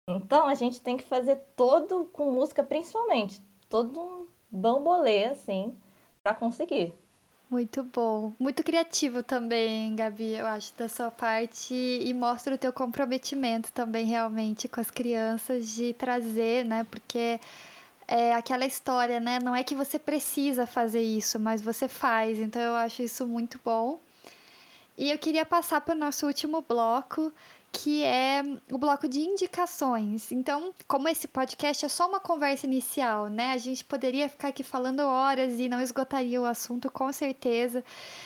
[0.09, 3.43] Então a gente tem que fazer todo com música, principalmente.
[3.69, 5.77] Todo um bambolê, assim,
[6.23, 6.95] para conseguir.
[7.49, 8.33] Muito bom.
[8.39, 11.75] Muito criativo também, Gabi, eu acho, da sua parte.
[11.75, 16.85] E mostra o teu comprometimento também, realmente, com as crianças, de trazer, né?
[16.91, 17.41] Porque
[18.07, 19.39] é aquela história, né?
[19.41, 22.39] Não é que você precisa fazer isso, mas você faz.
[22.39, 24.01] Então, eu acho isso muito bom.
[24.99, 27.33] E eu queria passar para o nosso último bloco,
[27.72, 30.32] que é o bloco de indicações.
[30.32, 33.52] Então, como esse podcast é só uma conversa inicial, né?
[33.52, 37.84] A gente poderia ficar aqui falando horas e não esgotaria o assunto, com certeza.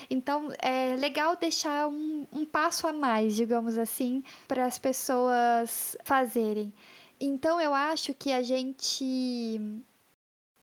[0.09, 6.73] Então, é legal deixar um, um passo a mais, digamos assim, para as pessoas fazerem.
[7.21, 9.61] Então, eu acho que a gente.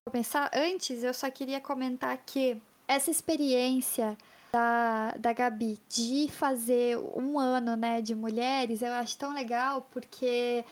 [0.05, 4.17] Começar antes, eu só queria comentar que essa experiência
[4.51, 10.63] da, da Gabi de fazer um ano né, de mulheres, eu acho tão legal porque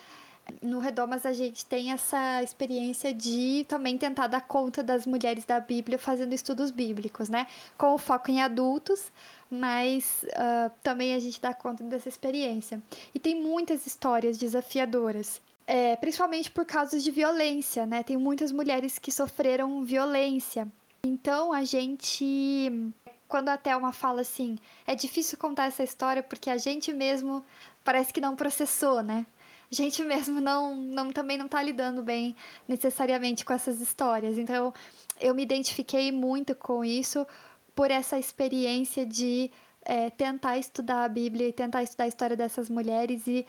[0.62, 5.60] no Redomas a gente tem essa experiência de também tentar dar conta das mulheres da
[5.60, 7.48] Bíblia fazendo estudos bíblicos, né?
[7.78, 9.12] Com o foco em adultos,
[9.50, 12.82] mas uh, também a gente dá conta dessa experiência.
[13.14, 15.42] E tem muitas histórias desafiadoras.
[15.68, 18.04] É, principalmente por causas de violência, né?
[18.04, 20.68] Tem muitas mulheres que sofreram violência.
[21.04, 22.94] Então a gente
[23.28, 27.44] quando a Thelma fala assim, é difícil contar essa história porque a gente mesmo
[27.84, 29.26] parece que não processou, né?
[29.72, 32.36] A gente mesmo não, não também não tá lidando bem
[32.68, 34.38] necessariamente com essas histórias.
[34.38, 34.74] Então,
[35.20, 37.26] eu me identifiquei muito com isso
[37.76, 39.52] por essa experiência de
[39.84, 43.46] é, tentar estudar a Bíblia e tentar estudar a história dessas mulheres e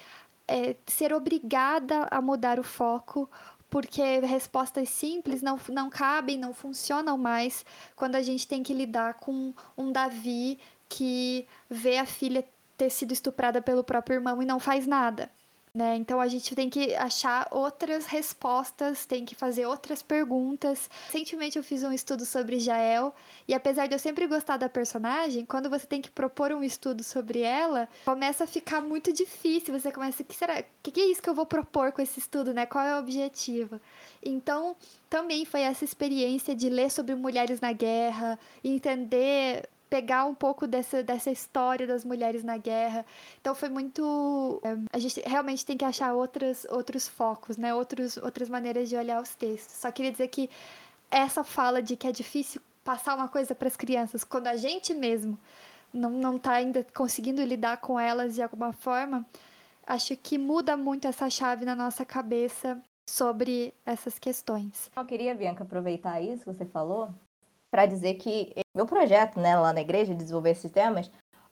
[0.48, 3.28] é, ser obrigada a mudar o foco
[3.76, 7.62] porque respostas simples não, não cabem, não funcionam mais
[7.94, 10.58] quando a gente tem que lidar com um Davi
[10.88, 12.42] que vê a filha
[12.78, 15.30] ter sido estuprada pelo próprio irmão e não faz nada.
[15.76, 15.94] Né?
[15.96, 20.88] Então a gente tem que achar outras respostas, tem que fazer outras perguntas.
[21.04, 23.14] Recentemente eu fiz um estudo sobre Jael
[23.46, 27.04] e apesar de eu sempre gostar da personagem, quando você tem que propor um estudo
[27.04, 29.78] sobre ela, começa a ficar muito difícil.
[29.78, 30.64] Você começa, que será?
[30.82, 32.64] Que que é isso que eu vou propor com esse estudo, né?
[32.64, 33.78] Qual é o objetivo?
[34.24, 34.74] Então,
[35.10, 41.02] também foi essa experiência de ler sobre mulheres na guerra, entender pegar um pouco dessa,
[41.02, 43.04] dessa história das mulheres na guerra.
[43.40, 44.60] Então foi muito.
[44.64, 47.74] É, a gente realmente tem que achar outros, outros focos, né?
[47.74, 49.76] Outros, outras maneiras de olhar os textos.
[49.76, 50.50] Só queria dizer que
[51.10, 54.94] essa fala de que é difícil passar uma coisa para as crianças quando a gente
[54.94, 55.38] mesmo
[55.92, 59.26] não, não tá ainda conseguindo lidar com elas de alguma forma,
[59.86, 64.90] acho que muda muito essa chave na nossa cabeça sobre essas questões.
[64.96, 67.14] Eu queria, Bianca, aproveitar isso que você falou
[67.76, 71.10] para dizer que meu projeto, né, lá na igreja, de desenvolver esses temas,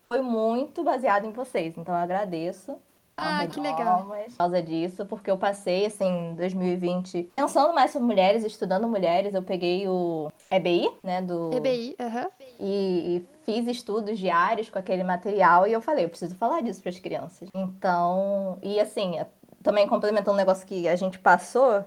[0.08, 1.76] foi muito baseado em vocês.
[1.76, 2.78] Então eu agradeço.
[3.14, 4.06] Ah, que legal.
[4.06, 9.34] Por causa disso, porque eu passei, assim, 2020 pensando mais sobre mulheres, estudando mulheres.
[9.34, 11.50] Eu peguei o EBI, né, do...
[11.52, 12.22] EBI, aham.
[12.22, 12.30] Uhum.
[12.58, 16.80] E, e, fiz estudos diários com aquele material e eu falei, eu preciso falar disso
[16.80, 17.50] para as crianças.
[17.54, 19.20] Então, e assim,
[19.62, 21.84] também complementando um negócio que a gente passou,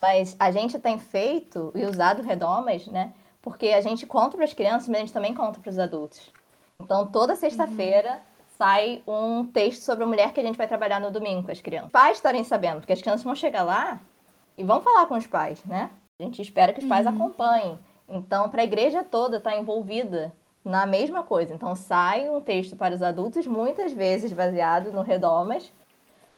[0.00, 3.12] mas a gente tem feito e usado redomas, né,
[3.44, 6.32] porque a gente conta para as crianças, mas a gente também conta para os adultos.
[6.80, 8.18] Então, toda sexta-feira uhum.
[8.56, 11.60] sai um texto sobre a mulher que a gente vai trabalhar no domingo com as
[11.60, 11.90] crianças.
[11.90, 14.00] Pais estarem sabendo, porque as crianças vão chegar lá
[14.56, 15.90] e vão falar com os pais, né?
[16.18, 17.12] A gente espera que os pais uhum.
[17.12, 17.78] acompanhem.
[18.08, 20.32] Então, para a igreja toda estar tá envolvida
[20.64, 21.52] na mesma coisa.
[21.52, 25.70] Então, sai um texto para os adultos, muitas vezes baseado no Redomas.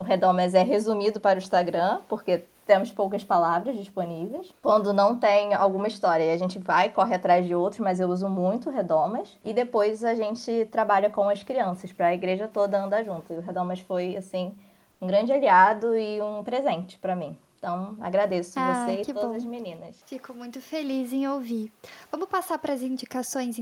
[0.00, 4.52] O Redomas é resumido para o Instagram, porque temos poucas palavras disponíveis.
[4.60, 8.28] Quando não tem alguma história, a gente vai, corre atrás de outros, mas eu uso
[8.28, 9.38] muito Redomas.
[9.44, 13.32] E depois a gente trabalha com as crianças, para a igreja toda andar junto.
[13.32, 14.52] E o Redomas foi, assim,
[15.00, 17.38] um grande aliado e um presente para mim.
[17.58, 19.34] Então, agradeço ah, você e todas bom.
[19.34, 20.02] as meninas.
[20.06, 21.72] Fico muito feliz em ouvir.
[22.10, 23.58] Vamos passar para as indicações,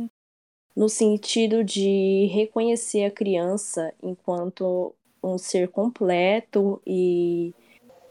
[0.77, 7.55] no sentido de reconhecer a criança enquanto um ser completo e,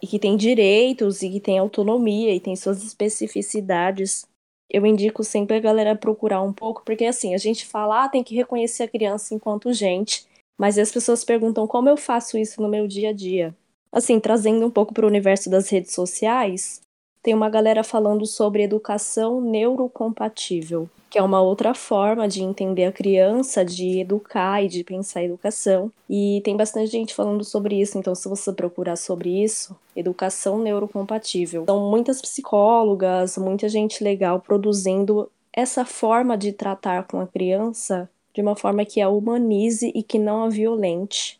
[0.03, 4.25] e que tem direitos e que tem autonomia e tem suas especificidades.
[4.69, 8.21] Eu indico sempre a galera procurar um pouco, porque assim, a gente fala, ah, tem
[8.21, 10.27] que reconhecer a criança enquanto gente,
[10.57, 13.55] mas as pessoas perguntam como eu faço isso no meu dia a dia.
[13.93, 16.81] Assim, trazendo um pouco para o universo das redes sociais,
[17.21, 22.91] tem uma galera falando sobre educação neurocompatível, que é uma outra forma de entender a
[22.91, 25.89] criança, de educar e de pensar a educação.
[26.09, 31.65] E tem bastante gente falando sobre isso, então se você procurar sobre isso, educação neurocompatível.
[31.65, 38.41] São muitas psicólogas, muita gente legal produzindo essa forma de tratar com a criança de
[38.41, 41.39] uma forma que a humanize e que não a violente.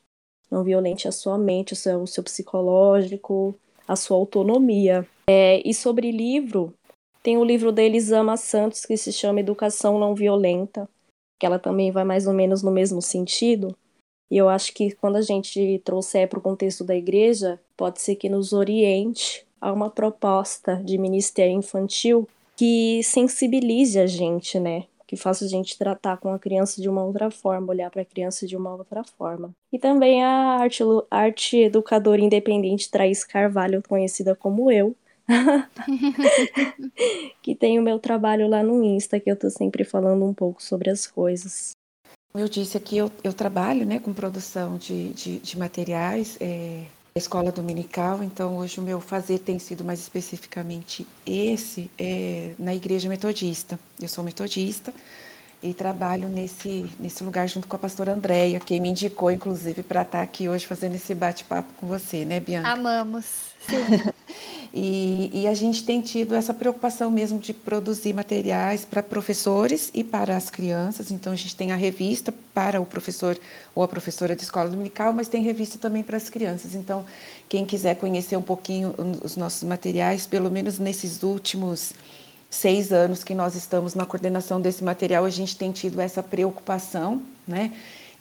[0.52, 3.56] Não violente a sua mente, o seu, o seu psicológico,
[3.88, 5.08] a sua autonomia.
[5.28, 6.74] É, e sobre livro,
[7.24, 10.88] tem o livro da Elisama Santos que se chama Educação Não Violenta,
[11.40, 13.76] que ela também vai mais ou menos no mesmo sentido.
[14.30, 18.16] E eu acho que quando a gente trouxer para o contexto da igreja, pode ser
[18.16, 24.86] que nos oriente a uma proposta de ministério infantil que sensibilize a gente, né?
[25.08, 28.06] Que faça a gente tratar com a criança de uma outra forma, olhar para a
[28.06, 29.52] criança de uma outra forma.
[29.72, 34.96] E também a arte, arte educadora independente Thaís Carvalho, conhecida como eu,
[37.42, 40.62] que tem o meu trabalho lá no Insta, que eu tô sempre falando um pouco
[40.62, 41.72] sobre as coisas.
[42.36, 46.84] Eu disse aqui, eu, eu trabalho né, com produção de, de, de materiais, é,
[47.16, 53.08] escola dominical, então hoje o meu fazer tem sido mais especificamente esse, é, na igreja
[53.08, 53.80] metodista.
[54.02, 54.92] Eu sou metodista
[55.64, 60.02] e trabalho nesse, nesse lugar junto com a pastora Andréia, quem me indicou, inclusive, para
[60.02, 62.70] estar aqui hoje fazendo esse bate-papo com você, né, Bianca?
[62.70, 63.26] Amamos.
[63.68, 64.12] Sim.
[64.76, 70.04] E, e, a gente tem tido essa preocupação mesmo de produzir materiais para professores e
[70.04, 71.12] para as crianças.
[71.12, 73.40] Então, a gente tem a revista para o professor
[73.76, 76.74] ou a professora de escola dominical, mas tem revista também para as crianças.
[76.74, 77.06] Então,
[77.48, 81.94] quem quiser conhecer um pouquinho os nossos materiais, pelo menos nesses últimos
[82.54, 87.22] seis anos que nós estamos na coordenação desse material, a gente tem tido essa preocupação,
[87.48, 87.72] né?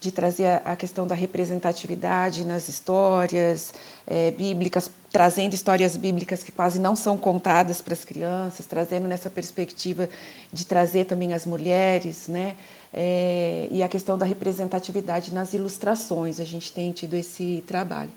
[0.00, 3.72] de trazer a questão da representatividade nas histórias
[4.04, 9.30] é, bíblicas, trazendo histórias bíblicas que quase não são contadas para as crianças, trazendo nessa
[9.30, 10.08] perspectiva
[10.52, 12.56] de trazer também as mulheres, né?
[12.92, 18.10] É, e a questão da representatividade nas ilustrações, a gente tem tido esse trabalho.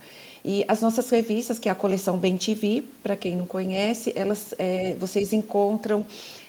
[0.48, 4.54] E as nossas revistas, que é a coleção Bem TV, para quem não conhece, elas
[4.60, 6.06] é, vocês encontram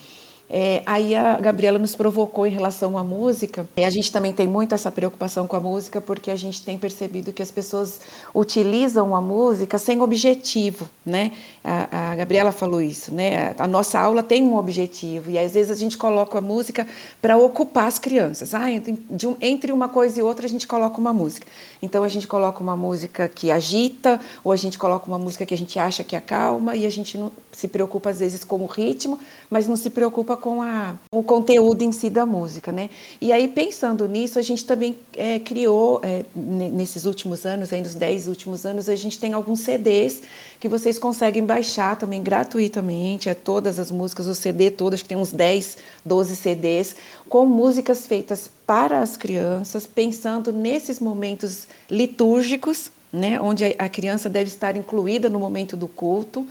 [0.55, 3.67] É, aí a Gabriela nos provocou em relação à música.
[3.75, 6.77] E a gente também tem muito essa preocupação com a música, porque a gente tem
[6.77, 7.99] percebido que as pessoas
[8.35, 11.31] utilizam a música sem objetivo, né?
[11.63, 13.55] A, a Gabriela falou isso, né?
[13.57, 16.85] A, nossa aula tem um objetivo e às vezes a gente coloca a música
[17.19, 18.53] para ocupar as crianças.
[18.53, 18.93] Ah, entre,
[19.25, 21.47] um, entre uma coisa e outra a gente coloca uma música.
[21.81, 25.53] Então a gente coloca uma música que agita, ou a gente coloca uma música que
[25.55, 28.67] a gente acha que acalma e a gente não se preocupa às vezes com o
[28.67, 29.19] ritmo,
[29.49, 32.89] mas não se preocupa com a, o conteúdo em si da música, né?
[33.21, 37.95] E aí, pensando nisso, a gente também é, criou, é, nesses últimos anos, aí nos
[37.95, 40.21] 10 últimos anos, a gente tem alguns CDs
[40.59, 45.09] que vocês conseguem baixar também gratuitamente, é todas as músicas, o CD todo, acho que
[45.09, 46.97] tem uns 10, 12 CDs,
[47.29, 54.49] com músicas feitas para as crianças, pensando nesses momentos litúrgicos, né, onde a criança deve
[54.49, 56.45] estar incluída no momento do culto,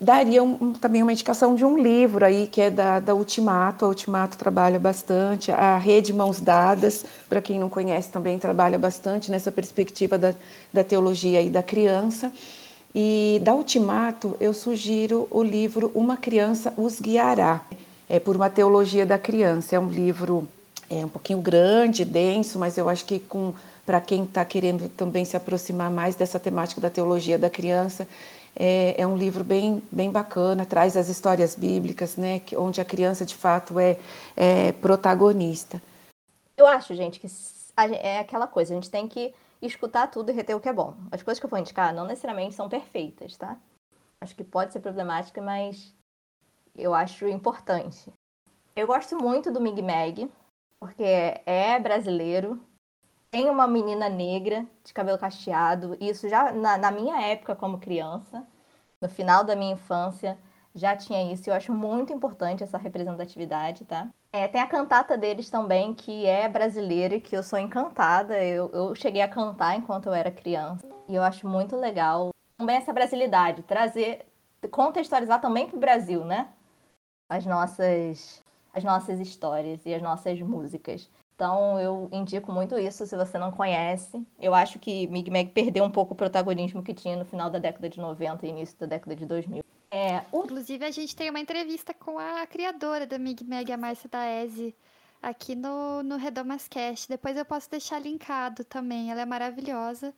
[0.00, 3.84] Daria um, também uma indicação de um livro aí, que é da, da Ultimato.
[3.84, 5.50] A Ultimato trabalha bastante.
[5.50, 10.34] A Rede Mãos Dadas, para quem não conhece, também trabalha bastante nessa perspectiva da,
[10.72, 12.32] da teologia e da criança.
[12.94, 17.60] E da Ultimato, eu sugiro o livro Uma Criança os Guiará,
[18.08, 19.76] é por uma teologia da criança.
[19.76, 20.48] É um livro
[20.90, 23.52] é um pouquinho grande, denso, mas eu acho que com
[23.84, 28.06] para quem está querendo também se aproximar mais dessa temática da teologia da criança,
[28.54, 32.84] é, é, um livro bem, bem bacana, traz as histórias bíblicas, né, que, onde a
[32.84, 33.98] criança de fato é,
[34.36, 35.80] é protagonista.
[36.56, 37.28] Eu acho, gente, que
[38.00, 40.94] é aquela coisa, a gente tem que escutar tudo e reter o que é bom.
[41.10, 43.56] As coisas que eu vou indicar não necessariamente são perfeitas, tá?
[44.20, 45.94] Acho que pode ser problemática, mas
[46.76, 48.12] eu acho importante.
[48.74, 50.30] Eu gosto muito do Mig Mag,
[50.80, 52.60] porque é brasileiro,
[53.30, 58.46] tem uma menina negra de cabelo cacheado, isso já na, na, minha época como criança,
[59.00, 60.38] no final da minha infância,
[60.74, 64.08] já tinha isso, eu acho muito importante essa representatividade, tá?
[64.32, 68.44] É, tem a cantata deles também, que é brasileira e que eu sou encantada.
[68.44, 70.86] Eu, eu cheguei a cantar enquanto eu era criança.
[71.08, 74.26] E eu acho muito legal também essa brasilidade, trazer,
[74.70, 76.48] contextualizar também para o Brasil, né?
[77.28, 78.44] As nossas
[78.74, 81.10] as nossas histórias e as nossas músicas.
[81.38, 84.26] Então eu indico muito isso se você não conhece.
[84.40, 87.60] Eu acho que Mig Mag perdeu um pouco o protagonismo que tinha no final da
[87.60, 89.62] década de 90 e início da década de 2000.
[89.88, 90.42] É, o...
[90.42, 94.74] Inclusive a gente tem uma entrevista com a criadora da Mig Mag, a Márcia Daese,
[95.22, 97.08] aqui no, no Redomascast.
[97.08, 100.12] Depois eu posso deixar linkado também, ela é maravilhosa.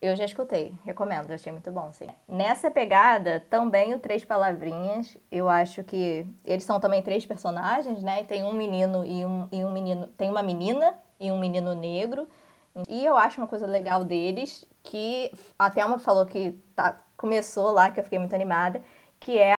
[0.00, 2.06] Eu já escutei, recomendo, achei muito bom, sim.
[2.28, 8.22] Nessa pegada, também o Três Palavrinhas, eu acho que eles são também três personagens, né?
[8.24, 12.28] Tem um menino e um, e um menino, tem uma menina e um menino negro.
[12.88, 17.90] E eu acho uma coisa legal deles, que a Thelma falou que tá, começou lá,
[17.90, 18.82] que eu fiquei muito animada,
[19.18, 19.54] que é,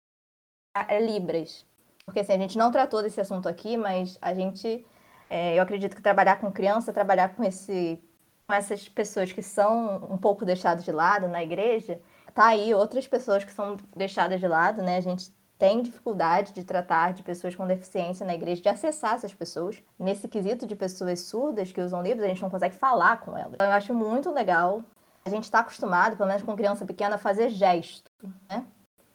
[0.88, 1.64] é Libras.
[2.04, 4.84] Porque assim, a gente não tratou desse assunto aqui, mas a gente,
[5.30, 7.98] é, eu acredito que trabalhar com criança, trabalhar com esse
[8.46, 12.00] com essas pessoas que são um pouco deixadas de lado na igreja,
[12.34, 14.98] tá aí outras pessoas que são deixadas de lado, né?
[14.98, 19.32] A gente tem dificuldade de tratar de pessoas com deficiência na igreja, de acessar essas
[19.32, 19.82] pessoas.
[19.98, 23.54] Nesse quesito de pessoas surdas que usam livros, a gente não consegue falar com elas.
[23.54, 24.82] Então, eu acho muito legal.
[25.24, 28.10] A gente está acostumado, pelo menos com criança pequena, a fazer gesto,
[28.50, 28.66] né?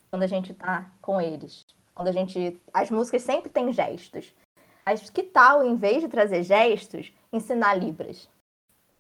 [0.10, 1.66] Quando a gente está com eles.
[1.94, 2.60] Quando a gente.
[2.74, 4.34] As músicas sempre têm gestos.
[4.84, 8.28] Mas que tal, em vez de trazer gestos, ensinar Libras?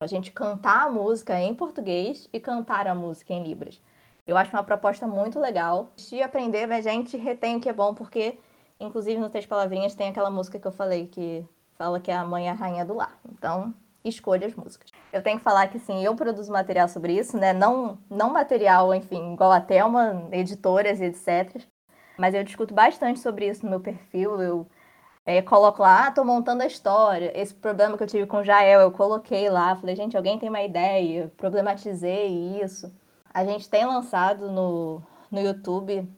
[0.01, 3.81] A gente cantar a música em português e cantar a música em Libras.
[4.25, 5.91] Eu acho uma proposta muito legal.
[5.97, 8.39] Se aprender, a gente retém o que é bom, porque,
[8.79, 11.45] inclusive, no Três Palavrinhas tem aquela música que eu falei que
[11.77, 13.19] fala que a mãe é a rainha do lar.
[13.29, 13.73] Então,
[14.05, 14.89] escolha as músicas.
[15.11, 17.51] Eu tenho que falar que, sim, eu produzo material sobre isso, né?
[17.51, 21.61] Não, não material, enfim, igual a Thelma, editoras e etc.
[22.17, 24.41] Mas eu discuto bastante sobre isso no meu perfil.
[24.41, 24.65] Eu
[25.29, 27.31] é, coloco lá, ah, tô montando a história.
[27.39, 30.49] Esse problema que eu tive com o Jael, eu coloquei lá, falei, gente, alguém tem
[30.49, 31.31] uma ideia?
[31.37, 32.91] Problematizei isso.
[33.31, 36.09] A gente tem lançado no, no YouTube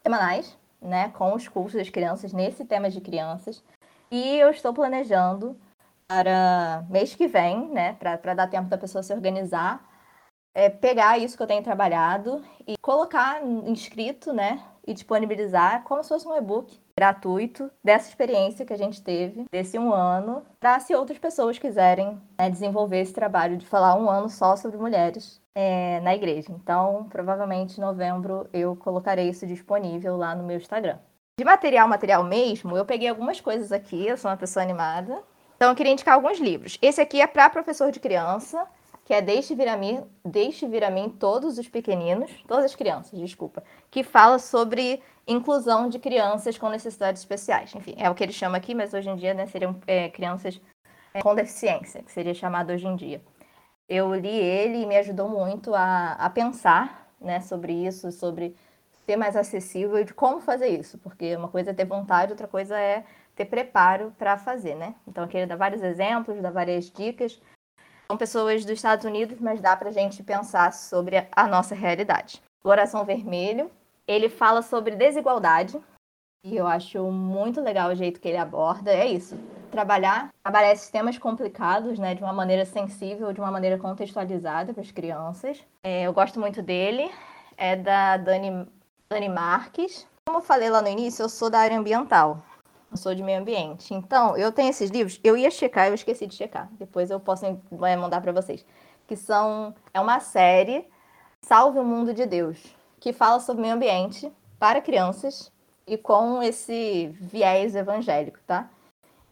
[0.00, 3.60] semanais, né, com os cursos das crianças nesse tema de crianças.
[4.08, 5.58] E eu estou planejando
[6.06, 9.84] para mês que vem, né, para dar tempo da pessoa se organizar,
[10.54, 16.08] é, pegar isso que eu tenho trabalhado e colocar inscrito, né, e disponibilizar como se
[16.08, 20.94] fosse um e-book gratuito dessa experiência que a gente teve, desse um ano, para se
[20.94, 26.00] outras pessoas quiserem né, desenvolver esse trabalho de falar um ano só sobre mulheres é,
[26.00, 26.50] na igreja.
[26.50, 30.98] Então, provavelmente em novembro eu colocarei isso disponível lá no meu Instagram.
[31.38, 35.22] De material, material mesmo, eu peguei algumas coisas aqui, eu sou uma pessoa animada.
[35.56, 36.78] Então, eu queria indicar alguns livros.
[36.80, 38.66] Esse aqui é para professor de criança,
[39.08, 42.74] que é Deixe Vir a Mim, Deixe Vir a Mim Todos os Pequeninos, todas as
[42.74, 47.74] crianças, desculpa, que fala sobre inclusão de crianças com necessidades especiais.
[47.74, 50.60] Enfim, é o que ele chama aqui, mas hoje em dia né, seriam é, crianças
[51.14, 53.22] é, com deficiência, que seria chamado hoje em dia.
[53.88, 58.54] Eu li ele e me ajudou muito a, a pensar né, sobre isso, sobre
[59.06, 62.46] ser mais acessível e de como fazer isso, porque uma coisa é ter vontade, outra
[62.46, 64.94] coisa é ter preparo para fazer, né?
[65.06, 67.40] Então aqui ele dá vários exemplos, dá várias dicas
[68.10, 72.42] são pessoas dos Estados Unidos, mas dá para a gente pensar sobre a nossa realidade.
[72.60, 73.70] O Coração Vermelho,
[74.06, 75.78] ele fala sobre desigualdade,
[76.42, 78.90] e eu acho muito legal o jeito que ele aborda.
[78.90, 79.38] É isso.
[79.70, 84.82] Trabalhar, trabalhar esses temas complicados, né, de uma maneira sensível, de uma maneira contextualizada para
[84.82, 85.62] as crianças.
[85.82, 87.10] É, eu gosto muito dele.
[87.58, 88.66] É da Dani,
[89.10, 90.06] Dani Marques.
[90.26, 92.42] Como eu falei lá no início, eu sou da área ambiental
[92.90, 93.92] eu sou de meio ambiente.
[93.92, 96.68] Então, eu tenho esses livros, eu ia checar, eu esqueci de checar.
[96.72, 98.64] Depois eu posso é, mandar para vocês.
[99.06, 99.74] Que são.
[99.92, 100.86] É uma série,
[101.42, 102.58] Salve o Mundo de Deus,
[103.00, 105.52] que fala sobre meio ambiente para crianças
[105.86, 108.68] e com esse viés evangélico, tá?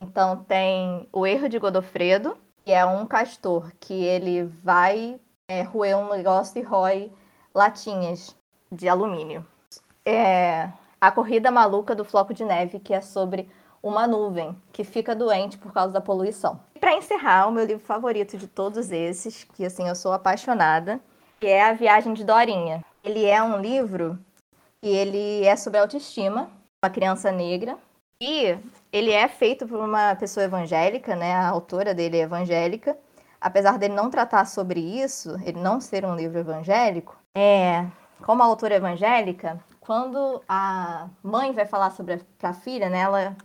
[0.00, 5.96] Então tem o erro de Godofredo, que é um castor que ele vai é, roer
[5.96, 7.12] um negócio e rói
[7.54, 8.34] latinhas
[8.70, 9.46] de alumínio.
[10.04, 10.70] É
[11.06, 13.48] a corrida maluca do floco de neve, que é sobre
[13.80, 16.58] uma nuvem que fica doente por causa da poluição.
[16.80, 21.00] Para encerrar, o meu livro favorito de todos esses, que assim eu sou apaixonada,
[21.38, 22.84] que é A Viagem de Dorinha.
[23.04, 24.18] Ele é um livro
[24.82, 26.50] que ele é sobre autoestima,
[26.82, 27.78] uma criança negra,
[28.20, 28.58] e
[28.92, 31.34] ele é feito por uma pessoa evangélica, né?
[31.34, 32.98] A autora dele é evangélica.
[33.40, 37.86] Apesar dele não tratar sobre isso, ele não ser um livro evangélico, é,
[38.24, 43.36] como a autora evangélica, quando a mãe vai falar sobre a, a filha, né, ela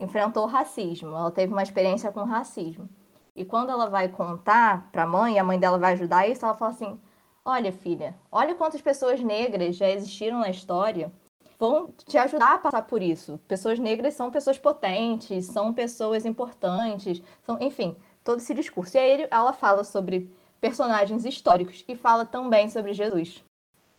[0.00, 2.88] enfrentou racismo, ela teve uma experiência com racismo.
[3.36, 6.54] E quando ela vai contar para a mãe, a mãe dela vai ajudar isso, ela
[6.54, 6.98] fala assim:
[7.44, 11.12] Olha, filha, olha quantas pessoas negras já existiram na história
[11.58, 13.38] vão te ajudar a passar por isso.
[13.46, 18.96] Pessoas negras são pessoas potentes, são pessoas importantes, são, enfim, todo esse discurso.
[18.96, 20.28] E aí ela fala sobre
[20.60, 23.44] personagens históricos e fala também sobre Jesus.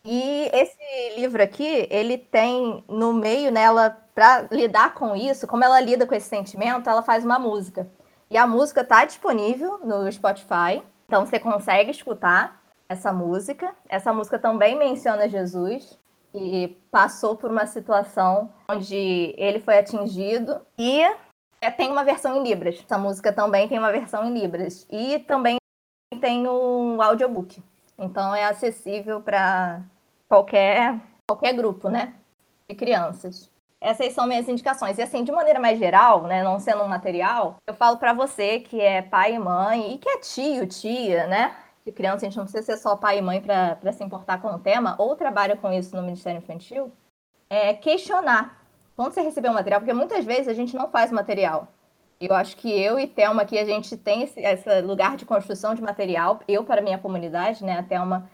[0.06, 0.78] E esse
[1.18, 6.14] livro aqui, ele tem no meio nela para lidar com isso, como ela lida com
[6.14, 7.90] esse sentimento, ela faz uma música.
[8.30, 13.74] E a música está disponível no Spotify, então você consegue escutar essa música.
[13.88, 15.98] Essa música também menciona Jesus
[16.34, 21.02] e passou por uma situação onde ele foi atingido e
[21.62, 22.84] é, tem uma versão em Libras.
[22.84, 25.58] Essa música também tem uma versão em Libras e também
[26.20, 27.64] tem um audiobook.
[27.98, 29.82] Então é acessível para
[30.34, 31.00] qualquer
[31.30, 32.16] qualquer grupo, né,
[32.68, 33.52] de crianças.
[33.80, 34.98] Essas são minhas indicações.
[34.98, 38.60] E assim, de maneira mais geral, né, não sendo um material, eu falo para você
[38.60, 41.56] que é pai e mãe e que é tio, tia, né,
[41.86, 44.48] de criança, a gente não precisa ser só pai e mãe para se importar com
[44.48, 46.92] o tema, ou trabalha com isso no Ministério Infantil,
[47.50, 48.66] é questionar.
[48.96, 51.68] Quando você receber um material, porque muitas vezes a gente não faz material.
[52.20, 55.76] Eu acho que eu e Thelma aqui, a gente tem esse, esse lugar de construção
[55.76, 58.30] de material, eu para minha comunidade, né, a Thelma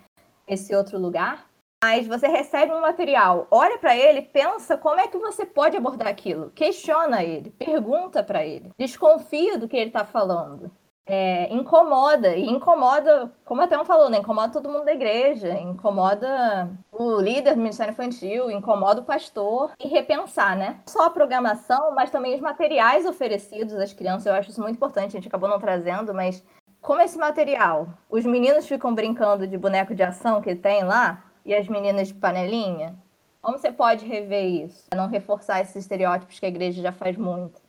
[0.47, 1.48] esse outro lugar.
[1.81, 6.09] Mas você recebe um material, olha para ele, pensa como é que você pode abordar
[6.09, 10.69] aquilo, questiona ele, pergunta para ele, desconfia do que ele está falando
[11.09, 14.19] é, incomoda, e incomoda, como até um falou, né?
[14.19, 19.87] Incomoda todo mundo da igreja, incomoda o líder do Ministério Infantil, incomoda o pastor, e
[19.87, 20.79] repensar, né?
[20.85, 25.07] Só a programação, mas também os materiais oferecidos às crianças, eu acho isso muito importante,
[25.07, 26.45] a gente acabou não trazendo, mas
[26.79, 31.53] como esse material, os meninos ficam brincando de boneco de ação que tem lá, e
[31.53, 32.95] as meninas de panelinha,
[33.41, 34.87] como você pode rever isso?
[34.95, 37.61] Não reforçar esses estereótipos que a igreja já faz muito.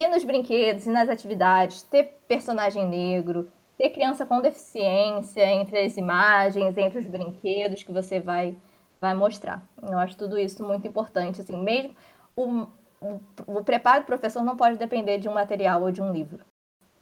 [0.00, 5.96] E nos brinquedos e nas atividades, ter personagem negro, ter criança com deficiência entre as
[5.96, 8.56] imagens, entre os brinquedos que você vai,
[9.00, 9.62] vai mostrar.
[9.82, 11.40] Eu acho tudo isso muito importante.
[11.40, 11.94] Assim, mesmo
[12.34, 12.66] o,
[13.00, 16.44] o, o preparo do professor não pode depender de um material ou de um livro.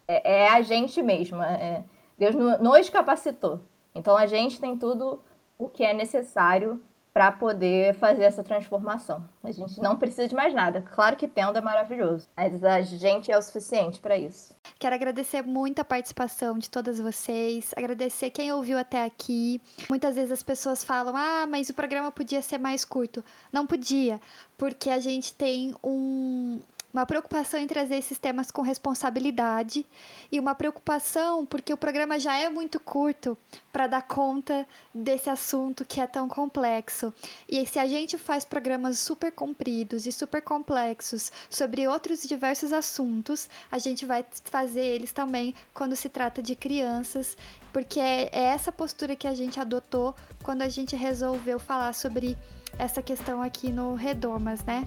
[0.07, 1.43] É, é a gente mesmo.
[1.43, 1.83] É,
[2.19, 3.61] Deus nos capacitou.
[3.95, 5.23] Então a gente tem tudo
[5.63, 6.83] o que é necessário
[7.13, 9.23] para poder fazer essa transformação.
[9.45, 10.83] A gente não precisa de mais nada.
[10.95, 14.55] Claro que tendo é maravilhoso, mas a gente é o suficiente para isso.
[14.79, 19.61] Quero agradecer muito a participação de todas vocês, agradecer quem ouviu até aqui.
[19.91, 23.23] Muitas vezes as pessoas falam: "Ah, mas o programa podia ser mais curto".
[23.53, 24.19] Não podia,
[24.57, 26.61] porque a gente tem um
[26.93, 29.87] uma preocupação em trazer esses temas com responsabilidade
[30.31, 33.37] e uma preocupação porque o programa já é muito curto
[33.73, 37.13] para dar conta desse assunto que é tão complexo.
[37.49, 43.49] E se a gente faz programas super compridos e super complexos sobre outros diversos assuntos,
[43.71, 47.37] a gente vai fazer eles também quando se trata de crianças,
[47.73, 52.37] porque é, essa postura que a gente adotou quando a gente resolveu falar sobre
[52.79, 54.85] essa questão aqui no Redomas, né?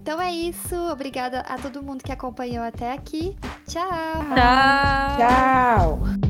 [0.00, 0.74] Então é isso.
[0.90, 3.36] Obrigada a todo mundo que acompanhou até aqui.
[3.66, 3.88] Tchau.
[4.34, 5.18] Tchau.
[5.18, 6.27] Tchau.